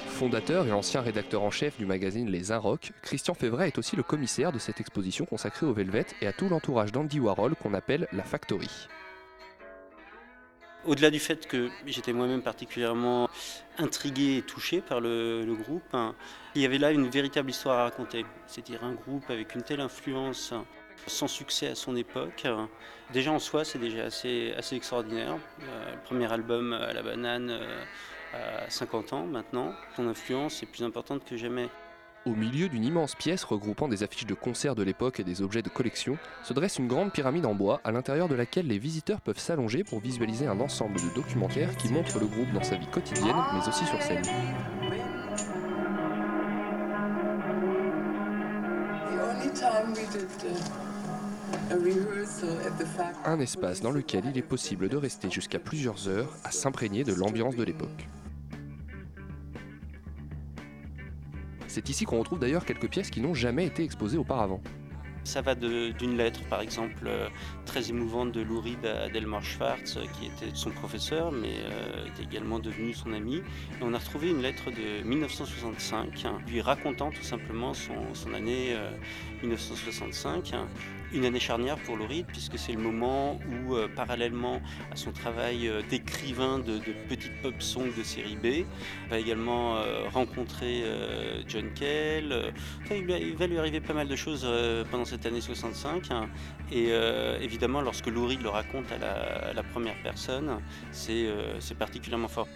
Fondateur 0.07 0.67
et 0.67 0.71
ancien 0.71 1.01
rédacteur 1.01 1.41
en 1.41 1.49
chef 1.49 1.77
du 1.79 1.87
magazine 1.87 2.29
Les 2.29 2.53
Rock, 2.55 2.91
Christian 3.01 3.33
Févret 3.33 3.69
est 3.69 3.79
aussi 3.79 3.95
le 3.95 4.03
commissaire 4.03 4.51
de 4.51 4.59
cette 4.59 4.79
exposition 4.79 5.25
consacrée 5.25 5.65
au 5.65 5.73
Velvet 5.73 6.05
et 6.21 6.27
à 6.27 6.33
tout 6.33 6.47
l'entourage 6.47 6.91
d'Andy 6.91 7.19
Warhol 7.19 7.55
qu'on 7.55 7.73
appelle 7.73 8.07
la 8.11 8.21
Factory. 8.21 8.69
Au-delà 10.85 11.09
du 11.11 11.19
fait 11.19 11.47
que 11.47 11.69
j'étais 11.85 12.13
moi-même 12.13 12.41
particulièrement 12.41 13.29
intrigué 13.81 14.37
et 14.37 14.41
touché 14.41 14.81
par 14.81 14.99
le, 15.01 15.45
groupe, 15.55 15.95
il 16.55 16.61
y 16.61 16.65
avait 16.65 16.77
là 16.77 16.91
une 16.91 17.09
véritable 17.09 17.49
histoire 17.49 17.79
à 17.79 17.83
raconter. 17.83 18.25
C'est-à-dire 18.47 18.83
un 18.83 18.93
groupe 18.93 19.29
avec 19.29 19.55
une 19.55 19.63
telle 19.63 19.81
influence, 19.81 20.53
sans 21.07 21.27
succès 21.27 21.67
à 21.67 21.75
son 21.75 21.95
époque. 21.95 22.45
Déjà 23.11 23.31
en 23.31 23.39
soi, 23.39 23.65
c'est 23.65 23.79
déjà 23.79 24.05
assez, 24.05 24.53
extraordinaire. 24.71 25.37
Euh, 25.63 25.95
premier 26.05 26.31
album 26.31 26.73
à 26.73 26.93
la 26.93 27.01
banane 27.01 27.49
euh, 27.49 27.83
à 28.65 28.69
50 28.69 29.13
ans 29.13 29.25
maintenant, 29.25 29.73
son 29.95 30.07
influence 30.07 30.63
est 30.63 30.65
plus 30.65 30.83
importante 30.83 31.25
que 31.25 31.35
jamais. 31.35 31.69
Au 32.27 32.35
milieu 32.35 32.69
d'une 32.69 32.85
immense 32.85 33.15
pièce 33.15 33.43
regroupant 33.43 33.87
des 33.87 34.03
affiches 34.03 34.27
de 34.27 34.35
concerts 34.35 34.75
de 34.75 34.83
l'époque 34.83 35.19
et 35.19 35.23
des 35.23 35.41
objets 35.41 35.63
de 35.63 35.69
collection, 35.69 36.19
se 36.43 36.53
dresse 36.53 36.77
une 36.77 36.87
grande 36.87 37.11
pyramide 37.11 37.47
en 37.47 37.55
bois 37.55 37.81
à 37.83 37.91
l'intérieur 37.91 38.27
de 38.27 38.35
laquelle 38.35 38.67
les 38.67 38.77
visiteurs 38.77 39.21
peuvent 39.21 39.39
s'allonger 39.39 39.83
pour 39.83 39.99
visualiser 39.99 40.45
un 40.45 40.59
ensemble 40.59 40.97
de 40.97 41.15
documentaires 41.15 41.75
qui 41.77 41.89
montrent 41.89 42.19
le 42.19 42.27
groupe 42.27 42.51
dans 42.53 42.61
sa 42.61 42.75
vie 42.75 42.85
quotidienne 42.85 43.35
mais 43.53 43.67
aussi 43.67 43.85
sur 43.85 43.99
scène. 44.03 44.21
Un 53.25 53.39
espace 53.39 53.81
dans 53.81 53.91
lequel 53.91 54.25
il 54.29 54.37
est 54.37 54.43
possible 54.43 54.89
de 54.89 54.97
rester 54.97 55.31
jusqu'à 55.31 55.57
plusieurs 55.57 56.07
heures 56.07 56.35
à 56.43 56.51
s'imprégner 56.51 57.03
de 57.03 57.15
l'ambiance 57.15 57.55
de 57.55 57.63
l'époque. 57.63 58.07
C'est 61.71 61.87
ici 61.87 62.03
qu'on 62.03 62.19
retrouve 62.19 62.37
d'ailleurs 62.39 62.65
quelques 62.65 62.89
pièces 62.89 63.09
qui 63.09 63.21
n'ont 63.21 63.33
jamais 63.33 63.65
été 63.65 63.81
exposées 63.81 64.17
auparavant. 64.17 64.61
Ça 65.23 65.41
va 65.41 65.55
d'une 65.55 66.17
lettre, 66.17 66.41
par 66.49 66.59
exemple, 66.59 67.05
euh, 67.05 67.29
très 67.65 67.89
émouvante 67.89 68.33
de 68.33 68.41
Lou 68.41 68.61
Schwartz, 69.41 69.95
euh, 69.95 70.03
qui 70.19 70.25
était 70.25 70.53
son 70.53 70.71
professeur, 70.71 71.31
mais 71.31 71.53
euh, 71.63 72.07
est 72.07 72.23
également 72.23 72.59
devenu 72.59 72.93
son 72.93 73.13
ami. 73.13 73.41
On 73.81 73.93
a 73.93 73.99
retrouvé 73.99 74.31
une 74.31 74.41
lettre 74.41 74.69
de 74.69 75.01
1965, 75.07 76.25
hein, 76.25 76.39
lui 76.45 76.59
racontant 76.59 77.09
tout 77.09 77.23
simplement 77.23 77.73
son, 77.73 78.13
son 78.13 78.33
année 78.33 78.73
euh, 78.73 78.91
1965. 79.43 80.53
hein. 80.53 80.67
Une 81.13 81.25
année 81.25 81.41
charnière 81.41 81.75
pour 81.77 81.97
Reed, 81.97 82.25
puisque 82.27 82.57
c'est 82.57 82.71
le 82.71 82.79
moment 82.79 83.37
où, 83.65 83.75
euh, 83.75 83.89
parallèlement 83.93 84.61
à 84.91 84.95
son 84.95 85.11
travail 85.11 85.67
euh, 85.67 85.81
d'écrivain 85.89 86.59
de, 86.59 86.79
petites 87.09 87.41
pop 87.41 87.61
songs 87.61 87.89
de 87.97 88.03
série 88.03 88.37
B, 88.37 88.65
va 89.09 89.19
également 89.19 89.75
euh, 89.75 90.07
rencontrer 90.09 90.83
John 91.47 91.73
Cale. 91.73 92.53
Enfin, 92.83 92.95
il, 92.95 93.35
va- 93.35 93.47
lui 93.47 93.57
arriver 93.57 93.81
pas 93.81 93.93
mal 93.93 94.07
de 94.07 94.15
choses 94.15 94.47
pendant 94.89 95.03
cette 95.05 95.25
année 95.25 95.41
65. 95.41 96.11
hein. 96.11 96.29
Et 96.71 96.89
évidemment, 97.41 97.81
lorsque 97.81 98.05
Reed 98.05 98.41
le 98.41 98.49
raconte 98.49 98.85
à 98.91 99.53
la, 99.53 99.63
première 99.63 100.01
personne, 100.03 100.59
c'est 100.91 101.27
c'est 101.59 101.77
particulièrement 101.77 102.27
fort. 102.27 102.47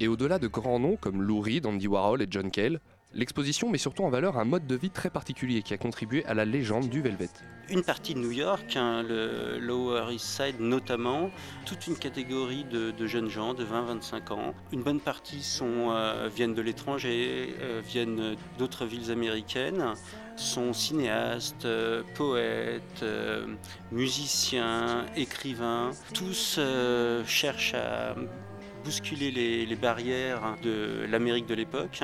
Et 0.00 0.08
au-delà 0.08 0.38
de 0.38 0.48
grands 0.48 0.80
noms 0.80 0.96
comme 0.96 1.22
Lou 1.22 1.40
Reed, 1.40 1.66
Andy 1.66 1.86
Warhol 1.86 2.22
et 2.22 2.26
John 2.30 2.50
Cale, 2.50 2.80
l'exposition 3.14 3.70
met 3.70 3.78
surtout 3.78 4.04
en 4.04 4.10
valeur 4.10 4.38
un 4.38 4.44
mode 4.44 4.66
de 4.66 4.74
vie 4.74 4.90
très 4.90 5.10
particulier 5.10 5.62
qui 5.62 5.74
a 5.74 5.78
contribué 5.78 6.24
à 6.26 6.34
la 6.34 6.44
légende 6.44 6.88
du 6.88 7.02
Velvet. 7.02 7.28
Une 7.70 7.82
partie 7.82 8.14
de 8.14 8.18
New 8.18 8.32
York, 8.32 8.76
hein, 8.76 9.02
le 9.02 9.58
Lower 9.58 10.12
East 10.12 10.26
Side 10.26 10.60
notamment, 10.60 11.30
toute 11.64 11.86
une 11.86 11.96
catégorie 11.96 12.64
de, 12.64 13.06
jeunes 13.06 13.28
gens 13.28 13.54
de 13.54 13.64
20-25 13.64 14.32
ans. 14.32 14.54
Une 14.72 14.82
bonne 14.82 15.00
partie 15.00 15.58
euh, 15.62 16.28
viennent 16.34 16.54
de 16.54 16.62
l'étranger, 16.62 17.54
euh, 17.60 17.80
viennent 17.84 18.36
d'autres 18.58 18.84
villes 18.84 19.10
américaines, 19.10 19.94
sont 20.36 20.72
cinéastes, 20.72 21.64
euh, 21.64 22.02
poètes, 22.14 23.04
musiciens, 23.90 25.06
écrivains. 25.16 25.90
Tous 26.14 26.58
cherchent 27.26 27.74
à 27.74 28.14
bousculer 28.84 29.30
les, 29.30 29.64
les 29.64 29.76
barrières 29.76 30.56
de 30.62 31.06
l'Amérique 31.08 31.46
de 31.46 31.54
l'époque. 31.54 32.02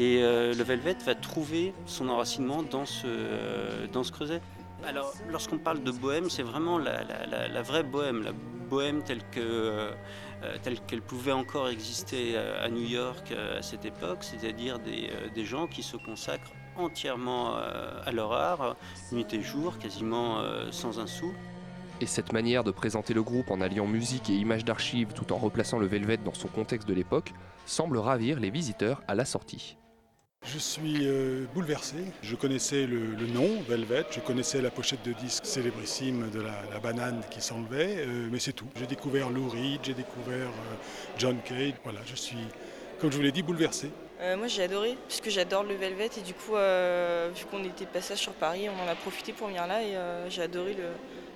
Et 0.00 0.22
euh, 0.22 0.54
le 0.54 0.62
Velvet 0.62 0.96
va 1.04 1.16
trouver 1.16 1.74
son 1.86 2.08
enracinement 2.08 2.62
dans 2.62 2.86
ce, 2.86 3.02
euh, 3.06 3.86
dans 3.92 4.04
ce 4.04 4.12
creuset. 4.12 4.40
Alors, 4.86 5.12
lorsqu'on 5.28 5.58
parle 5.58 5.82
de 5.82 5.90
bohème, 5.90 6.30
c'est 6.30 6.44
vraiment 6.44 6.78
la, 6.78 7.02
la- 7.02 7.26
la- 7.26 7.48
la 7.48 7.62
vraie 7.62 7.82
bohème, 7.82 8.22
la 8.22 8.30
bohème 8.70 9.02
telle 9.02 9.22
que, 9.32 9.40
euh, 9.40 9.90
euh, 10.44 10.56
telle 10.62 10.78
qu'elle 10.82 11.02
pouvait 11.02 11.32
encore 11.32 11.68
exister 11.68 12.34
euh, 12.36 12.64
à 12.64 12.68
New 12.68 12.86
York 12.86 13.32
euh, 13.32 13.58
à 13.58 13.62
cette 13.62 13.84
époque, 13.84 14.18
c'est-à-dire 14.20 14.78
des, 14.78 15.10
euh, 15.12 15.28
des 15.34 15.44
gens 15.44 15.66
qui 15.66 15.82
se 15.82 15.96
consacrent 15.96 16.52
entièrement 16.76 17.56
euh, 17.56 18.00
à 18.06 18.12
leur 18.12 18.32
art, 18.32 18.76
nuit 19.10 19.26
et 19.32 19.42
jour, 19.42 19.78
quasiment 19.78 20.38
euh, 20.38 20.70
sans 20.70 21.00
un 21.00 21.08
sou. 21.08 21.32
Et 22.00 22.06
cette 22.06 22.32
manière 22.32 22.62
de 22.62 22.70
présenter 22.70 23.14
le 23.14 23.24
groupe 23.24 23.50
en 23.50 23.60
alliant 23.60 23.86
musique 23.88 24.30
et 24.30 24.34
images 24.34 24.64
d'archives 24.64 25.12
tout 25.12 25.32
en 25.32 25.38
replaçant 25.38 25.80
le 25.80 25.86
Velvet 25.88 26.18
dans 26.18 26.34
son 26.34 26.46
contexte 26.46 26.86
de 26.86 26.94
l'époque 26.94 27.32
semble 27.66 27.98
ravir 27.98 28.38
les 28.38 28.50
visiteurs 28.50 29.02
à 29.08 29.16
la 29.16 29.24
sortie. 29.24 29.77
Je 30.58 30.58
suis 30.58 31.06
euh, 31.06 31.44
bouleversé. 31.52 31.96
Je 32.22 32.34
connaissais 32.34 32.86
le, 32.86 33.26
nom, 33.26 33.60
Velvet, 33.68 34.06
je 34.10 34.20
connaissais 34.20 34.62
la 34.62 34.70
pochette 34.70 35.04
de 35.04 35.12
disque 35.12 35.44
célébrissime 35.44 36.30
de 36.30 36.40
la, 36.40 36.80
banane 36.82 37.20
qui 37.30 37.42
s'enlevait, 37.42 37.98
euh, 37.98 38.28
mais 38.32 38.38
c'est 38.38 38.54
tout. 38.54 38.66
J'ai 38.76 38.86
découvert 38.86 39.28
Lou 39.28 39.50
Reed, 39.50 39.80
j'ai 39.82 39.92
découvert 39.92 40.48
euh, 40.48 40.74
John 41.18 41.36
Cage. 41.44 41.74
Voilà, 41.84 42.00
je 42.06 42.16
suis, 42.16 42.38
comme 42.98 43.12
je 43.12 43.18
vous 43.18 43.22
l'ai 43.22 43.32
dit, 43.32 43.42
bouleversé. 43.42 43.90
Euh, 44.20 44.38
moi 44.38 44.46
j'ai 44.46 44.62
adoré, 44.62 44.96
puisque 45.06 45.28
j'adore 45.28 45.64
le 45.64 45.74
Velvet 45.74 46.08
et 46.16 46.22
du 46.22 46.32
coup, 46.32 46.52
vu 46.52 47.44
qu'on 47.50 47.62
était 47.64 47.84
de 47.84 47.90
passage 47.90 48.18
sur 48.18 48.32
Paris, 48.32 48.68
on 48.70 48.82
en 48.82 48.88
a 48.88 48.94
profité 48.94 49.32
pour 49.34 49.48
venir 49.48 49.66
là 49.66 49.82
et 49.82 49.96
j'ai 50.30 50.42
adoré 50.42 50.72
le, 50.74 50.84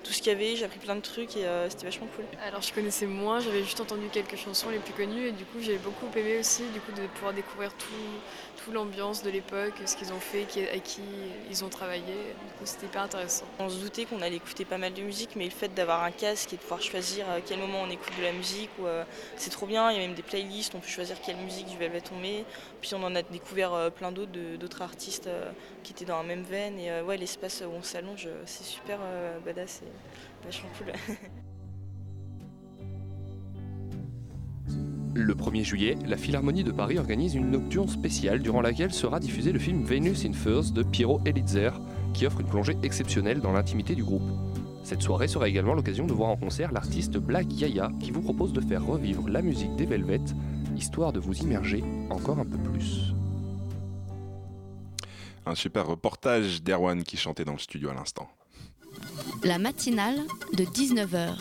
tout 0.03 0.11
ce 0.11 0.21
qu'il 0.21 0.31
y 0.31 0.35
avait, 0.35 0.55
j'ai 0.55 0.65
appris 0.65 0.79
plein 0.79 0.95
de 0.95 1.01
trucs 1.01 1.37
et 1.37 1.45
euh, 1.45 1.69
c'était 1.69 1.85
vachement 1.85 2.07
cool. 2.15 2.25
Alors 2.45 2.61
je 2.61 2.73
connaissais 2.73 3.05
moins, 3.05 3.39
j'avais 3.39 3.63
juste 3.63 3.79
entendu 3.79 4.07
quelques 4.11 4.35
chansons 4.35 4.69
les 4.69 4.79
plus 4.79 4.93
connues 4.93 5.27
et 5.27 5.31
du 5.31 5.45
coup 5.45 5.59
j'ai 5.61 5.77
beaucoup 5.77 6.05
aimé 6.17 6.39
aussi 6.39 6.63
du 6.73 6.79
coup 6.81 6.91
de 6.91 7.07
pouvoir 7.07 7.33
découvrir 7.33 7.73
tout, 7.75 7.85
tout 8.63 8.71
l'ambiance 8.71 9.23
de 9.23 9.29
l'époque, 9.29 9.73
ce 9.85 9.95
qu'ils 9.95 10.11
ont 10.13 10.19
fait, 10.19 10.43
qui- 10.43 10.61
avec 10.61 10.83
qui 10.83 11.01
ils 11.49 11.63
ont 11.63 11.69
travaillé. 11.69 12.03
Du 12.03 12.53
coup 12.59 12.65
c'était 12.65 12.85
hyper 12.87 13.03
intéressant. 13.03 13.45
On 13.59 13.69
se 13.69 13.77
doutait 13.77 14.05
qu'on 14.05 14.21
allait 14.21 14.35
écouter 14.35 14.65
pas 14.65 14.77
mal 14.77 14.93
de 14.93 15.01
musique, 15.01 15.31
mais 15.35 15.45
le 15.45 15.51
fait 15.51 15.73
d'avoir 15.73 16.03
un 16.03 16.11
casque 16.11 16.53
et 16.53 16.57
de 16.57 16.61
pouvoir 16.61 16.81
choisir 16.81 17.29
à 17.29 17.41
quel 17.41 17.59
moment 17.59 17.81
on 17.83 17.89
écoute 17.89 18.11
de 18.17 18.23
la 18.23 18.31
musique, 18.33 18.69
euh, 18.83 19.03
c'est 19.37 19.49
trop 19.51 19.65
bien. 19.65 19.89
Il 19.91 19.95
y 19.95 20.03
a 20.03 20.05
même 20.07 20.15
des 20.15 20.21
playlists, 20.23 20.75
on 20.75 20.79
peut 20.79 20.87
choisir 20.87 21.19
quelle 21.21 21.37
musique 21.37 21.67
du 21.67 21.77
Velvet 21.77 22.03
on 22.15 22.19
met. 22.19 22.43
Puis 22.81 22.93
on 22.95 23.03
en 23.03 23.15
a 23.15 23.21
découvert 23.21 23.73
euh, 23.73 23.89
plein 23.89 24.11
d'autres, 24.11 24.31
d'autres 24.59 24.81
artistes 24.81 25.27
euh, 25.27 25.49
qui 25.83 25.93
étaient 25.93 26.05
dans 26.05 26.17
la 26.17 26.27
même 26.27 26.43
veine. 26.43 26.79
Et 26.79 26.89
euh, 26.89 27.03
ouais, 27.03 27.17
l'espace 27.17 27.63
où 27.67 27.71
on 27.77 27.83
s'allonge, 27.83 28.25
euh, 28.27 28.41
c'est 28.45 28.63
super 28.63 28.99
euh, 29.01 29.39
badass 29.45 29.83
et 29.83 30.45
vachement 30.45 30.69
cool. 30.77 30.93
Le 35.15 35.35
1er 35.35 35.63
juillet, 35.63 35.95
la 36.07 36.17
Philharmonie 36.17 36.63
de 36.63 36.71
Paris 36.71 36.97
organise 36.97 37.35
une 37.35 37.51
nocturne 37.51 37.87
spéciale 37.87 38.39
durant 38.39 38.61
laquelle 38.61 38.91
sera 38.91 39.19
diffusé 39.19 39.51
le 39.51 39.59
film 39.59 39.83
Venus 39.83 40.25
in 40.25 40.33
Furs 40.33 40.71
de 40.71 40.81
Piero 40.81 41.21
Elitzer, 41.25 41.69
qui 42.15 42.25
offre 42.25 42.39
une 42.41 42.47
plongée 42.47 42.75
exceptionnelle 42.81 43.39
dans 43.39 43.51
l'intimité 43.51 43.93
du 43.93 44.03
groupe. 44.03 44.23
Cette 44.83 45.03
soirée 45.03 45.27
sera 45.27 45.47
également 45.47 45.75
l'occasion 45.75 46.07
de 46.07 46.13
voir 46.13 46.29
en 46.29 46.35
concert 46.35 46.71
l'artiste 46.71 47.17
Black 47.17 47.45
Yaya 47.53 47.91
qui 47.99 48.09
vous 48.09 48.23
propose 48.23 48.53
de 48.53 48.61
faire 48.61 48.83
revivre 48.83 49.29
la 49.29 49.43
musique 49.43 49.75
des 49.75 49.85
Velvet, 49.85 50.21
histoire 50.75 51.13
de 51.13 51.19
vous 51.19 51.37
immerger 51.37 51.83
encore 52.09 52.39
un 52.39 52.45
peu 52.45 52.57
plus. 52.57 53.13
Un 55.45 55.55
super 55.55 55.87
reportage 55.87 56.61
d'Erwan 56.63 57.03
qui 57.03 57.17
chantait 57.17 57.45
dans 57.45 57.53
le 57.53 57.59
studio 57.59 57.89
à 57.89 57.93
l'instant. 57.93 58.29
La 59.43 59.57
matinale 59.57 60.19
de 60.53 60.63
19h. 60.63 61.35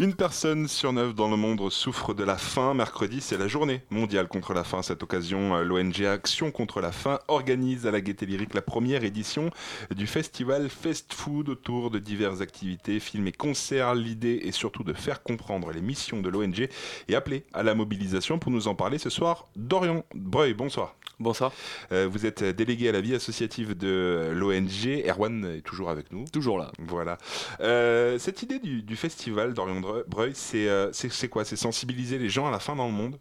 Une 0.00 0.14
personne 0.14 0.68
sur 0.68 0.92
neuf 0.92 1.12
dans 1.12 1.28
le 1.28 1.36
monde 1.36 1.68
souffre 1.72 2.14
de 2.14 2.22
la 2.22 2.36
faim. 2.36 2.72
Mercredi, 2.72 3.20
c'est 3.20 3.36
la 3.36 3.48
journée 3.48 3.80
mondiale 3.90 4.28
contre 4.28 4.54
la 4.54 4.62
faim. 4.62 4.80
Cette 4.80 5.02
occasion, 5.02 5.56
euh, 5.56 5.64
l'ONG 5.64 6.04
Action 6.04 6.52
contre 6.52 6.80
la 6.80 6.92
faim 6.92 7.18
organise 7.26 7.84
à 7.84 7.90
la 7.90 8.00
Gaîté 8.00 8.24
Lyrique 8.24 8.54
la 8.54 8.62
première 8.62 9.02
édition 9.02 9.50
du 9.90 10.06
festival 10.06 10.68
Fast 10.68 11.12
Food 11.12 11.48
autour 11.48 11.90
de 11.90 11.98
diverses 11.98 12.42
activités, 12.42 13.00
films 13.00 13.26
et 13.26 13.32
concerts. 13.32 13.96
L'idée 13.96 14.42
est 14.44 14.52
surtout 14.52 14.84
de 14.84 14.92
faire 14.92 15.24
comprendre 15.24 15.72
les 15.72 15.80
missions 15.80 16.20
de 16.20 16.28
l'ONG 16.28 16.68
et 17.08 17.16
appeler 17.16 17.44
à 17.52 17.64
la 17.64 17.74
mobilisation. 17.74 18.38
Pour 18.38 18.52
nous 18.52 18.68
en 18.68 18.76
parler 18.76 18.98
ce 18.98 19.10
soir, 19.10 19.48
Dorian 19.56 20.04
Breuil, 20.14 20.54
bonsoir. 20.54 20.94
Bonsoir. 21.18 21.50
Euh, 21.90 22.08
vous 22.08 22.26
êtes 22.26 22.44
délégué 22.44 22.88
à 22.88 22.92
la 22.92 23.00
vie 23.00 23.16
associative 23.16 23.76
de 23.76 24.30
l'ONG. 24.32 25.02
Erwan 25.08 25.56
est 25.56 25.62
toujours 25.62 25.90
avec 25.90 26.12
nous. 26.12 26.24
Toujours 26.32 26.58
là. 26.58 26.70
Voilà. 26.78 27.18
Euh, 27.60 28.16
cette 28.20 28.44
idée 28.44 28.60
du, 28.60 28.82
du 28.82 28.94
festival 28.94 29.52
Dorian 29.52 29.80
Breuil, 30.06 30.32
euh, 30.54 30.90
c'est- 30.92 31.28
quoi? 31.28 31.44
C'est 31.44 31.56
sensibiliser 31.56 32.18
les 32.18 32.28
gens 32.28 32.46
à 32.46 32.50
la 32.50 32.58
faim 32.58 32.76
dans 32.76 32.86
le 32.86 32.92
monde? 32.92 33.18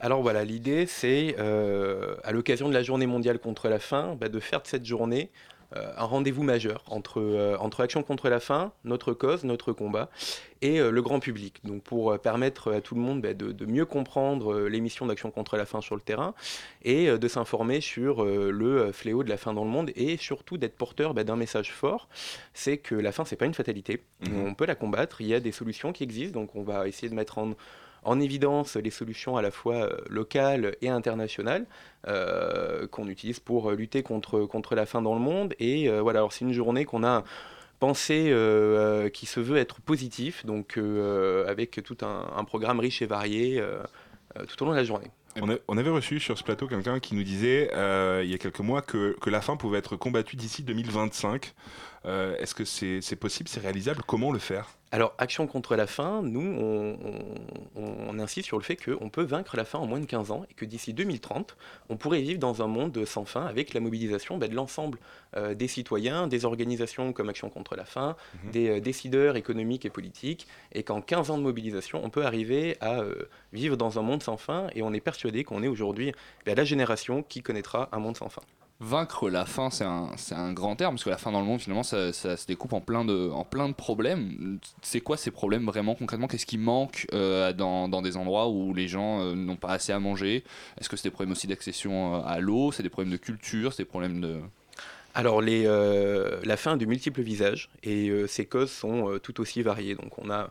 Alors 0.00 0.22
voilà, 0.22 0.44
l'idée 0.44 0.86
c'est, 0.86 1.34
euh, 1.38 2.16
à 2.22 2.32
l'occasion 2.32 2.68
de 2.68 2.74
la 2.74 2.82
journée 2.82 3.06
mondiale 3.06 3.38
contre 3.38 3.68
la 3.68 3.78
faim, 3.78 4.16
bah, 4.20 4.28
de 4.28 4.38
faire 4.40 4.62
de 4.62 4.66
cette 4.68 4.84
journée 4.84 5.30
un 5.74 6.04
rendez-vous 6.04 6.42
majeur 6.42 6.82
entre, 6.86 7.20
euh, 7.20 7.56
entre 7.58 7.82
Action 7.82 8.02
contre 8.02 8.28
la 8.28 8.40
faim, 8.40 8.72
notre 8.84 9.12
cause, 9.12 9.44
notre 9.44 9.72
combat, 9.72 10.08
et 10.62 10.80
euh, 10.80 10.90
le 10.90 11.02
grand 11.02 11.20
public. 11.20 11.60
Donc 11.64 11.82
pour 11.82 12.12
euh, 12.12 12.18
permettre 12.18 12.72
à 12.72 12.80
tout 12.80 12.94
le 12.94 13.00
monde 13.00 13.20
bah, 13.20 13.34
de, 13.34 13.52
de 13.52 13.66
mieux 13.66 13.84
comprendre 13.84 14.54
euh, 14.54 14.68
les 14.68 14.80
missions 14.80 15.06
d'Action 15.06 15.30
contre 15.30 15.56
la 15.56 15.66
faim 15.66 15.80
sur 15.80 15.94
le 15.94 16.00
terrain, 16.00 16.34
et 16.82 17.08
euh, 17.08 17.18
de 17.18 17.28
s'informer 17.28 17.80
sur 17.80 18.24
euh, 18.24 18.50
le 18.50 18.80
euh, 18.80 18.92
fléau 18.92 19.22
de 19.22 19.28
la 19.28 19.36
faim 19.36 19.52
dans 19.52 19.64
le 19.64 19.70
monde, 19.70 19.90
et 19.94 20.16
surtout 20.16 20.56
d'être 20.56 20.76
porteur 20.76 21.12
bah, 21.14 21.24
d'un 21.24 21.36
message 21.36 21.72
fort, 21.72 22.08
c'est 22.54 22.78
que 22.78 22.94
la 22.94 23.12
faim 23.12 23.24
c'est 23.26 23.36
pas 23.36 23.46
une 23.46 23.54
fatalité, 23.54 24.02
Mhm. 24.20 24.46
on 24.48 24.54
peut 24.54 24.66
la 24.66 24.74
combattre, 24.74 25.20
il 25.20 25.28
y 25.28 25.34
a 25.34 25.40
des 25.40 25.52
solutions 25.52 25.92
qui 25.92 26.02
existent, 26.02 26.40
donc 26.40 26.56
on 26.56 26.62
va 26.62 26.88
essayer 26.88 27.08
de 27.08 27.14
mettre 27.14 27.38
en 27.38 27.52
en 28.02 28.20
évidence 28.20 28.76
les 28.76 28.90
solutions 28.90 29.36
à 29.36 29.42
la 29.42 29.50
fois 29.50 29.74
euh, 29.74 29.96
locales 30.08 30.76
et 30.80 30.88
internationales 30.88 31.66
euh, 32.06 32.86
qu'on 32.86 33.08
utilise 33.08 33.40
pour 33.40 33.70
euh, 33.70 33.74
lutter 33.74 34.02
contre, 34.02 34.40
contre 34.40 34.74
la 34.74 34.86
faim 34.86 35.02
dans 35.02 35.14
le 35.14 35.20
monde. 35.20 35.54
Et 35.58 35.88
voilà, 35.88 36.20
alors 36.20 36.32
c'est 36.32 36.44
une 36.44 36.52
journée 36.52 36.84
qu'on 36.84 37.04
a 37.04 37.24
pensée 37.80 38.34
qui 39.12 39.26
se 39.26 39.40
veut 39.40 39.56
être 39.56 39.80
positif, 39.80 40.44
donc 40.44 40.78
avec 41.46 41.80
tout 41.84 41.96
un, 42.02 42.44
programme 42.44 42.80
riche 42.80 43.02
et 43.02 43.06
varié 43.06 43.62
tout 44.48 44.62
au 44.62 44.66
long 44.66 44.72
de 44.72 44.76
la 44.76 44.84
journée. 44.84 45.10
on, 45.40 45.56
on 45.68 45.78
avait 45.78 45.90
reçu 45.90 46.18
sur 46.18 46.36
ce 46.36 46.42
plateau 46.42 46.66
quelqu'un 46.66 46.98
qui 46.98 47.14
nous 47.14 47.22
disait 47.22 47.70
il 48.22 48.30
y 48.30 48.34
a 48.34 48.38
quelques 48.38 48.60
mois 48.60 48.82
que, 48.82 49.16
que 49.20 49.30
la 49.30 49.40
faim 49.40 49.56
pouvait 49.56 49.78
être 49.78 49.96
combattue 49.96 50.36
d'ici 50.36 50.62
2025. 50.62 51.54
Euh, 52.06 52.36
Est-ce 52.38 52.54
que 52.54 52.64
c'est 52.64 53.16
possible 53.16 53.48
C'est 53.48 53.60
réalisable? 53.60 54.02
Comment 54.06 54.30
le 54.32 54.38
faire? 54.38 54.68
Alors, 54.90 55.12
Action 55.18 55.46
contre 55.46 55.76
la 55.76 55.86
faim, 55.86 56.22
nous, 56.24 56.40
on, 56.40 56.96
on- 57.76 58.08
on 58.08 58.18
insiste 58.18 58.46
sur 58.46 58.56
le 58.56 58.62
fait 58.62 58.76
qu'on 58.76 59.10
peut 59.10 59.22
vaincre 59.24 59.54
la 59.56 59.66
faim 59.66 59.80
en 59.80 59.86
moins 59.86 60.00
de 60.00 60.06
15 60.06 60.30
ans 60.30 60.46
et 60.50 60.54
que 60.54 60.64
d'ici 60.64 60.94
2030, 60.94 61.56
on 61.90 61.96
pourrait 61.98 62.22
vivre 62.22 62.38
dans 62.38 62.62
un 62.62 62.66
monde 62.68 63.04
sans 63.04 63.26
faim 63.26 63.44
avec 63.44 63.74
la 63.74 63.80
mobilisation 63.80 64.38
bah, 64.38 64.48
de 64.48 64.54
l'ensemble 64.54 64.98
euh, 65.36 65.54
des 65.54 65.68
citoyens, 65.68 66.26
des 66.26 66.46
organisations 66.46 67.12
comme 67.12 67.28
Action 67.28 67.50
contre 67.50 67.76
la 67.76 67.84
faim, 67.84 68.16
Mhm. 68.44 68.50
des 68.50 68.68
euh, 68.70 68.80
décideurs 68.80 69.36
économiques 69.36 69.84
et 69.84 69.90
politiques, 69.90 70.46
et 70.72 70.82
qu'en 70.84 71.02
15 71.02 71.30
ans 71.30 71.36
de 71.36 71.42
mobilisation, 71.42 72.00
on 72.02 72.08
peut 72.08 72.24
arriver 72.24 72.76
à 72.80 73.00
euh, 73.00 73.28
vivre 73.52 73.76
dans 73.76 73.98
un 73.98 74.02
monde 74.02 74.22
sans 74.22 74.38
faim 74.38 74.68
et 74.74 74.80
on 74.82 74.94
est 74.94 75.00
persuadé 75.00 75.44
qu'on 75.44 75.62
est 75.62 75.68
aujourd'hui 75.68 76.12
bah, 76.46 76.54
la 76.54 76.64
génération 76.64 77.22
qui 77.22 77.42
connaîtra 77.42 77.90
un 77.92 77.98
monde 77.98 78.16
sans 78.16 78.30
faim. 78.30 78.42
Vaincre 78.80 79.28
la 79.28 79.44
faim, 79.44 79.70
c'est 79.70 79.84
un, 79.84 80.10
un 80.30 80.52
grand 80.52 80.76
terme, 80.76 80.94
parce 80.94 81.02
que 81.02 81.10
la 81.10 81.18
faim 81.18 81.32
dans 81.32 81.40
le 81.40 81.46
monde, 81.46 81.60
finalement, 81.60 81.82
ça, 81.82 82.12
ça 82.12 82.36
se 82.36 82.46
découpe 82.46 82.72
en 82.72 82.80
plein, 82.80 83.04
de, 83.04 83.28
en 83.28 83.44
plein 83.44 83.68
de 83.68 83.74
problèmes. 83.74 84.60
C'est 84.82 85.00
quoi 85.00 85.16
ces 85.16 85.32
problèmes 85.32 85.66
vraiment 85.66 85.96
concrètement? 85.96 86.28
Qu'est-ce 86.28 86.46
qui 86.46 86.58
manque 86.58 87.06
euh, 87.12 87.52
dans, 87.52 87.88
dans 87.88 88.02
des 88.02 88.16
endroits 88.16 88.48
où 88.48 88.72
les 88.72 88.86
gens 88.86 89.20
euh, 89.20 89.34
n'ont 89.34 89.56
pas 89.56 89.70
assez 89.70 89.92
à 89.92 89.98
manger? 89.98 90.44
Est-ce 90.80 90.88
que 90.88 90.96
c'est 90.96 91.08
des 91.08 91.10
problèmes 91.10 91.32
aussi 91.32 91.48
d'accession 91.48 92.14
euh, 92.14 92.20
à 92.24 92.38
l'eau? 92.38 92.70
C'est 92.70 92.84
des 92.84 92.88
problèmes 92.88 93.12
de 93.12 93.16
culture? 93.16 93.72
C'est 93.72 93.82
des 93.82 93.88
problèmes 93.88 94.20
de... 94.20 94.38
Alors, 95.16 95.42
les, 95.42 95.64
la 95.64 96.56
faim 96.56 96.74
a 96.74 96.76
de 96.76 96.86
multiples 96.86 97.22
visages 97.22 97.70
et 97.82 98.12
ces 98.28 98.46
causes 98.46 98.70
sont 98.70 99.18
tout 99.20 99.40
aussi 99.40 99.62
variées. 99.62 99.96
Donc, 99.96 100.16
on 100.18 100.30
a 100.30 100.50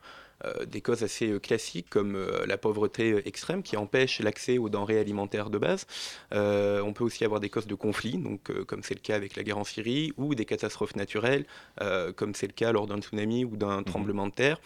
des 0.67 0.81
causes 0.81 1.03
assez 1.03 1.31
euh, 1.31 1.39
classiques 1.39 1.89
comme 1.89 2.15
euh, 2.15 2.45
la 2.45 2.57
pauvreté 2.57 3.11
euh, 3.11 3.27
extrême 3.27 3.63
qui 3.63 3.75
empêche 3.77 4.19
l'accès 4.19 4.57
aux 4.57 4.69
denrées 4.69 4.99
alimentaires 4.99 5.49
de 5.49 5.57
base. 5.57 5.88
Euh, 6.33 6.81
on 6.81 6.93
peut 6.93 7.03
aussi 7.03 7.25
avoir 7.25 7.39
des 7.39 7.49
causes 7.49 7.67
de 7.67 7.75
conflits, 7.75 8.17
donc, 8.17 8.49
euh, 8.49 8.63
comme 8.63 8.83
c'est 8.83 8.93
le 8.93 8.99
cas 8.99 9.15
avec 9.15 9.35
la 9.35 9.43
guerre 9.43 9.57
en 9.57 9.63
Syrie, 9.63 10.13
ou 10.17 10.35
des 10.35 10.45
catastrophes 10.45 10.95
naturelles, 10.95 11.45
euh, 11.81 12.11
comme 12.13 12.35
c'est 12.35 12.47
le 12.47 12.53
cas 12.53 12.71
lors 12.71 12.88
d'un 12.88 12.99
tsunami 12.99 13.45
ou 13.45 13.57
d'un 13.57 13.83
tremblement 13.83 14.27
de 14.27 14.33
terre. 14.33 14.59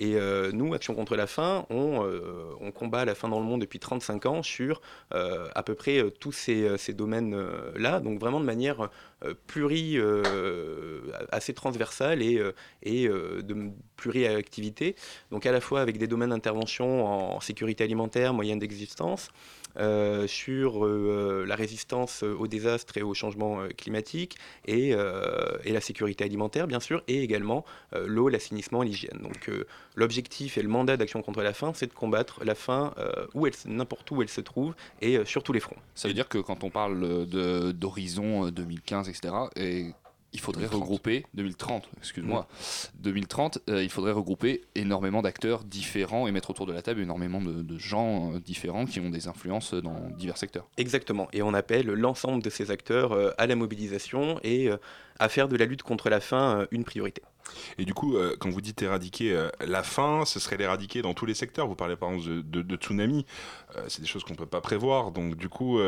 Et 0.00 0.16
euh, 0.16 0.50
nous, 0.52 0.74
Action 0.74 0.94
contre 0.94 1.16
la 1.16 1.26
faim, 1.26 1.66
on, 1.70 2.04
euh, 2.04 2.54
on 2.60 2.70
combat 2.70 3.04
la 3.04 3.14
faim 3.14 3.28
dans 3.28 3.40
le 3.40 3.46
monde 3.46 3.60
depuis 3.60 3.78
35 3.80 4.26
ans 4.26 4.42
sur 4.42 4.80
euh, 5.12 5.48
à 5.54 5.62
peu 5.62 5.74
près 5.74 5.98
euh, 5.98 6.10
tous 6.10 6.32
ces, 6.32 6.62
euh, 6.62 6.76
ces 6.76 6.94
domaines-là, 6.94 8.00
donc 8.00 8.20
vraiment 8.20 8.40
de 8.40 8.44
manière 8.44 8.88
euh, 9.24 9.34
pluri, 9.46 9.98
euh, 9.98 11.02
assez 11.32 11.52
transversale 11.52 12.22
et, 12.22 12.38
euh, 12.38 12.52
et 12.82 13.08
euh, 13.08 13.42
de 13.42 13.72
pluriactivité, 13.98 14.96
donc 15.30 15.44
à 15.44 15.52
la 15.52 15.60
fois 15.60 15.82
avec 15.82 15.98
des 15.98 16.06
domaines 16.06 16.30
d'intervention 16.30 17.04
en 17.04 17.40
sécurité 17.40 17.84
alimentaire, 17.84 18.32
moyens 18.32 18.58
d'existence, 18.58 19.28
euh, 19.76 20.26
sur 20.26 20.84
euh, 20.84 21.44
la 21.46 21.54
résistance 21.54 22.22
aux 22.22 22.48
désastres 22.48 22.96
et 22.96 23.02
au 23.02 23.14
changement 23.14 23.60
euh, 23.60 23.68
climatique 23.68 24.36
et, 24.66 24.94
euh, 24.94 25.58
et 25.64 25.72
la 25.72 25.80
sécurité 25.80 26.24
alimentaire, 26.24 26.66
bien 26.66 26.80
sûr, 26.80 27.02
et 27.06 27.22
également 27.22 27.64
l'eau, 28.06 28.28
l'assainissement 28.28 28.82
et 28.82 28.86
l'hygiène. 28.86 29.18
Donc 29.22 29.50
l'objectif 29.94 30.56
et 30.56 30.62
le 30.62 30.68
mandat 30.68 30.96
d'Action 30.96 31.22
contre 31.22 31.42
la 31.42 31.52
faim, 31.52 31.72
c'est 31.74 31.86
de 31.86 31.92
combattre 31.92 32.44
la 32.44 32.54
faim 32.54 32.94
où 33.34 33.46
elle 33.46 33.52
n'importe 33.66 34.10
où 34.10 34.22
elle 34.22 34.28
se 34.28 34.40
trouve 34.40 34.74
et 35.02 35.24
sur 35.24 35.42
tous 35.42 35.52
les 35.52 35.60
fronts. 35.60 35.76
Ça 35.94 36.08
veut 36.08 36.14
dire 36.14 36.28
que 36.28 36.38
quand 36.38 36.64
on 36.64 36.70
parle 36.70 37.26
d'horizon 37.72 38.46
euh, 38.46 38.50
2015, 38.50 39.08
etc., 39.08 39.34
et 39.56 39.86
il 40.32 40.40
faudrait 40.40 40.66
regrouper 40.66 41.24
2030, 41.34 41.88
excuse-moi, 41.98 42.46
2030, 43.00 43.60
euh, 43.68 43.82
il 43.82 43.88
faudrait 43.88 44.12
regrouper 44.12 44.62
énormément 44.74 45.22
d'acteurs 45.22 45.64
différents 45.64 46.26
et 46.26 46.32
mettre 46.32 46.50
autour 46.50 46.66
de 46.66 46.72
la 46.72 46.82
table 46.82 47.00
énormément 47.00 47.40
de, 47.40 47.62
de 47.62 47.78
gens 47.78 48.34
euh, 48.34 48.40
différents 48.40 48.84
qui 48.84 49.00
ont 49.00 49.10
des 49.10 49.26
influences 49.28 49.74
dans 49.74 50.10
divers 50.10 50.36
secteurs. 50.36 50.68
Exactement. 50.76 51.28
Et 51.32 51.42
on 51.42 51.54
appelle 51.54 51.86
l'ensemble 51.86 52.42
de 52.42 52.50
ces 52.50 52.70
acteurs 52.70 53.12
euh, 53.12 53.30
à 53.38 53.46
la 53.46 53.56
mobilisation 53.56 54.38
et 54.42 54.68
à 55.18 55.28
faire 55.28 55.48
de 55.48 55.56
la 55.56 55.64
lutte 55.64 55.82
contre 55.82 56.10
la 56.10 56.20
faim 56.20 56.66
une 56.70 56.84
priorité. 56.84 57.22
Et 57.78 57.84
du 57.84 57.94
coup, 57.94 58.16
euh, 58.16 58.36
quand 58.38 58.50
vous 58.50 58.60
dites 58.60 58.80
éradiquer 58.82 59.32
euh, 59.32 59.48
la 59.66 59.82
faim, 59.82 60.24
ce 60.26 60.40
serait 60.40 60.56
l'éradiquer 60.56 61.02
dans 61.02 61.14
tous 61.14 61.26
les 61.26 61.34
secteurs. 61.34 61.66
Vous 61.66 61.74
parlez 61.76 61.96
par 61.96 62.10
exemple 62.12 62.28
de, 62.28 62.40
de- 62.42 62.62
de 62.62 62.76
tsunami. 62.76 63.26
Euh, 63.76 63.84
c'est 63.88 64.00
des 64.00 64.06
choses 64.06 64.24
qu'on 64.24 64.32
ne 64.34 64.38
peut 64.38 64.46
pas 64.46 64.60
prévoir. 64.60 65.10
Donc 65.10 65.36
du 65.36 65.48
coup, 65.48 65.78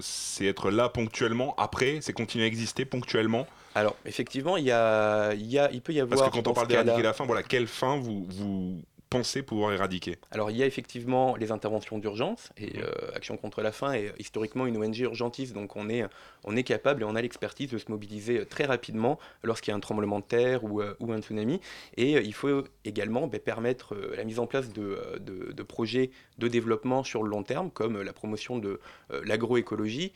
c'est 0.00 0.46
être 0.46 0.70
là 0.70 0.88
ponctuellement. 0.88 1.54
Après, 1.58 1.98
c'est 2.00 2.12
continuer 2.12 2.44
à 2.44 2.48
exister 2.48 2.84
ponctuellement. 2.84 3.46
Alors, 3.74 3.94
effectivement, 4.06 4.56
il, 4.56 4.64
y 4.64 4.70
a, 4.70 5.34
il, 5.34 5.46
y 5.46 5.58
a, 5.58 5.70
il 5.70 5.82
peut 5.82 5.92
y 5.92 6.00
avoir. 6.00 6.18
Parce 6.18 6.30
que 6.30 6.34
quand 6.34 6.48
on 6.48 6.54
parle 6.54 6.68
d'éradiquer 6.68 7.02
la 7.02 7.12
faim, 7.12 7.24
voilà, 7.26 7.42
quelle 7.42 7.66
faim 7.66 7.98
vous, 8.00 8.26
vous 8.30 8.80
pensez 9.10 9.42
pouvoir 9.42 9.72
éradiquer. 9.72 10.18
Alors 10.30 10.50
il 10.50 10.56
y 10.56 10.62
a 10.62 10.66
effectivement 10.66 11.36
les 11.36 11.52
interventions 11.52 11.98
d'urgence 11.98 12.50
et 12.56 12.80
euh, 12.80 12.90
Action 13.14 13.36
contre 13.36 13.62
la 13.62 13.72
faim 13.72 13.92
est 13.92 14.12
historiquement 14.18 14.66
une 14.66 14.76
ONG 14.76 14.98
urgentiste, 14.98 15.54
donc 15.54 15.76
on 15.76 15.88
est, 15.88 16.04
on 16.44 16.56
est 16.56 16.64
capable 16.64 17.02
et 17.02 17.04
on 17.04 17.14
a 17.14 17.22
l'expertise 17.22 17.70
de 17.70 17.78
se 17.78 17.90
mobiliser 17.90 18.44
très 18.46 18.64
rapidement 18.64 19.18
lorsqu'il 19.42 19.70
y 19.70 19.74
a 19.74 19.76
un 19.76 19.80
tremblement 19.80 20.20
de 20.20 20.24
terre 20.24 20.64
ou, 20.64 20.80
euh, 20.80 20.94
ou 21.00 21.12
un 21.12 21.20
tsunami. 21.20 21.60
Et 21.96 22.16
euh, 22.16 22.22
il 22.22 22.34
faut 22.34 22.64
également 22.84 23.26
ben, 23.26 23.40
permettre 23.40 23.96
la 24.16 24.24
mise 24.24 24.38
en 24.38 24.46
place 24.46 24.72
de, 24.72 25.18
de, 25.20 25.52
de, 25.52 25.62
projets 25.62 26.10
de 26.38 26.48
développement 26.48 27.04
sur 27.04 27.22
le 27.22 27.30
long 27.30 27.42
terme, 27.42 27.70
comme 27.70 28.02
la 28.02 28.12
promotion 28.12 28.58
de 28.58 28.80
l'agroécologie, 29.24 30.12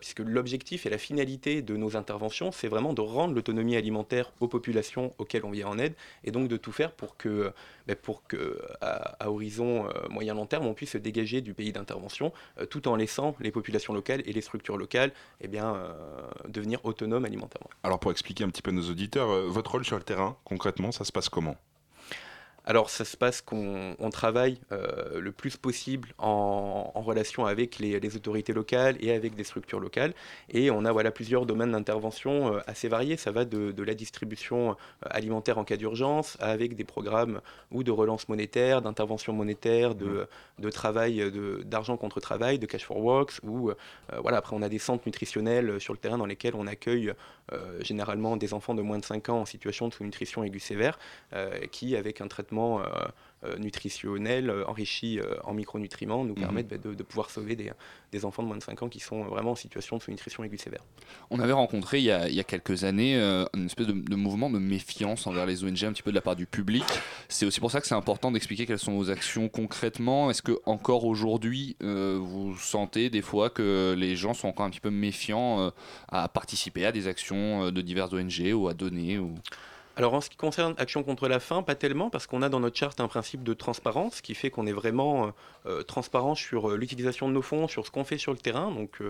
puisque 0.00 0.20
l'objectif 0.20 0.86
et 0.86 0.90
la 0.90 0.98
finalité 0.98 1.62
de 1.62 1.76
nos 1.76 1.96
interventions, 1.96 2.52
c'est 2.52 2.68
vraiment 2.68 2.92
de 2.92 3.00
rendre 3.00 3.34
l'autonomie 3.34 3.76
alimentaire 3.76 4.32
aux 4.40 4.48
populations 4.48 5.14
auxquelles 5.18 5.44
on 5.44 5.50
vient 5.50 5.68
en 5.68 5.78
aide, 5.78 5.94
et 6.24 6.30
donc 6.30 6.48
de 6.48 6.56
tout 6.56 6.72
faire 6.72 6.92
pour 6.92 7.16
que, 7.16 7.52
ben, 7.86 7.96
à, 8.80 9.30
horizon 9.30 9.86
euh, 9.86 10.08
moyen-long 10.08 10.46
terme, 10.46 10.66
on 10.66 10.74
puisse 10.74 10.90
se 10.90 10.98
dégager 10.98 11.40
du 11.40 11.54
pays 11.54 11.72
d'intervention, 11.72 12.32
euh, 12.58 12.66
tout 12.66 12.88
en 12.88 12.96
laissant 12.96 13.34
les 13.40 13.50
populations 13.50 13.92
locales 13.92 14.22
et 14.26 14.32
les 14.32 14.40
structures 14.40 14.76
locales 14.76 15.12
eh 15.40 15.48
euh, 15.54 15.92
devenir 16.48 16.84
autonomes 16.84 17.24
alimentairement. 17.24 17.70
Alors 17.82 17.98
pour 17.98 18.10
expliquer 18.10 18.44
un 18.44 18.48
petit 18.48 18.62
peu 18.62 18.70
à 18.70 18.74
nos 18.74 18.88
auditeurs, 18.90 19.28
votre 19.48 19.72
rôle 19.72 19.84
sur 19.84 19.96
le 19.96 20.02
terrain, 20.02 20.36
concrètement, 20.44 20.92
ça 20.92 21.04
se 21.04 21.12
passe 21.12 21.28
comment? 21.28 21.56
Alors 22.64 22.90
ça 22.90 23.04
se 23.04 23.16
passe 23.16 23.42
qu'on 23.42 24.10
travaille 24.12 24.58
euh, 24.70 25.20
le 25.20 25.32
plus 25.32 25.56
possible 25.56 26.14
en, 26.18 26.92
relation 26.94 27.46
avec 27.46 27.78
les, 27.78 28.16
autorités 28.16 28.52
locales 28.52 28.96
et 29.00 29.12
avec 29.12 29.34
des 29.34 29.42
structures 29.42 29.80
locales. 29.80 30.14
Et 30.50 30.70
on 30.70 30.84
a 30.84 30.92
voilà, 30.92 31.10
plusieurs 31.10 31.46
domaines 31.46 31.72
d'intervention 31.72 32.54
euh, 32.54 32.60
assez 32.66 32.86
variés. 32.88 33.16
Ça 33.16 33.32
va 33.32 33.44
de, 33.44 33.82
la 33.82 33.94
distribution 33.94 34.70
euh, 34.70 34.74
alimentaire 35.10 35.58
en 35.58 35.64
cas 35.64 35.76
d'urgence 35.76 36.36
avec 36.38 36.76
des 36.76 36.84
programmes 36.84 37.40
ou 37.72 37.82
de 37.82 37.90
relance 37.90 38.28
monétaire, 38.28 38.80
d'intervention 38.80 39.32
monétaire, 39.32 39.96
de, 39.96 40.28
de 40.60 40.70
travail, 40.70 41.32
d'argent 41.64 41.96
contre 41.96 42.20
travail, 42.20 42.60
de 42.60 42.66
cash 42.66 42.84
for 42.84 42.98
works. 42.98 43.40
Ou, 43.42 43.72
voilà, 44.20 44.38
après 44.38 44.54
on 44.54 44.62
a 44.62 44.68
des 44.68 44.78
centres 44.78 45.02
nutritionnels 45.06 45.80
sur 45.80 45.92
le 45.92 45.98
terrain 45.98 46.18
dans 46.18 46.26
lesquels 46.26 46.54
on 46.54 46.66
accueille 46.66 47.12
généralement 47.80 48.36
des 48.36 48.54
enfants 48.54 48.74
de 48.74 48.82
moins 48.82 48.98
de 48.98 49.04
5 49.04 49.28
ans 49.30 49.40
en 49.40 49.44
situation 49.44 49.88
de 49.88 49.94
sous-nutrition 49.94 50.44
aiguë 50.44 50.60
sévère 50.60 50.98
qui, 51.70 51.96
avec 51.96 52.20
un 52.20 52.28
traitement 52.28 52.51
euh, 52.52 52.82
euh, 53.44 53.58
nutritionnels 53.58 54.50
euh, 54.50 54.64
enrichis 54.68 55.18
en 55.42 55.52
micronutriments 55.52 56.24
nous 56.24 56.34
mhm. 56.34 56.40
permettent 56.40 56.68
bah, 56.68 56.76
de, 56.78 57.02
pouvoir 57.02 57.28
sauver 57.28 57.56
des, 57.56 58.24
enfants 58.24 58.42
de 58.44 58.48
moins 58.48 58.56
de 58.56 58.62
5 58.62 58.82
ans 58.84 58.88
qui 58.88 59.00
sont 59.00 59.24
vraiment 59.24 59.52
en 59.52 59.56
situation 59.56 59.96
de 59.96 60.02
sous-nutrition 60.02 60.44
aiguë 60.44 60.58
sévère. 60.58 60.84
On 61.30 61.40
avait 61.40 61.52
rencontré 61.52 61.98
il 61.98 62.04
y 62.04 62.10
a, 62.10 62.44
quelques 62.44 62.84
années 62.84 63.16
une 63.54 63.66
espèce 63.66 63.88
de, 63.88 64.14
mouvement 64.14 64.48
de 64.48 64.58
méfiance 64.58 65.26
envers 65.26 65.46
les 65.46 65.64
ONG 65.64 65.84
un 65.84 65.92
petit 65.92 66.02
peu 66.02 66.10
de 66.10 66.14
la 66.14 66.20
part 66.20 66.36
du 66.36 66.46
public. 66.46 66.84
C'est 67.28 67.46
aussi 67.46 67.58
pour 67.58 67.72
ça 67.72 67.80
que 67.80 67.86
c'est 67.86 67.96
important 67.96 68.30
d'expliquer 68.30 68.66
quelles 68.66 68.78
sont 68.78 68.96
vos 68.96 69.10
actions 69.10 69.48
concrètement. 69.48 70.30
Est-ce 70.30 70.42
que 70.42 70.60
encore 70.64 71.04
aujourd'hui 71.04 71.76
vous 71.80 72.56
sentez 72.58 73.10
des 73.10 73.22
fois 73.22 73.50
que 73.50 73.96
les 73.98 74.14
gens 74.14 74.34
sont 74.34 74.48
encore 74.48 74.66
un 74.66 74.70
petit 74.70 74.80
peu 74.80 74.90
méfiants 74.90 75.72
à 76.08 76.28
participer 76.28 76.86
à 76.86 76.92
des 76.92 77.08
actions 77.08 77.72
de 77.72 77.80
diverses 77.80 78.12
ONG 78.12 78.52
ou 78.54 78.68
à 78.68 78.74
donner 78.74 79.18
ou... 79.18 79.34
Alors 79.94 80.14
en 80.14 80.22
ce 80.22 80.30
qui 80.30 80.38
concerne 80.38 80.74
Action 80.78 81.02
contre 81.02 81.28
la 81.28 81.38
faim, 81.38 81.62
pas 81.62 81.74
tellement, 81.74 82.08
parce 82.08 82.26
qu'on 82.26 82.40
a 82.40 82.48
dans 82.48 82.60
notre 82.60 82.78
charte 82.78 82.98
un 83.00 83.08
principe 83.08 83.42
de 83.42 83.52
transparence 83.52 84.22
qui 84.22 84.34
fait 84.34 84.48
qu'on 84.48 84.66
est 84.66 84.72
vraiment 84.72 85.26
euh, 85.26 85.30
euh, 85.66 85.82
transparent 85.82 86.34
sur 86.34 86.70
euh, 86.70 86.76
l'utilisation 86.78 87.28
de 87.28 87.34
nos 87.34 87.42
fonds, 87.42 87.68
sur 87.68 87.84
ce 87.84 87.90
qu'on 87.90 88.04
fait 88.04 88.16
sur 88.16 88.32
le 88.32 88.38
terrain. 88.38 88.70
Donc 88.70 89.00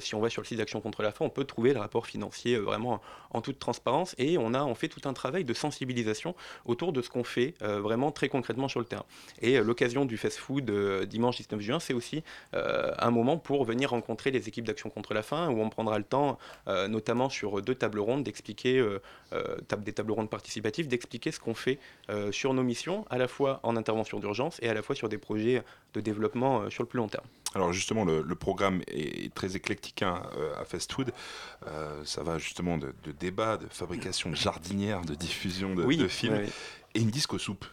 si 0.00 0.14
on 0.14 0.20
va 0.20 0.30
sur 0.30 0.40
le 0.40 0.46
site 0.46 0.56
d'Action 0.56 0.80
contre 0.80 1.02
la 1.02 1.12
faim, 1.12 1.26
on 1.26 1.30
peut 1.30 1.44
trouver 1.44 1.74
le 1.74 1.80
rapport 1.80 2.06
financier 2.06 2.56
vraiment 2.56 3.02
en 3.30 3.42
toute 3.42 3.58
transparence. 3.58 4.14
Et 4.16 4.38
on 4.38 4.54
a 4.54 4.64
on 4.64 4.74
fait 4.74 4.88
tout 4.88 5.06
un 5.06 5.12
travail 5.12 5.44
de 5.44 5.52
sensibilisation 5.52 6.34
autour 6.64 6.92
de 6.92 7.02
ce 7.02 7.10
qu'on 7.10 7.24
fait 7.24 7.54
vraiment 7.60 8.10
très 8.10 8.28
concrètement 8.28 8.68
sur 8.68 8.80
le 8.80 8.86
terrain. 8.86 9.04
Et 9.42 9.58
l'occasion 9.58 10.04
du 10.04 10.16
fast-food 10.16 10.70
dimanche 11.06 11.36
19 11.36 11.60
juin, 11.60 11.80
c'est 11.80 11.94
aussi 11.94 12.22
un 12.52 13.10
moment 13.10 13.36
pour 13.36 13.64
venir 13.64 13.90
rencontrer 13.90 14.30
les 14.30 14.48
équipes 14.48 14.64
d'Action 14.66 14.88
contre 14.88 15.14
la 15.14 15.22
faim, 15.22 15.50
où 15.50 15.60
on 15.60 15.68
prendra 15.68 15.98
le 15.98 16.04
temps, 16.04 16.38
notamment 16.66 17.28
sur 17.28 17.60
deux 17.60 17.74
tables 17.74 18.00
rondes, 18.00 18.22
d'expliquer 18.22 18.84
des 19.32 19.92
tables 19.92 20.05
ronde 20.12 20.30
participatif, 20.30 20.88
d'expliquer 20.88 21.32
ce 21.32 21.40
qu'on 21.40 21.54
fait 21.54 21.78
euh, 22.10 22.32
sur 22.32 22.54
nos 22.54 22.62
missions, 22.62 23.04
à 23.10 23.18
la 23.18 23.28
fois 23.28 23.60
en 23.62 23.76
intervention 23.76 24.18
d'urgence 24.18 24.58
et 24.62 24.68
à 24.68 24.74
la 24.74 24.82
fois 24.82 24.94
sur 24.94 25.08
des 25.08 25.18
projets 25.18 25.62
de 25.94 26.00
développement 26.00 26.62
euh, 26.62 26.70
sur 26.70 26.82
le 26.82 26.88
plus 26.88 26.98
long 26.98 27.08
terme. 27.08 27.26
Alors 27.54 27.72
justement, 27.72 28.04
le, 28.04 28.22
programme 28.34 28.82
est 28.88 29.32
très 29.34 29.56
éclectique 29.56 30.02
hein, 30.02 30.22
euh, 30.36 30.60
à 30.60 30.64
Fast 30.64 30.92
Food. 30.92 31.12
ça 32.04 32.22
va 32.22 32.38
justement 32.38 32.76
de, 32.76 32.92
débats, 33.18 33.56
de 33.56 33.66
fabrication 33.70 34.30
de 34.30 34.36
jardinières, 34.36 35.02
de 35.02 35.14
diffusion 35.14 35.74
de, 35.74 35.84
de 35.84 36.08
films, 36.08 36.42
et 36.94 37.00
une 37.00 37.10
disco 37.10 37.38
soupe 37.38 37.64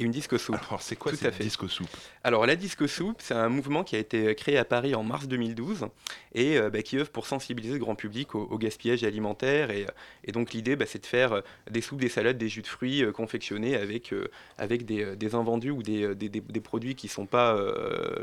une 0.00 0.10
disco 0.10 0.38
soupe. 0.38 0.56
Alors, 0.68 0.82
c'est 0.82 0.96
quoi 0.96 1.14
cette 1.14 1.40
disco 1.40 1.68
soupe 1.68 1.90
Alors, 2.24 2.46
la 2.46 2.56
disco 2.56 2.86
soupe, 2.86 3.18
c'est 3.20 3.34
un 3.34 3.48
mouvement 3.48 3.84
qui 3.84 3.96
a 3.96 3.98
été 3.98 4.34
créé 4.34 4.56
à 4.56 4.64
Paris 4.64 4.94
en 4.94 5.02
mars 5.02 5.28
2012 5.28 5.86
et 6.34 6.58
euh, 6.58 6.70
bah, 6.70 6.82
qui 6.82 6.98
œuvre 6.98 7.10
pour 7.10 7.26
sensibiliser 7.26 7.74
le 7.74 7.80
grand 7.80 7.94
public 7.94 8.34
au, 8.34 8.58
gaspillage 8.58 9.04
alimentaire. 9.04 9.70
Et, 9.70 9.86
et 10.24 10.32
donc, 10.32 10.52
l'idée, 10.52 10.76
bah, 10.76 10.86
c'est 10.86 11.00
de 11.00 11.06
faire 11.06 11.32
euh, 11.32 11.40
des 11.70 11.80
soupes, 11.80 12.00
des 12.00 12.08
salades, 12.08 12.38
des 12.38 12.48
jus 12.48 12.62
de 12.62 12.66
fruits 12.66 13.02
euh, 13.02 13.12
confectionnés 13.12 13.76
avec, 13.76 14.14
avec 14.58 14.84
des, 14.84 15.16
des, 15.16 15.34
invendus 15.34 15.70
ou 15.70 15.82
des, 15.82 16.14
des, 16.14 16.28
des 16.28 16.60
produits 16.60 16.94
qui 16.94 17.08
sont 17.08 17.26
pas, 17.26 17.58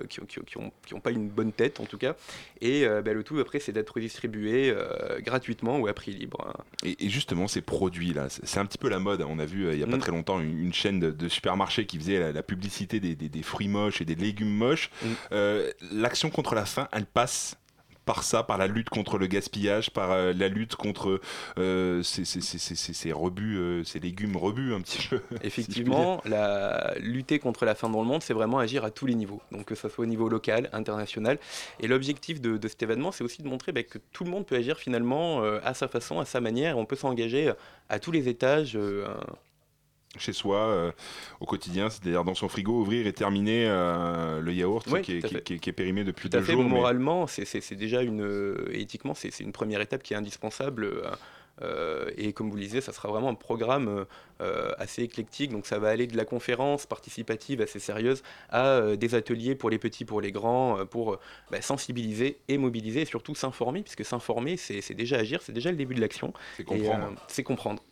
qui, 0.09 0.19
qui, 0.21 0.39
qui, 0.45 0.57
ont, 0.57 0.71
qui, 0.85 0.93
ont, 0.93 0.99
pas 0.99 1.11
une 1.11 1.29
bonne 1.29 1.51
tête, 1.51 1.79
en 1.79 1.85
tout 1.85 1.97
cas. 1.97 2.15
Et 2.61 2.85
bah, 2.85 3.13
le 3.13 3.23
tout, 3.23 3.39
après, 3.39 3.59
c'est 3.59 3.71
d'être 3.71 3.99
distribué 3.99 4.73
gratuitement 5.19 5.77
ou 5.77 5.87
à 5.87 5.93
prix 5.93 6.11
libre. 6.11 6.45
Hein. 6.47 6.63
Et, 6.83 7.09
justement, 7.09 7.47
ces 7.47 7.61
produits-là, 7.61 8.27
c'est 8.29 8.59
un 8.59 8.65
petit 8.65 8.77
peu 8.77 8.89
la 8.89 8.99
mode. 8.99 9.23
On 9.27 9.39
a 9.39 9.45
vu 9.45 9.71
il 9.71 9.77
n'y 9.77 9.83
a 9.83 9.87
pas 9.87 9.97
mm. 9.97 10.01
très 10.01 10.11
longtemps 10.11 10.39
une, 10.39 10.59
une 10.59 10.73
chaîne 10.73 10.99
de, 10.99 11.11
de 11.11 11.27
supermarchés 11.27 11.66
qui 11.67 11.97
faisait 11.97 12.31
la, 12.31 12.43
publicité 12.43 12.99
des, 12.99 13.43
fruits 13.43 13.67
moches 13.67 14.01
et 14.01 14.05
des 14.05 14.15
légumes 14.15 14.53
moches. 14.53 14.89
Mm. 15.01 15.07
Euh, 15.31 15.71
l'action 15.91 16.29
contre 16.29 16.55
la 16.55 16.65
faim, 16.65 16.87
elle 16.91 17.05
passe 17.05 17.57
par 18.05 18.23
ça, 18.23 18.41
par 18.41 18.57
la 18.57 18.67
lutte 18.67 18.87
contre 18.87 19.17
le 19.17 19.27
gaspillage, 19.27 19.91
par 19.91 20.11
euh, 20.11 20.31
la 20.31 20.47
lutte 20.47 20.75
contre 20.75 21.19
euh, 21.57 22.01
ces, 22.03 23.11
rebuts, 23.11 23.83
ces 23.83 23.99
légumes 23.99 24.37
rebus 24.37 24.73
un 24.73 24.79
petit 24.79 25.09
peu. 25.09 25.19
Effectivement, 25.43 26.21
la 26.23 26.93
lutter 26.99 27.37
contre 27.37 27.65
la 27.65 27.75
faim 27.75 27.89
dans 27.89 27.99
le 27.99 28.07
monde, 28.07 28.23
c'est 28.23 28.33
vraiment 28.33 28.59
agir 28.59 28.85
à 28.85 28.91
tous 28.91 29.07
les 29.07 29.15
niveaux, 29.15 29.41
donc 29.51 29.65
que 29.65 29.75
ce 29.75 29.89
soit 29.89 30.03
au 30.03 30.07
niveau 30.07 30.29
local, 30.29 30.69
international. 30.71 31.37
Et 31.81 31.87
l'objectif 31.87 32.39
de, 32.39 32.65
cet 32.65 32.81
événement, 32.81 33.11
c'est 33.11 33.25
aussi 33.25 33.41
de 33.41 33.47
montrer 33.49 33.73
bah, 33.73 33.83
que 33.83 33.97
tout 34.13 34.23
le 34.23 34.29
monde 34.29 34.45
peut 34.45 34.55
agir 34.55 34.77
finalement 34.77 35.43
à 35.43 35.73
sa 35.73 35.89
façon, 35.89 36.21
à 36.21 36.25
sa 36.25 36.39
manière. 36.39 36.77
On 36.77 36.85
peut 36.85 36.95
s'engager 36.95 37.51
à 37.89 37.99
tous 37.99 38.13
les 38.13 38.29
étages 38.29 38.77
chez 40.15 40.33
soi 40.33 40.57
euh, 40.57 40.91
au 41.39 41.45
quotidien, 41.45 41.89
c'est-à-dire 41.89 42.23
dans 42.23 42.33
son 42.33 42.47
frigo, 42.47 42.81
ouvrir 42.81 43.07
et 43.07 43.13
terminer 43.13 43.67
euh, 43.67 44.39
le 44.39 44.53
yaourt 44.53 44.85
qui, 45.01 45.17
est, 45.17 45.71
périmé 45.71 46.03
depuis 46.03 46.29
deux 46.29 46.41
jours. 46.41 46.63
Moralement, 46.63 47.27
c'est 47.27 47.75
déjà 47.75 48.01
une, 48.01 48.23
euh, 48.23 48.69
éthiquement, 48.71 49.13
c'est 49.13 49.39
une 49.39 49.51
première 49.51 49.81
étape 49.81 50.03
qui 50.03 50.13
est 50.13 50.17
indispensable. 50.17 50.89
et 52.17 52.33
comme 52.33 52.49
vous 52.49 52.55
le 52.55 52.61
disiez, 52.61 52.81
ça 52.81 52.93
sera 52.93 53.09
vraiment 53.09 53.29
un 53.29 53.35
programme 53.35 54.05
assez 54.39 55.03
éclectique. 55.03 55.51
Donc 55.51 55.65
ça 55.65 55.77
va 55.79 55.89
aller 55.89 56.07
de 56.07 56.15
la 56.15 56.25
conférence 56.25 56.85
participative 56.85 57.61
assez 57.61 57.79
sérieuse 57.79 58.23
à 58.49 58.95
des 58.95 59.15
ateliers 59.15 59.55
pour 59.55 59.69
les 59.69 59.79
petits, 59.79 60.05
pour 60.05 60.21
les 60.21 60.31
grands, 60.31 60.85
pour 60.85 61.17
bah, 61.51 61.61
sensibiliser 61.61 62.37
et 62.47 62.57
mobiliser 62.57 63.01
et 63.01 63.05
surtout 63.05 63.35
s'informer, 63.35 63.81
puisque 63.81 64.05
s'informer, 64.05 64.55
c'est 64.57 64.93
déjà 64.93 65.17
agir, 65.17 65.41
c'est 65.41 65.53
déjà 65.53 65.69
le 65.71 65.77
début 65.77 65.95
de 65.95 66.01
l'action. 66.01 66.33
C'est 66.55 66.63
comprendre. 66.63 67.13
c'est 67.27 67.43
comprendre. 67.43 67.83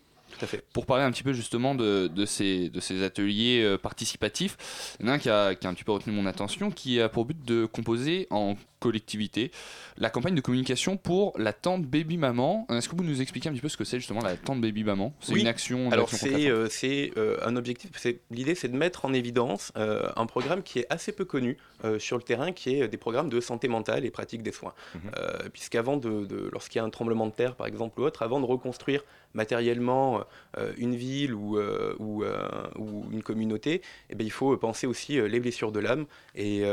Pour 0.73 0.85
parler 0.85 1.03
un 1.03 1.11
petit 1.11 1.23
peu 1.23 1.33
justement 1.33 1.75
de, 1.75 2.09
ces, 2.25 2.69
de 2.69 2.79
ces 2.79 3.03
ateliers 3.03 3.61
euh, 3.63 3.77
participatifs, 3.77 4.57
il 4.99 5.05
y 5.05 5.09
en 5.09 5.11
a 5.11 5.15
un 5.15 5.19
qui 5.19 5.29
a, 5.29 5.55
qui 5.55 5.67
a 5.67 5.69
un 5.69 5.73
petit 5.73 5.83
peu 5.83 5.91
retenu 5.91 6.13
mon 6.13 6.25
attention, 6.25 6.71
qui 6.71 6.99
a 7.01 7.09
pour 7.09 7.25
but 7.25 7.43
de 7.45 7.65
composer 7.65 8.27
en 8.29 8.55
collectivité 8.79 9.51
la 9.97 10.09
campagne 10.09 10.35
de 10.35 10.41
communication 10.41 10.97
pour 10.97 11.33
la 11.39 11.53
tente 11.53 11.85
baby 11.85 12.17
maman. 12.17 12.67
Est-ce 12.69 12.87
que 12.87 12.95
vous 12.95 13.03
nous 13.03 13.21
expliquez 13.21 13.49
un 13.49 13.53
petit 13.53 13.61
peu 13.61 13.69
ce 13.69 13.77
que 13.77 13.83
c'est 13.83 13.99
justement 13.99 14.21
la 14.21 14.35
tente 14.35 14.61
baby 14.61 14.83
maman? 14.83 15.13
C'est 15.21 15.33
une 15.33 15.47
action. 15.47 15.89
Alors 15.91 16.09
c'est 16.09 16.49
euh, 16.49 16.67
c'est 16.69 17.11
euh, 17.17 17.37
un 17.43 17.55
objectif. 17.55 17.89
L'idée 18.29 18.53
c'est 18.53 18.67
de 18.67 18.77
mettre 18.77 19.05
en 19.05 19.13
évidence 19.13 19.71
un 19.75 20.25
programme 20.25 20.61
qui 20.61 20.79
est 20.79 20.87
assez 20.89 21.11
peu 21.11 21.25
connu 21.25 21.57
sur 21.99 22.17
le 22.17 22.23
terrain, 22.23 22.51
qui 22.51 22.75
est 22.75 22.87
des 22.87 22.97
programmes 22.97 23.29
de 23.29 23.39
santé 23.39 23.67
mentale 23.67 24.05
et 24.05 24.11
pratique 24.11 24.43
des 24.43 24.51
soins. 24.51 24.73
Mhm. 24.93 25.11
Puisqu'avant 25.51 25.97
de, 25.97 26.25
de 26.25 26.49
lorsqu'il 26.51 26.79
y 26.79 26.81
a 26.81 26.85
un 26.85 26.89
tremblement 26.89 27.27
de 27.27 27.31
terre 27.31 27.55
par 27.55 27.67
exemple 27.67 27.99
ou 27.99 28.03
autre, 28.03 28.21
avant 28.21 28.39
de 28.39 28.45
reconstruire 28.45 29.03
matériellement 29.35 30.23
euh, 30.57 30.71
une 30.77 30.95
ville 30.95 31.33
ou, 31.33 31.57
euh, 31.57 31.95
euh, 31.99 32.67
ou, 32.77 33.05
une 33.11 33.21
communauté, 33.21 33.81
eh 34.09 34.15
bien, 34.15 34.25
il 34.25 34.31
faut 34.31 34.55
penser 34.57 34.87
aussi 34.87 35.21
les 35.21 35.39
blessures 35.39 35.71
de 35.71 35.79
l'âme 35.79 36.05
et, 36.33 36.63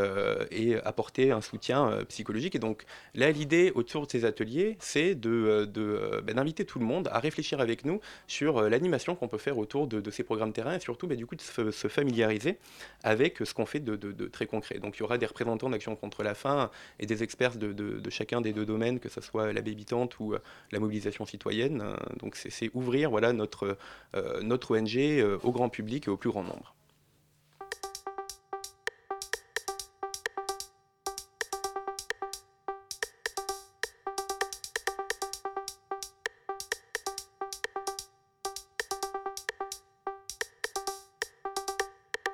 et, 0.50 0.76
apporter 0.84 1.32
un 1.32 1.40
soutien 1.40 1.98
psychologique. 2.08 2.54
Et 2.54 2.58
donc 2.58 2.84
là, 3.14 3.30
l'idée 3.30 3.72
autour 3.74 4.06
de 4.06 4.10
ces 4.10 4.24
ateliers, 4.24 4.76
c'est 4.80 5.14
de, 5.14 5.68
de 5.70 6.22
ben, 6.24 6.36
d'inviter 6.36 6.64
tout 6.64 6.78
le 6.78 6.84
monde 6.84 7.08
à 7.12 7.18
réfléchir 7.18 7.60
avec 7.60 7.84
nous 7.84 8.00
sur 8.26 8.62
l'animation 8.62 9.14
qu'on 9.14 9.28
peut 9.28 9.38
faire 9.38 9.58
autour 9.58 9.86
de, 9.86 10.10
ces 10.10 10.22
programmes 10.22 10.52
terrain 10.52 10.74
et 10.74 10.80
surtout 10.80 11.06
ben, 11.06 11.16
du 11.16 11.26
coup 11.26 11.34
de 11.34 11.40
se, 11.40 11.88
familiariser 11.88 12.58
avec 13.02 13.38
ce 13.44 13.52
qu'on 13.52 13.66
fait 13.66 13.80
de, 13.80 13.96
de, 13.96 14.26
très 14.26 14.46
concret. 14.46 14.78
Donc 14.78 14.96
il 14.96 15.00
y 15.00 15.02
aura 15.02 15.18
des 15.18 15.26
représentants 15.26 15.70
d'Action 15.70 15.96
contre 15.96 16.22
la 16.22 16.34
faim 16.34 16.70
et 17.00 17.06
des 17.06 17.22
experts 17.22 17.56
de, 17.56 18.10
chacun 18.10 18.40
des 18.40 18.52
deux 18.52 18.66
domaines, 18.66 19.00
que 19.00 19.08
ce 19.08 19.20
soit 19.20 19.52
la 19.52 19.60
bébitante 19.60 20.18
ou 20.20 20.34
la 20.70 20.78
mobilisation 20.78 21.26
citoyenne. 21.26 21.84
Donc 22.20 22.36
c'est 22.36 22.51
c'est 22.52 22.70
ouvrir 22.74 23.10
voilà, 23.10 23.32
notre, 23.32 23.78
euh, 24.14 24.40
notre 24.42 24.76
ONG 24.78 24.96
euh, 24.96 25.38
au 25.42 25.52
grand 25.52 25.68
public 25.68 26.06
et 26.06 26.10
au 26.10 26.16
plus 26.16 26.30
grand 26.30 26.44
nombre. 26.44 26.74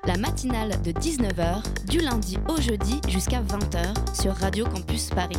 la 0.08 0.16
matinale 0.16 0.70
de 0.82 0.90
19h 0.90 1.62
du 1.86 1.98
lundi 1.98 2.38
au 2.48 2.58
jeudi 2.58 2.98
jusqu'à 3.08 3.42
20h 3.42 4.18
sur 4.18 4.32
Radio 4.32 4.64
Campus 4.64 5.10
Paris. 5.10 5.36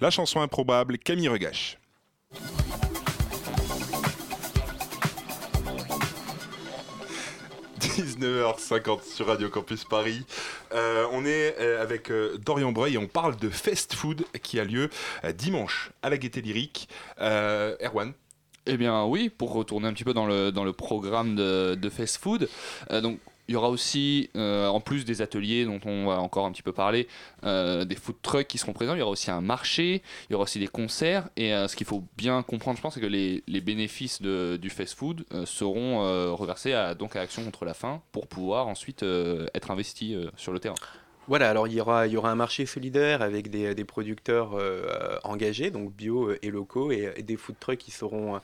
La 0.00 0.10
chanson 0.10 0.40
improbable, 0.40 0.98
Camille 0.98 1.28
Regache. 1.28 1.78
«19h50 7.80 9.02
sur 9.04 9.26
Radio 9.26 9.48
Campus 9.48 9.84
Paris. 9.84 10.24
Euh, 10.72 11.06
on 11.12 11.24
est 11.24 11.56
euh, 11.60 11.82
avec 11.82 12.10
euh, 12.10 12.36
Dorian 12.38 12.72
Breuil 12.72 12.94
et 12.94 12.98
on 12.98 13.06
parle 13.06 13.36
de 13.36 13.48
fast 13.48 13.94
food 13.94 14.24
qui 14.42 14.58
a 14.60 14.64
lieu 14.64 14.90
euh, 15.24 15.32
dimanche 15.32 15.90
à 16.02 16.10
la 16.10 16.18
Gaîté 16.18 16.40
Lyrique. 16.42 16.88
Euh, 17.20 17.76
Erwan, 17.82 18.12
Eh 18.66 18.76
bien 18.76 19.04
oui, 19.04 19.28
pour 19.30 19.52
retourner 19.52 19.88
un 19.88 19.92
petit 19.92 20.04
peu 20.04 20.14
dans 20.14 20.26
le, 20.26 20.50
dans 20.52 20.64
le 20.64 20.72
programme 20.72 21.36
de, 21.36 21.74
de 21.74 21.88
fast 21.90 22.18
food, 22.18 22.48
euh, 22.90 23.00
donc 23.00 23.18
il 23.48 23.52
y 23.52 23.56
aura 23.56 23.68
aussi, 23.68 24.30
euh, 24.36 24.66
en 24.66 24.80
plus 24.80 25.04
des 25.04 25.22
ateliers 25.22 25.64
dont 25.64 25.80
on 25.84 26.06
va 26.06 26.20
encore 26.20 26.46
un 26.46 26.52
petit 26.52 26.62
peu 26.62 26.72
parler, 26.72 27.06
euh, 27.44 27.84
des 27.84 27.94
food 27.94 28.16
trucks 28.22 28.46
qui 28.46 28.58
seront 28.58 28.72
présents. 28.72 28.94
Il 28.94 28.98
y 28.98 29.02
aura 29.02 29.12
aussi 29.12 29.30
un 29.30 29.40
marché, 29.40 30.02
il 30.28 30.32
y 30.32 30.34
aura 30.34 30.44
aussi 30.44 30.58
des 30.58 30.66
concerts. 30.68 31.28
Et 31.36 31.54
euh, 31.54 31.68
ce 31.68 31.76
qu'il 31.76 31.86
faut 31.86 32.04
bien 32.16 32.42
comprendre, 32.42 32.76
je 32.76 32.82
pense, 32.82 32.94
c'est 32.94 33.00
que 33.00 33.06
les, 33.06 33.42
bénéfices 33.66 34.22
du 34.22 34.70
fast 34.70 34.96
food 34.96 35.24
seront 35.44 35.98
reversés 36.36 36.72
à, 36.72 36.94
donc 36.94 37.16
à 37.16 37.20
Action 37.20 37.42
contre 37.42 37.64
la 37.64 37.74
faim 37.74 38.00
pour 38.12 38.28
pouvoir 38.28 38.68
ensuite 38.68 39.02
être 39.54 39.70
investis 39.72 40.14
sur 40.36 40.52
le 40.52 40.60
terrain. 40.60 40.76
Voilà, 41.26 41.50
alors 41.50 41.66
il 41.66 41.74
y 41.74 41.80
aura, 41.80 42.06
il 42.06 42.12
y 42.12 42.16
aura 42.16 42.30
un 42.30 42.36
marché 42.36 42.64
solidaire 42.66 43.22
avec 43.22 43.50
des, 43.50 43.84
producteurs 43.84 44.56
engagés, 45.24 45.70
donc 45.70 45.92
bio 45.92 46.32
et 46.40 46.50
locaux, 46.50 46.92
et, 46.92 47.22
des 47.22 47.36
food 47.36 47.56
trucks 47.58 47.78
qui 47.78 47.90
seront, 47.90 48.40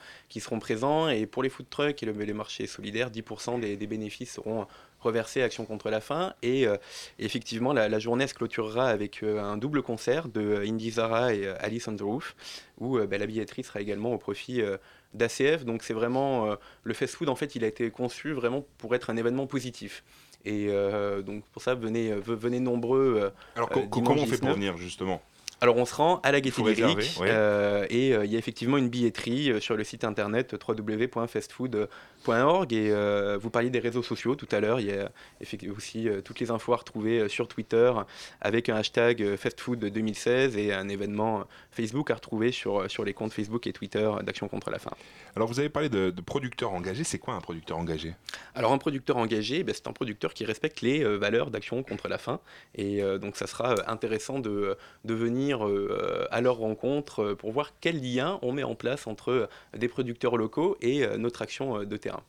présents. 0.59 1.09
Et 1.09 1.26
pour 1.26 1.44
les 1.44 1.50
food 1.50 1.70
trucks 1.70 2.03
et 2.03 2.07
le, 2.07 2.12
les 2.12 2.32
marchés 2.32 2.66
solidaires, 2.66 3.11
10% 3.11 3.61
des, 3.61 3.76
des 3.76 3.86
bénéfices 3.86 4.32
seront 4.32 4.66
reversés 5.03 5.42
à 5.42 5.46
Action 5.46 5.64
contre 5.64 5.90
la 5.90 6.00
faim. 6.00 6.34
Et 6.42 6.66
euh, 6.66 6.76
effectivement, 7.18 7.72
la, 7.72 7.88
la 7.88 7.98
journée 7.98 8.26
se 8.26 8.34
clôturera 8.34 8.88
avec 8.88 9.22
euh, 9.22 9.42
un 9.42 9.57
double 9.57 9.82
concert 9.82 10.28
de 10.28 10.62
Indy 10.66 10.92
Zara 10.92 11.34
et 11.34 11.46
euh, 11.46 11.55
Alice 11.61 11.88
on 11.88 11.96
the 11.96 12.00
Roof, 12.03 12.34
où 12.78 12.98
euh, 12.98 13.07
bah, 13.07 13.18
la 13.18 13.26
billetterie 13.26 13.64
sera 13.64 13.80
également 13.80 14.12
au 14.12 14.18
profit 14.18 14.62
euh, 14.62 14.76
d'ACF. 15.14 15.64
Donc 15.64 15.82
c'est 15.82 15.94
vraiment, 15.94 16.50
euh, 16.50 16.57
le 16.84 16.94
fast-food, 16.94 17.28
en 17.28 17.36
fait, 17.36 17.55
il 17.55 17.64
a 17.64 17.66
été 17.66 17.90
conçu 17.90 18.32
vraiment 18.32 18.64
pour 18.78 18.94
être 18.94 19.11
un 19.11 19.16
événement 19.16 19.46
positif. 19.46 20.05
Et 20.44 20.66
euh, 20.70 21.22
donc 21.22 21.44
pour 21.53 21.62
ça, 21.62 21.74
venez, 21.74 22.11
euh, 22.11 22.20
venez 22.24 22.59
nombreux. 22.59 23.14
euh, 23.16 23.30
Alors, 23.55 23.70
euh, 23.76 23.86
comment 23.90 24.11
on 24.12 24.26
fait 24.26 24.38
pour 24.38 24.48
19. 24.48 24.55
venir 24.57 24.76
justement? 24.76 25.22
Alors 25.62 25.76
on 25.76 25.84
se 25.84 25.94
rend 25.94 26.18
à 26.24 26.32
la 26.32 26.40
Gaîté 26.40 26.60
Lyrique 26.60 27.20
ouais. 27.20 27.28
euh, 27.30 27.86
et 27.88 28.12
euh, 28.12 28.24
il 28.24 28.32
y 28.32 28.34
a 28.34 28.38
effectivement 28.40 28.78
une 28.78 28.88
billetterie 28.88 29.52
euh, 29.52 29.60
sur 29.60 29.76
le 29.76 29.84
site 29.84 30.02
internet 30.02 30.54
www.fastfood.org 30.54 32.72
et 32.72 32.92
vous 33.38 33.48
parliez 33.48 33.70
des 33.70 33.78
réseaux 33.78 34.02
sociaux 34.02 34.34
tout 34.34 34.48
à 34.50 34.58
l'heure, 34.58 34.80
il 34.80 34.86
y 34.86 34.92
a 34.92 35.12
effectivement 35.40 35.76
aussi 35.76 36.08
toutes 36.24 36.40
les 36.40 36.50
infos 36.50 36.72
à 36.72 36.78
retrouver 36.78 37.28
sur 37.28 37.46
Twitter 37.46 37.92
avec 38.40 38.70
un 38.70 38.74
hashtag 38.74 39.22
euh, 39.22 39.36
fastfood 39.36 39.78
2016 39.78 40.56
et 40.56 40.72
un 40.72 40.88
événement 40.88 41.44
Facebook 41.70 42.10
à 42.10 42.16
retrouver 42.16 42.50
sur, 42.50 42.90
sur 42.90 43.04
les 43.04 43.14
comptes 43.14 43.32
Facebook 43.32 43.68
et 43.68 43.72
Twitter 43.72 44.10
d'Action 44.24 44.48
contre 44.48 44.68
la 44.70 44.80
faim. 44.80 44.90
Alors 45.36 45.46
vous 45.46 45.60
avez 45.60 45.68
parlé 45.68 45.88
de, 45.88 46.10
de 46.10 46.20
producteurs 46.20 46.72
engagés, 46.72 47.04
c'est 47.04 47.20
quoi 47.20 47.34
un 47.34 47.40
producteur 47.40 47.78
engagé? 47.78 48.14
Alors 48.56 48.72
un 48.72 48.78
producteur 48.78 49.16
engagé, 49.16 49.62
ben, 49.62 49.72
c'est 49.72 49.86
un 49.86 49.92
producteur 49.92 50.34
qui 50.34 50.44
respecte 50.44 50.80
les 50.80 51.04
valeurs 51.04 51.52
d'action 51.52 51.84
contre 51.84 52.08
la 52.08 52.18
faim. 52.18 52.40
Et 52.74 53.00
donc 53.20 53.36
ça 53.36 53.46
sera 53.46 53.76
intéressant 53.88 54.40
de, 54.40 54.76
de 55.04 55.14
venir 55.14 55.51
euh, 55.61 56.26
à 56.30 56.40
leur 56.40 56.57
rencontre 56.57 57.22
euh, 57.22 57.34
pour 57.34 57.53
voir 57.53 57.72
quel 57.80 58.00
lien 58.03 58.38
on 58.42 58.53
met 58.53 58.62
en 58.62 58.74
place 58.74 59.07
entre 59.07 59.30
euh, 59.30 59.46
des 59.76 59.88
producteurs 59.88 60.36
locaux 60.36 60.76
et 60.80 61.07
notre 61.18 61.42
action 61.42 61.84
de 61.84 61.96
terrain. 61.96 62.22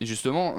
Justement, 0.00 0.54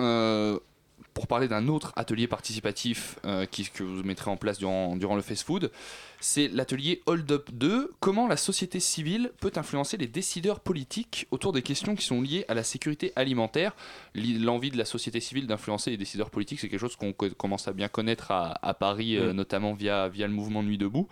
pour 1.14 1.28
parler 1.28 1.48
d'un 1.48 1.68
autre 1.68 1.94
atelier 1.96 2.28
participatif 2.28 3.20
euh, 3.26 3.46
qui, 3.46 3.70
que 3.70 3.84
vous 3.84 4.04
mettrez 4.04 4.32
en 4.32 4.38
place 4.38 4.58
durant, 4.58 4.96
durant 4.96 5.16
le 5.16 5.22
Fast 5.22 5.44
Food, 5.44 5.72
c'est 6.20 6.48
l'atelier 6.48 7.02
Hold 7.06 7.32
Up 7.32 7.50
2. 7.52 7.92
Comment 8.00 8.28
la 8.28 8.38
société 8.38 8.80
civile 8.80 9.32
peut 9.42 9.52
influencer 9.56 9.98
les 9.98 10.08
décideurs 10.08 10.60
politiques 10.62 11.28
autour 11.32 11.52
des 11.52 11.62
questions 11.62 11.96
qui 11.96 12.06
sont 12.06 12.22
liées 12.22 12.46
à 12.48 12.54
la 12.54 12.64
sécurité 12.64 13.12
alimentaire? 13.16 13.76
L'i- 14.16 14.40
L'envie 14.40 14.72
de 14.72 14.78
la 14.78 14.86
société 14.86 15.20
civile 15.20 15.48
d'influencer 15.48 15.92
les 15.92 15.98
décideurs 15.98 16.30
politiques, 16.30 16.60
c'est 16.62 16.70
quelque 16.70 16.80
chose 16.80 16.96
qu'on 16.96 17.14
co- 17.14 17.30
commence 17.32 17.68
à 17.68 17.74
bien 17.74 17.88
connaître 17.90 18.32
à, 18.32 18.58
à 18.68 18.74
Paris, 18.74 19.18
euh, 19.18 19.34
Mm. 19.34 19.36
notamment 19.36 19.74
via, 19.74 20.08
via 20.10 20.28
le 20.28 20.34
mouvement 20.34 20.64
Nuit 20.64 20.78
Debout. 20.78 21.08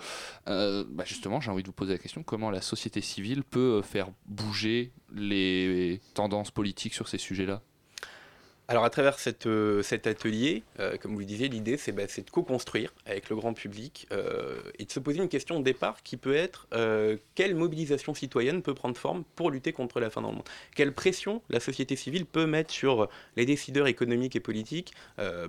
Euh, 0.47 0.83
bah 0.87 1.03
justement, 1.05 1.39
j'ai 1.41 1.51
envie 1.51 1.61
de 1.63 1.67
vous 1.67 1.73
poser 1.73 1.91
la 1.93 1.97
question 1.99 2.23
comment 2.23 2.49
la 2.49 2.61
société 2.61 3.01
civile 3.01 3.43
peut 3.43 3.81
faire 3.81 4.07
bouger 4.25 4.91
les 5.13 5.99
tendances 6.13 6.51
politiques 6.51 6.93
sur 6.93 7.07
ces 7.07 7.17
sujets-là? 7.17 7.61
Alors 8.71 8.85
à 8.85 8.89
travers 8.89 9.17
euh, 9.47 9.83
cet 9.83 10.07
atelier, 10.07 10.63
euh, 10.79 10.95
comme 10.95 11.11
vous 11.11 11.19
le 11.19 11.25
disiez, 11.25 11.49
l'idée 11.49 11.75
c'est 11.75 11.91
bah, 11.91 12.03
c'est 12.07 12.25
de 12.25 12.29
co-construire 12.29 12.93
avec 13.05 13.29
le 13.29 13.35
grand 13.35 13.53
public 13.53 14.07
euh, 14.13 14.61
et 14.79 14.85
de 14.85 14.91
se 14.91 15.01
poser 15.01 15.21
une 15.21 15.27
question 15.27 15.59
de 15.59 15.65
départ 15.65 16.01
qui 16.03 16.15
peut 16.15 16.33
être 16.33 16.69
quelle 17.35 17.53
mobilisation 17.53 18.13
citoyenne 18.13 18.61
peut 18.61 18.73
prendre 18.73 18.95
forme 18.95 19.25
pour 19.35 19.51
lutter 19.51 19.73
contre 19.73 19.99
la 19.99 20.09
faim 20.09 20.21
dans 20.21 20.29
le 20.29 20.35
monde? 20.35 20.47
Quelle 20.73 20.93
pression 20.93 21.41
la 21.49 21.59
société 21.59 21.97
civile 21.97 22.25
peut 22.25 22.45
mettre 22.45 22.71
sur 22.71 23.09
les 23.35 23.45
décideurs 23.45 23.87
économiques 23.87 24.37
et 24.37 24.39
politiques 24.39 24.93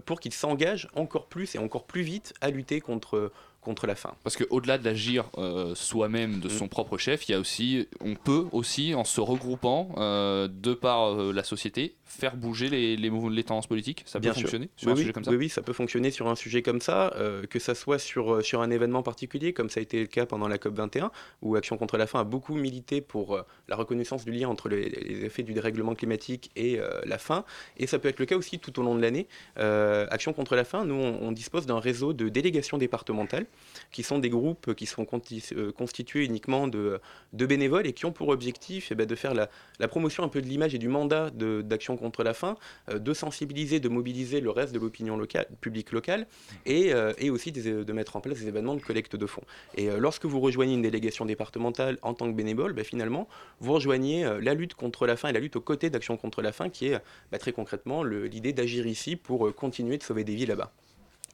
pour 0.05 0.19
qu'ils 0.19 0.33
s'engagent 0.33 0.89
encore 0.97 1.27
plus 1.27 1.55
et 1.55 1.59
encore 1.59 1.85
plus 1.85 2.03
vite 2.03 2.35
à 2.41 2.51
lutter 2.51 2.81
contre, 2.81 3.31
contre 3.63 3.87
la 3.87 3.95
faim 3.95 4.15
Parce 4.25 4.37
qu'au-delà 4.37 4.77
d'agir 4.77 5.31
euh, 5.39 5.75
soi-même 5.75 6.41
de 6.41 6.49
son 6.49 6.69
propre 6.69 6.99
chef, 6.99 7.29
il 7.29 7.33
y 7.33 7.35
a 7.35 7.39
aussi, 7.41 7.89
on 8.01 8.15
peut 8.17 8.47
aussi, 8.53 8.95
en 8.95 9.05
se 9.05 9.21
regroupant 9.21 9.95
euh, 9.99 10.49
de 10.49 10.75
par 10.75 11.13
euh, 11.15 11.33
la 11.33 11.45
société, 11.45 11.95
faire 12.05 12.37
bouger 12.37 12.69
les, 12.69 12.97
les, 12.97 13.09
mouvements- 13.09 13.31
les 13.31 13.45
tendances 13.45 13.69
politiques. 13.69 14.03
Ça 14.05 14.19
peut 14.19 14.25
Bien 14.25 14.33
sûr. 14.35 14.43
fonctionner 14.43 14.69
sur 14.77 14.89
oui, 14.89 14.93
un 14.93 14.97
oui, 14.97 15.01
sujet 15.03 15.13
comme 15.13 15.25
ça 15.25 15.31
Oui, 15.31 15.37
oui, 15.39 15.49
ça 15.49 15.63
peut 15.63 15.73
fonctionner 15.73 16.11
sur 16.11 16.29
un 16.29 16.35
sujet 16.35 16.61
comme 16.63 16.81
ça, 16.81 17.15
que 17.49 17.59
ça 17.59 17.75
soit 17.75 17.99
sur, 17.99 18.45
sur 18.45 18.61
un 18.61 18.71
événement 18.71 19.03
particulier, 19.03 19.53
comme 19.53 19.71
ça 19.71 19.81
a 19.81 19.83
été 19.83 20.01
le 20.01 20.07
cas 20.07 20.27
pendant 20.27 20.49
la 20.49 20.57
COP21, 20.59 21.11
où 21.41 21.55
Action 21.57 21.79
contre 21.79 21.97
la 21.97 22.07
faim 22.07 22.21
a 22.21 22.25
beaucoup 22.25 22.55
milité 22.55 23.01
pour 23.01 23.41
la 23.69 23.77
reconnaissance 23.77 24.25
du 24.27 24.33
lien 24.33 24.49
entre 24.49 24.69
les, 24.69 24.89
les 24.91 25.25
effets 25.25 25.43
du 25.43 25.55
dérèglement 25.55 25.95
climatique 25.95 26.51
et 26.57 26.79
la 27.07 27.17
faim. 27.19 27.45
Et 27.79 27.87
ça 27.87 27.99
peut 27.99 28.09
être 28.09 28.19
le 28.21 28.27
cas 28.27 28.37
aussi 28.37 28.59
tout 28.59 28.79
au 28.79 28.83
long 28.83 28.95
de 28.95 29.01
l'année. 29.01 29.27
Action 29.57 30.33
contre 30.35 30.55
la 30.57 30.65
faim, 30.65 30.85
nous, 30.85 30.95
on, 30.97 31.19
on 31.23 31.33
dispose 31.33 31.65
d'un 31.65 31.79
réseau 31.81 32.13
de 32.13 32.29
délégations 32.29 32.77
départementales, 32.77 33.47
qui 33.91 34.03
sont 34.03 34.19
des 34.19 34.31
groupes 34.31 34.75
qui 34.75 34.87
sont 34.87 35.07
euh, 35.53 35.73
constitués 35.73 36.25
uniquement 36.25 36.69
de, 36.69 37.01
bénévoles 37.33 37.87
et 37.87 37.93
qui 37.93 38.07
ont 38.07 38.13
pour 38.13 38.29
objectif 38.29 38.89
eh 38.91 38.95
ben, 38.95 39.07
de 39.07 39.15
faire 39.15 39.35
la, 39.35 39.49
promotion 39.89 40.25
un 40.25 40.29
peu 40.29 40.41
de 40.41 40.47
l'image 40.47 40.75
et 40.75 40.79
du 40.79 40.89
mandat 40.89 41.31
d'Action 41.31 41.97
contre 41.97 42.23
la 42.23 42.35
faim, 42.35 42.57
euh, 42.91 42.99
de 42.99 43.13
sensibiliser, 43.13 43.81
de 43.81 43.89
mobiliser 43.89 44.41
le 44.41 44.51
reste 44.51 44.73
de 44.73 44.79
l'opinion 44.79 45.17
locale, 45.17 45.47
publique 45.61 45.93
locale 45.93 46.27
et, 46.67 46.93
euh, 46.93 47.13
aussi 47.31 47.53
de 47.53 47.93
mettre 47.93 48.17
en 48.17 48.21
place 48.21 48.39
des 48.41 48.49
événements 48.49 48.75
de 48.75 48.81
collecte 48.83 49.17
de 49.17 49.27
fonds. 49.27 49.45
Et 49.77 49.89
lorsque 49.99 50.27
vous 50.27 50.41
rejoignez 50.41 50.75
une 50.75 50.83
délégation 50.83 51.25
départementale 51.25 51.99
en 52.03 52.15
tant 52.15 52.27
que 52.27 52.37
bénévole, 52.37 52.73
ben, 52.73 52.85
finalement, 52.85 53.29
vous 53.61 53.73
rejoignez 53.73 54.25
la 54.41 54.55
lutte 54.55 54.75
contre 54.75 55.07
la 55.07 55.17
faim 55.17 55.29
et 55.29 55.33
la 55.33 55.41
lutte 55.41 55.57
aux 55.57 55.61
côtés 55.61 55.89
d'Action 55.89 56.17
contre 56.17 56.43
la 56.43 56.53
faim, 56.53 56.69
qui 56.69 56.89
est 56.89 56.99
bah, 57.31 57.39
très 57.39 57.53
concrètement 57.53 58.03
l'idée 58.05 58.53
d'agir 58.53 58.87
ici 58.87 59.17
pour 59.17 59.55
continuer 59.55 59.99
de 59.99 60.03
sauver 60.03 60.25
des 60.25 60.35
vies 60.35 60.47
là-bas. 60.47 60.73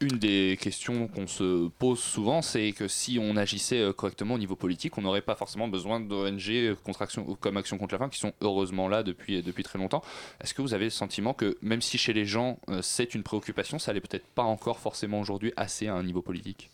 Une 0.01 0.16
des 0.16 0.57
questions 0.61 1.09
qu'on 1.09 1.26
se 1.26 1.66
pose 1.70 1.99
souvent, 1.99 2.40
c'est 2.40 2.70
que 2.70 2.86
si 2.86 3.18
on 3.20 3.36
agissait 3.36 3.80
euh, 3.80 3.92
correctement 3.92 4.34
au 4.34 4.38
niveau 4.38 4.55
politique, 4.55 4.96
on 4.96 5.03
n'aurait 5.03 5.22
pas 5.22 5.34
forcément 5.34 5.66
besoin 5.66 5.99
d'ONG 5.99 6.51
euh, 6.51 6.76
Action- 7.01 7.36
comme 7.40 7.57
Action 7.57 7.78
contre 7.78 7.94
la 7.94 7.99
faim, 7.99 8.09
qui 8.09 8.20
sont 8.20 8.32
heureusement 8.40 8.86
là 8.86 9.03
depuis, 9.03 9.42
depuis 9.42 9.64
très 9.64 9.76
longtemps. 9.76 10.05
Est-ce 10.40 10.55
que 10.55 10.62
vous 10.62 10.72
avez 10.72 10.84
le 10.84 10.90
sentiment 10.90 11.34
que 11.34 11.59
même 11.62 11.82
si 11.82 11.99
chez 11.99 12.12
les 12.12 12.26
gens 12.26 12.61
euh, 12.68 12.80
c'est 12.80 13.12
une 13.16 13.24
préoccupation, 13.24 13.80
ça 13.80 13.92
l'est 13.92 14.01
peut-être 14.01 14.26
pas 14.26 14.44
encore 14.44 14.78
forcément 14.78 15.18
aujourd'hui 15.18 15.53
assez 15.57 15.88
à 15.88 15.94
un 15.94 16.05
niveau 16.05 16.22
politique? 16.22 16.70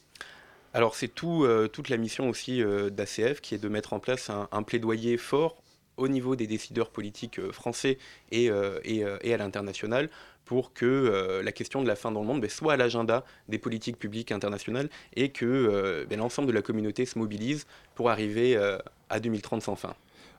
Alors 0.75 0.95
c'est 0.95 1.09
tout, 1.09 1.45
euh, 1.45 1.67
toute 1.67 1.89
la 1.89 1.97
mission 1.97 2.29
aussi 2.29 2.61
euh, 2.61 2.91
d'ACF 2.91 3.41
qui 3.41 3.55
est 3.55 3.59
de 3.59 3.69
mettre 3.71 3.95
en 3.95 4.01
place 4.01 4.29
un 4.29 4.63
plaidoyer 4.63 5.17
fort 5.17 5.57
au 5.97 6.09
niveau 6.09 6.37
des 6.37 6.47
décideurs 6.47 6.91
politiques 6.91 7.39
euh, 7.39 7.53
français 7.53 7.99
et, 8.31 8.51
euh, 8.51 8.81
et, 8.85 9.05
euh, 9.05 9.17
et 9.23 9.33
à 9.35 9.37
l'international 9.37 10.11
pour 10.45 10.73
que 10.73 10.85
euh, 10.85 11.43
la 11.43 11.53
question 11.53 11.83
de 11.83 11.89
la 11.89 11.97
faim 11.97 12.13
dans 12.13 12.21
le 12.21 12.27
monde 12.27 12.41
ben, 12.41 12.51
soit 12.51 12.75
à 12.75 12.77
l'agenda 12.77 13.25
des 13.49 13.59
politiques 13.59 13.99
publiques 13.99 14.33
internationales 14.33 14.89
et 15.17 15.31
que 15.31 15.45
euh, 15.45 16.07
ben, 16.09 16.19
l'ensemble 16.19 16.49
de 16.49 16.53
la 16.53 16.63
communauté 16.63 17.07
se 17.07 17.19
mobilise 17.19 17.67
pour 17.95 18.11
arriver 18.11 18.57
euh, 18.57 18.79
à 19.09 19.21
2030 19.21 19.63
sans 19.63 19.77
faim. 19.77 19.95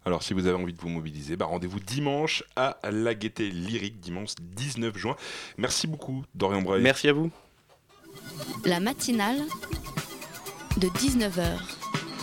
Alors, 0.07 0.21
si 0.21 0.33
vous 0.35 0.45
avez 0.45 0.55
envie 0.55 0.73
de 0.73 0.79
vous 0.79 0.89
mobiliser, 0.89 1.35
bah, 1.35 1.45
rendez-vous 1.45 1.79
dimanche 1.79 2.43
à 2.55 2.77
la 2.91 3.15
Gaîté 3.15 3.49
Lyrique, 3.49 3.99
dimanche 3.99 4.35
19 4.39 4.95
juin. 4.95 5.15
Merci 5.57 5.87
beaucoup, 5.87 6.23
Dorian 6.35 6.61
Breuil. 6.61 6.83
Merci 6.83 7.07
à 7.07 7.13
vous. 7.13 7.31
La 8.65 8.79
matinale 8.79 9.41
de 10.77 10.87
19h 10.89 11.57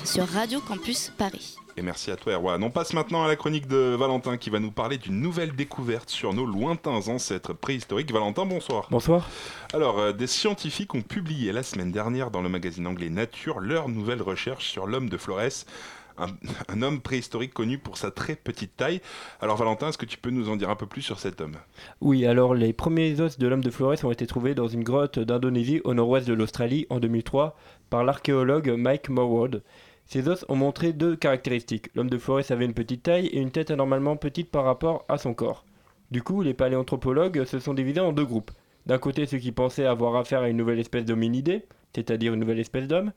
sur 0.05 0.27
Radio 0.27 0.61
Campus 0.61 1.13
Paris. 1.17 1.57
Et 1.77 1.83
merci 1.83 2.11
à 2.11 2.17
toi, 2.17 2.35
Erwan. 2.35 2.63
On 2.63 2.71
passe 2.71 2.93
maintenant 2.93 3.25
à 3.25 3.29
la 3.29 3.37
chronique 3.37 3.67
de 3.67 3.97
Valentin 3.99 4.37
qui 4.37 4.51
va 4.51 4.59
nous 4.59 4.71
parler 4.71 4.99
d'une 4.99 5.21
nouvelle 5.21 5.55
découverte 5.55 6.11
sur 6.11 6.35
nos 6.35 6.45
lointains 6.45 7.09
ancêtres 7.09 7.53
préhistoriques. 7.53 8.13
Valentin, 8.13 8.45
bonsoir. 8.45 8.89
Bonsoir. 8.91 9.29
Alors, 9.73 9.99
euh, 9.99 10.13
des 10.13 10.27
scientifiques 10.27 10.95
ont 10.95 11.03
publié 11.03 11.53
la 11.53 11.63
semaine 11.63 11.93
dernière 11.93 12.31
dans 12.31 12.43
le 12.43 12.49
magazine 12.49 12.87
anglais 12.87 13.11
Nature 13.11 13.61
leur 13.61 13.89
nouvelle 13.89 14.23
recherche 14.23 14.69
sur 14.69 14.87
l'homme 14.87 15.09
de 15.09 15.17
Flores. 15.17 15.65
Un, 16.19 16.27
un 16.69 16.83
homme 16.83 17.01
préhistorique 17.01 17.55
connu 17.55 17.79
pour 17.79 17.97
sa 17.97 18.11
très 18.11 18.37
petite 18.37 18.77
taille. 18.77 19.01
Alors 19.41 19.57
Valentin, 19.57 19.89
est-ce 19.89 19.99
que 19.99 20.05
tu 20.05 20.19
peux 20.19 20.31
nous 20.31 20.51
en 20.51 20.57
dire 20.57 20.69
un 20.69 20.77
peu 20.77 20.87
plus 20.87 21.01
sur 21.01 21.19
cet 21.19 21.41
homme? 21.41 21.57
Oui, 22.03 22.27
alors 22.27 22.55
les 22.55 22.75
premiers 22.75 23.19
os 23.21 23.39
de 23.39 23.47
l'homme 23.47 23.65
de 23.65 23.71
Flores 23.71 24.05
ont 24.05 24.11
été 24.11 24.27
trouvés 24.27 24.55
dans 24.55 24.69
une 24.69 24.85
grotte 24.85 25.19
d'Indonésie 25.19 25.81
au 25.85 25.95
nord-ouest 25.95 26.29
de 26.29 26.35
l'Australie 26.35 26.87
en 26.91 27.01
2003 27.01 27.57
par 27.89 28.05
l'archéologue 28.05 28.75
Mike 28.77 29.09
Morward. 29.09 29.63
Ces 30.07 30.29
os 30.29 30.45
ont 30.49 30.57
montré 30.57 30.93
deux 30.93 31.17
caractéristiques. 31.17 31.89
L'homme 31.95 32.11
de 32.11 32.19
Flores 32.19 32.51
avait 32.51 32.65
une 32.65 32.75
petite 32.75 33.05
taille 33.05 33.27
et 33.27 33.39
une 33.39 33.51
tête 33.51 33.71
anormalement 33.71 34.17
petite 34.17 34.51
par 34.51 34.65
rapport 34.65 35.05
à 35.09 35.19
son 35.19 35.35
corps. 35.35 35.65
Du 36.11 36.23
coup, 36.23 36.43
les 36.43 36.55
paléanthropologues 36.55 37.45
se 37.45 37.59
sont 37.59 37.75
divisés 37.75 38.01
en 38.01 38.13
deux 38.13 38.27
groupes. 38.27 38.51
D'un 38.87 38.99
côté, 38.99 39.27
ceux 39.27 39.39
qui 39.39 39.53
pensaient 39.53 39.87
avoir 39.87 40.17
affaire 40.17 40.43
à 40.43 40.49
une 40.49 40.57
nouvelle 40.57 40.81
espèce 40.81 41.05
d'hominidé, 41.05 41.65
c'est-à-dire 41.95 42.35
une 42.35 42.41
nouvelle 42.41 42.59
espèce 42.59 42.89
d'homme. 42.89 43.13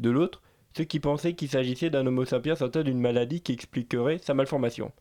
De 0.00 0.10
l'autre, 0.10 0.42
ceux 0.76 0.84
qui 0.84 1.00
pensaient 1.00 1.32
qu'il 1.32 1.48
s'agissait 1.48 1.90
d'un 1.90 2.06
homo 2.06 2.24
sapiens 2.24 2.60
atteint 2.60 2.82
d'une 2.82 3.00
maladie 3.00 3.40
qui 3.40 3.52
expliquerait 3.52 4.18
sa 4.18 4.34
malformation. 4.34 4.92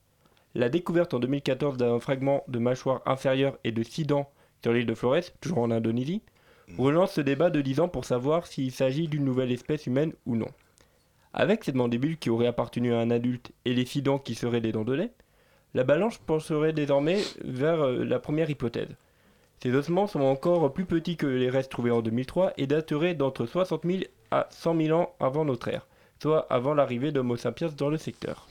La 0.54 0.70
découverte 0.70 1.14
en 1.14 1.20
2014 1.20 1.76
d'un 1.76 2.00
fragment 2.00 2.44
de 2.48 2.60
mâchoire 2.60 3.02
inférieure 3.06 3.58
et 3.66 3.74
de 3.74 3.84
six 3.84 4.06
dents 4.06 4.32
sur 4.64 4.72
l'île 4.72 4.86
de 4.86 4.96
Flores, 4.96 5.34
toujours 5.42 5.60
en 5.60 5.72
Indonésie, 5.72 6.22
relance 6.78 7.12
ce 7.12 7.22
débat 7.22 7.50
de 7.50 7.62
10 7.62 7.82
ans 7.82 7.90
pour 7.90 8.06
savoir 8.06 8.48
s'il 8.48 8.72
s'agit 8.72 9.08
d'une 9.08 9.26
nouvelle 9.26 9.52
espèce 9.52 9.86
humaine 9.86 10.14
ou 10.26 10.38
non. 10.38 10.48
Avec 11.38 11.66
cette 11.66 11.76
mandibule 11.76 12.18
qui 12.18 12.30
aurait 12.30 12.48
appartenu 12.48 12.94
à 12.94 13.00
un 13.00 13.12
adulte 13.12 13.52
et 13.66 13.74
les 13.74 13.86
six 13.86 14.02
dents 14.02 14.20
qui 14.20 14.36
seraient 14.36 14.62
des 14.62 14.72
dents 14.72 14.86
de 14.86 14.94
lait, 14.94 15.12
la 15.74 15.84
balance 15.84 16.18
pencherait 16.18 16.72
désormais 16.72 17.22
vers 17.44 17.82
euh, 17.82 18.06
la 18.06 18.20
première 18.20 18.50
hypothèse. 18.50 18.96
Ces 19.62 19.76
ossements 19.76 20.08
sont 20.08 20.22
encore 20.22 20.72
plus 20.72 20.86
petits 20.86 21.18
que 21.18 21.28
les 21.28 21.50
restes 21.50 21.72
trouvés 21.72 21.92
en 21.92 22.02
2003 22.02 22.54
et 22.56 22.68
dateraient 22.68 23.16
d'entre 23.16 23.46
60 23.46 23.84
000 23.84 24.04
à 24.32 24.48
100 24.50 24.78
000 24.78 24.98
ans 24.98 25.14
avant 25.20 25.44
notre 25.44 25.68
ère, 25.68 25.88
soit 26.22 26.48
avant 26.50 26.74
l'arrivée 26.74 27.12
d'Homo 27.12 27.38
sapiens 27.38 27.70
dans 27.76 27.90
le 27.90 27.98
secteur. 27.98 28.48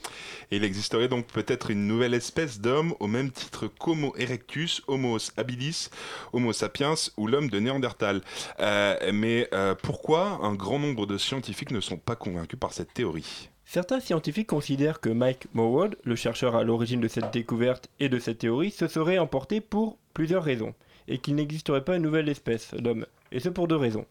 Et 0.51 0.57
il 0.57 0.63
existerait 0.63 1.07
donc 1.07 1.27
peut-être 1.27 1.71
une 1.71 1.87
nouvelle 1.87 2.13
espèce 2.13 2.59
d'homme 2.59 2.93
au 2.99 3.07
même 3.07 3.31
titre 3.31 3.67
qu'Homo 3.67 4.13
erectus, 4.17 4.81
Homo 4.87 5.17
habilis, 5.37 5.89
Homo 6.33 6.53
sapiens 6.53 6.95
ou 7.17 7.27
l'homme 7.27 7.49
de 7.49 7.59
Néandertal. 7.59 8.21
Euh, 8.59 9.11
mais 9.13 9.47
euh, 9.53 9.75
pourquoi 9.75 10.39
un 10.43 10.53
grand 10.53 10.79
nombre 10.79 11.05
de 11.05 11.17
scientifiques 11.17 11.71
ne 11.71 11.81
sont 11.81 11.97
pas 11.97 12.15
convaincus 12.15 12.59
par 12.59 12.73
cette 12.73 12.93
théorie? 12.93 13.49
Certains 13.65 13.99
scientifiques 13.99 14.47
considèrent 14.47 15.01
que 15.01 15.09
Mike 15.09 15.47
Morward, 15.53 15.95
le 16.03 16.15
chercheur 16.15 16.55
à 16.55 16.63
l'origine 16.63 17.01
de 17.01 17.07
cette 17.07 17.33
découverte 17.33 17.89
et 17.99 18.09
de 18.09 18.19
cette 18.19 18.37
théorie, 18.37 18.71
se 18.71 18.87
serait 18.87 19.17
emporté 19.17 19.59
pour 19.59 19.97
plusieurs 20.13 20.43
raisons, 20.43 20.75
et 21.07 21.17
qu'il 21.17 21.35
n'existerait 21.35 21.83
pas 21.83 21.95
une 21.95 22.03
nouvelle 22.03 22.29
espèce 22.29 22.73
d'homme, 22.75 23.07
et 23.31 23.39
ce 23.39 23.49
pour 23.49 23.67
deux 23.67 23.75
raisons. 23.75 24.05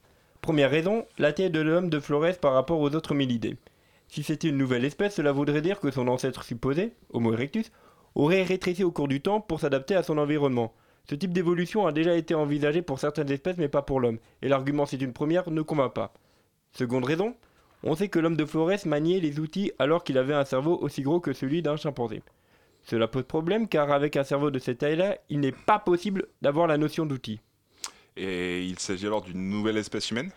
Première 0.45 0.71
raison, 0.71 1.07
la 1.17 1.33
taille 1.33 1.51
de 1.51 1.61
l'homme 1.61 1.89
de 1.89 1.99
Flores 1.99 2.37
par 2.39 2.53
rapport 2.53 2.79
aux 2.79 2.95
autres 2.95 3.13
homminidés. 3.13 3.57
Si 4.09 4.23
c'était 4.23 4.51
une 4.51 4.59
nouvelle 4.59 4.85
espèce, 4.85 5.15
cela 5.15 5.33
voudrait 5.33 5.63
dire 5.63 5.81
que 5.81 5.91
son 5.91 6.07
ancêtre 6.07 6.43
supposé, 6.43 6.93
Homo 7.15 7.33
erectus, 7.33 7.73
aurait 8.15 8.43
rétréci 8.43 8.85
au 8.85 8.91
cours 8.91 9.09
du 9.09 9.23
temps 9.23 9.41
pour 9.41 9.59
s'adapter 9.59 9.95
à 9.95 10.03
son 10.03 10.19
environnement. 10.19 10.75
Ce 11.09 11.15
type 11.15 11.33
d'évolution 11.33 11.87
a 11.87 11.93
déjà 11.93 12.15
été 12.15 12.35
envisagé 12.35 12.83
pour 12.83 13.01
certaines 13.01 13.31
espèces 13.31 13.57
mais 13.57 13.69
pas 13.69 13.81
pour 13.81 14.01
l'homme, 14.01 14.19
et 14.43 14.49
l'argument 14.49 14.85
c'est 14.85 15.01
une 15.01 15.15
première 15.15 15.49
ne 15.49 15.63
convainc 15.63 15.95
pas. 15.95 16.13
Seconde 16.73 17.07
raison, 17.07 17.35
on 17.83 17.97
sait 17.97 18.11
que 18.11 18.19
l'homme 18.19 18.37
de 18.37 18.45
Flores 18.45 18.85
maniait 18.85 19.21
les 19.21 19.41
outils 19.41 19.73
alors 19.79 20.05
qu'il 20.05 20.19
avait 20.19 20.35
un 20.35 20.45
cerveau 20.45 20.77
aussi 20.79 21.01
gros 21.01 21.21
que 21.21 21.33
celui 21.33 21.63
d'un 21.63 21.77
chimpanzé. 21.77 22.23
Cela 22.83 23.09
pose 23.09 23.25
problème 23.25 23.67
car 23.67 23.91
avec 23.91 24.15
un 24.19 24.25
cerveau 24.25 24.51
de 24.51 24.59
cette 24.59 24.81
taille-là, 24.81 25.17
il 25.31 25.41
n'est 25.41 25.53
pas 25.53 25.79
possible 25.79 26.27
d'avoir 26.43 26.67
la 26.67 26.77
notion 26.77 27.07
d'outil. 27.07 27.41
Et 28.17 28.65
il 28.65 28.79
s'agit 28.79 29.07
alors 29.07 29.23
d'une 29.23 29.49
nouvelle 29.49 29.77
espèce 29.77 30.11
humaine 30.11 30.31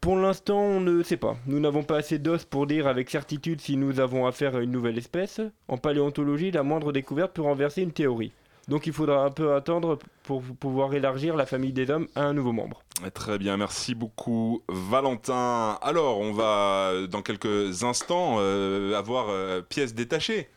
Pour 0.00 0.16
l'instant, 0.16 0.58
on 0.58 0.80
ne 0.80 1.02
sait 1.02 1.16
pas. 1.16 1.36
Nous 1.46 1.60
n'avons 1.60 1.82
pas 1.82 1.98
assez 1.98 2.18
d'os 2.18 2.44
pour 2.44 2.66
dire 2.66 2.86
avec 2.86 3.10
certitude 3.10 3.60
si 3.60 3.76
nous 3.76 4.00
avons 4.00 4.26
affaire 4.26 4.56
à 4.56 4.60
une 4.60 4.70
nouvelle 4.70 4.98
espèce. 4.98 5.40
En 5.68 5.76
paléontologie, 5.76 6.50
la 6.50 6.62
moindre 6.62 6.92
découverte 6.92 7.32
peut 7.32 7.42
renverser 7.42 7.82
une 7.82 7.92
théorie. 7.92 8.32
Donc 8.68 8.86
il 8.86 8.92
faudra 8.92 9.24
un 9.24 9.30
peu 9.30 9.54
attendre 9.54 9.98
pour 10.22 10.42
pouvoir 10.42 10.94
élargir 10.94 11.36
la 11.36 11.46
famille 11.46 11.72
des 11.72 11.90
hommes 11.90 12.06
à 12.14 12.22
un 12.22 12.32
nouveau 12.32 12.52
membre. 12.52 12.82
Très 13.14 13.36
bien, 13.38 13.56
merci 13.56 13.94
beaucoup 13.94 14.62
Valentin. 14.68 15.78
Alors, 15.82 16.20
on 16.20 16.32
va 16.32 16.92
dans 17.10 17.22
quelques 17.22 17.82
instants 17.82 18.36
euh, 18.38 18.96
avoir 18.96 19.30
euh, 19.30 19.60
pièces 19.62 19.94
détachées. 19.94 20.48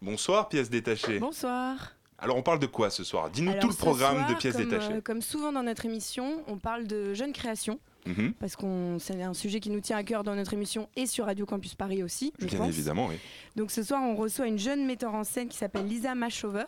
Bonsoir 0.00 0.48
pièces 0.48 0.70
détachées. 0.70 1.18
Bonsoir. 1.18 1.94
Alors 2.22 2.36
on 2.36 2.42
parle 2.42 2.58
de 2.58 2.66
quoi 2.66 2.90
ce 2.90 3.02
soir? 3.04 3.30
Dis-nous 3.30 3.54
tout 3.60 3.68
le 3.68 3.74
programme 3.74 4.16
soir, 4.16 4.28
de 4.30 4.34
pièces 4.34 4.56
comme, 4.56 4.64
détachées. 4.64 4.92
euh, 4.92 5.00
comme 5.00 5.22
souvent 5.22 5.52
dans 5.52 5.62
notre 5.62 5.86
émission, 5.86 6.42
on 6.46 6.58
parle 6.58 6.86
de 6.86 7.14
jeunes 7.14 7.32
créations. 7.32 7.78
Mhm. 8.06 8.32
Parce 8.34 8.56
que 8.56 8.96
c'est 8.98 9.22
un 9.22 9.34
sujet 9.34 9.60
qui 9.60 9.70
nous 9.70 9.80
tient 9.80 9.96
à 9.96 10.02
cœur 10.04 10.24
dans 10.24 10.34
notre 10.34 10.54
émission 10.54 10.88
et 10.96 11.06
sur 11.06 11.26
Radio 11.26 11.44
Campus 11.46 11.74
Paris 11.74 12.02
aussi, 12.02 12.32
je 12.38 12.46
Bien 12.46 12.58
pense. 12.58 12.68
évidemment, 12.68 13.06
oui. 13.08 13.16
Donc 13.56 13.70
ce 13.70 13.82
soir, 13.82 14.02
on 14.02 14.16
reçoit 14.16 14.46
une 14.46 14.58
jeune 14.58 14.86
metteur 14.86 15.14
en 15.14 15.24
scène 15.24 15.48
qui 15.48 15.56
s'appelle 15.56 15.86
Lisa 15.86 16.14
Machover 16.14 16.64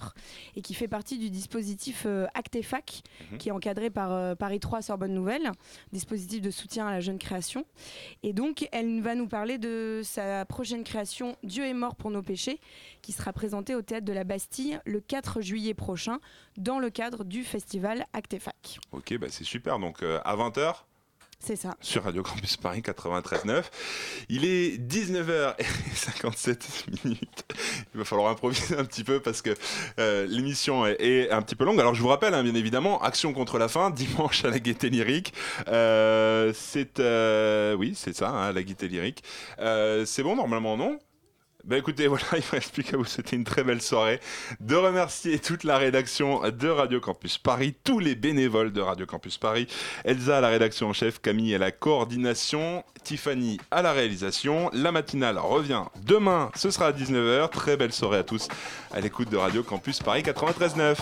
et 0.57 0.63
qui 0.63 0.75
fait 0.75 0.89
partie 0.89 1.19
du 1.19 1.31
dispositif 1.31 2.05
euh, 2.07 2.27
Actefac, 2.35 3.03
Mhm. 3.33 3.39
qui 3.39 3.49
est 3.49 3.53
encadré 3.53 3.91
par 3.91 4.13
euh, 4.13 4.35
Paris 4.35 4.61
3 4.61 4.83
Sorbonne 4.83 5.15
Nouvelle, 5.15 5.51
dispositif 5.93 6.41
de 6.43 6.51
soutien 6.51 6.87
à 6.87 6.91
la 6.91 7.01
jeune 7.01 7.19
création. 7.19 7.65
Et 8.23 8.33
donc, 8.33 8.69
elle 8.73 9.01
va 9.01 9.15
nous 9.15 9.29
parler 9.29 9.59
de 9.59 10.01
sa 10.05 10.45
prochaine 10.45 10.85
création 10.85 11.37
Dieu 11.43 11.65
est 11.65 11.75
mort 11.75 11.97
pour 11.97 12.11
nos 12.11 12.23
péchés, 12.23 12.61
qui 13.01 13.13
sera 13.13 13.33
présentée 13.33 13.75
au 13.75 13.83
théâtre 13.83 14.05
de 14.05 14.13
la 14.13 14.25
Bastille 14.25 14.79
le 14.85 15.01
4 15.01 15.41
juillet 15.41 15.75
prochain, 15.75 16.19
dans 16.57 16.79
le 16.79 16.91
cadre 16.91 17.25
du 17.25 17.45
festival 17.45 18.07
Actefac. 18.13 18.79
Ok, 18.93 19.17
bah 19.19 19.29
c'est 19.31 19.45
super. 19.45 19.79
Donc 19.79 20.03
euh, 20.03 20.21
à 20.25 20.37
20h 20.37 20.85
C'est 21.45 21.57
ça. 21.57 21.77
sur 21.81 22.05
Radio 22.05 22.23
Campus 22.23 22.57
Paris 22.57 22.83
93.9. 22.83 23.65
Il 24.29 24.45
est 24.45 24.79
19h57 24.79 26.57
minutes. 27.05 27.43
Il 27.93 27.99
va 27.99 28.05
falloir 28.05 28.31
improviser 28.31 28.77
un 28.79 28.85
petit 28.85 29.03
peu 29.03 29.19
parce 29.19 29.43
que 29.43 29.51
euh, 29.99 30.25
l'émission 30.29 30.87
est, 30.87 30.97
est 31.01 31.31
un 31.33 31.43
petit 31.43 31.57
peu 31.57 31.65
longue. 31.65 31.81
Alors 31.81 31.95
je 31.97 32.01
vous 32.03 32.07
rappelle, 32.09 32.35
hein, 32.35 32.45
bien 32.45 32.55
évidemment, 32.55 33.03
Action 33.03 33.33
contre 33.33 33.59
la 33.59 33.67
faim, 33.67 33.91
dimanche 33.91 34.45
à 34.45 34.51
la 34.51 34.61
Gaieté 34.61 34.89
Lyrique. 34.89 35.35
Euh, 35.67 36.53
c'est... 36.55 37.01
euh, 37.01 37.75
oui, 37.75 37.95
c'est 37.97 38.15
ça, 38.15 38.29
hein, 38.31 38.53
la 38.53 38.63
Gaieté 38.63 38.87
Lyrique. 38.87 39.25
Euh, 39.59 40.05
c'est 40.07 40.23
bon, 40.23 40.37
normalement, 40.37 40.77
non? 40.77 40.99
Bah 41.65 41.79
écoutez, 41.79 42.07
voilà, 42.09 42.25
il 42.33 42.39
me 42.39 42.51
reste 42.51 42.73
plus 42.73 42.85
qu'à 42.85 42.97
vous 42.97 43.05
souhaiter 43.05 43.37
une 43.37 43.45
très 43.45 43.65
belle 43.65 43.83
soirée, 43.83 44.21
de 44.61 44.75
remercier 44.75 45.39
toute 45.39 45.65
la 45.65 45.79
rédaction 45.79 46.41
de 46.49 46.69
Radio 46.69 47.01
Campus 47.01 47.39
Paris, 47.39 47.75
tous 47.85 47.99
les 47.99 48.15
bénévoles 48.15 48.73
de 48.73 48.81
Radio 48.81 49.07
Campus 49.07 49.39
Paris, 49.39 49.67
Elsa 50.05 50.39
à 50.39 50.41
la 50.41 50.49
rédaction 50.49 50.89
en 50.89 50.93
chef, 50.93 51.21
Camille 51.21 51.55
à 51.55 51.59
la 51.59 51.71
coordination, 51.71 52.85
Tiffany 53.05 53.59
à 53.71 53.83
la 53.83 53.93
réalisation. 53.93 54.71
La 54.73 54.93
matinale 54.93 55.39
revient 55.39 55.85
demain, 56.05 56.51
ce 56.55 56.71
sera 56.71 56.89
à 56.89 56.93
19h. 56.93 57.51
Très 57.51 57.77
belle 57.77 57.93
soirée 57.93 58.19
à 58.19 58.25
tous 58.25 58.49
à 58.93 59.01
l'écoute 59.01 59.31
de 59.31 59.37
Radio 59.37 59.63
Campus 59.63 60.01
Paris 60.01 60.23
93.9. 60.23 60.97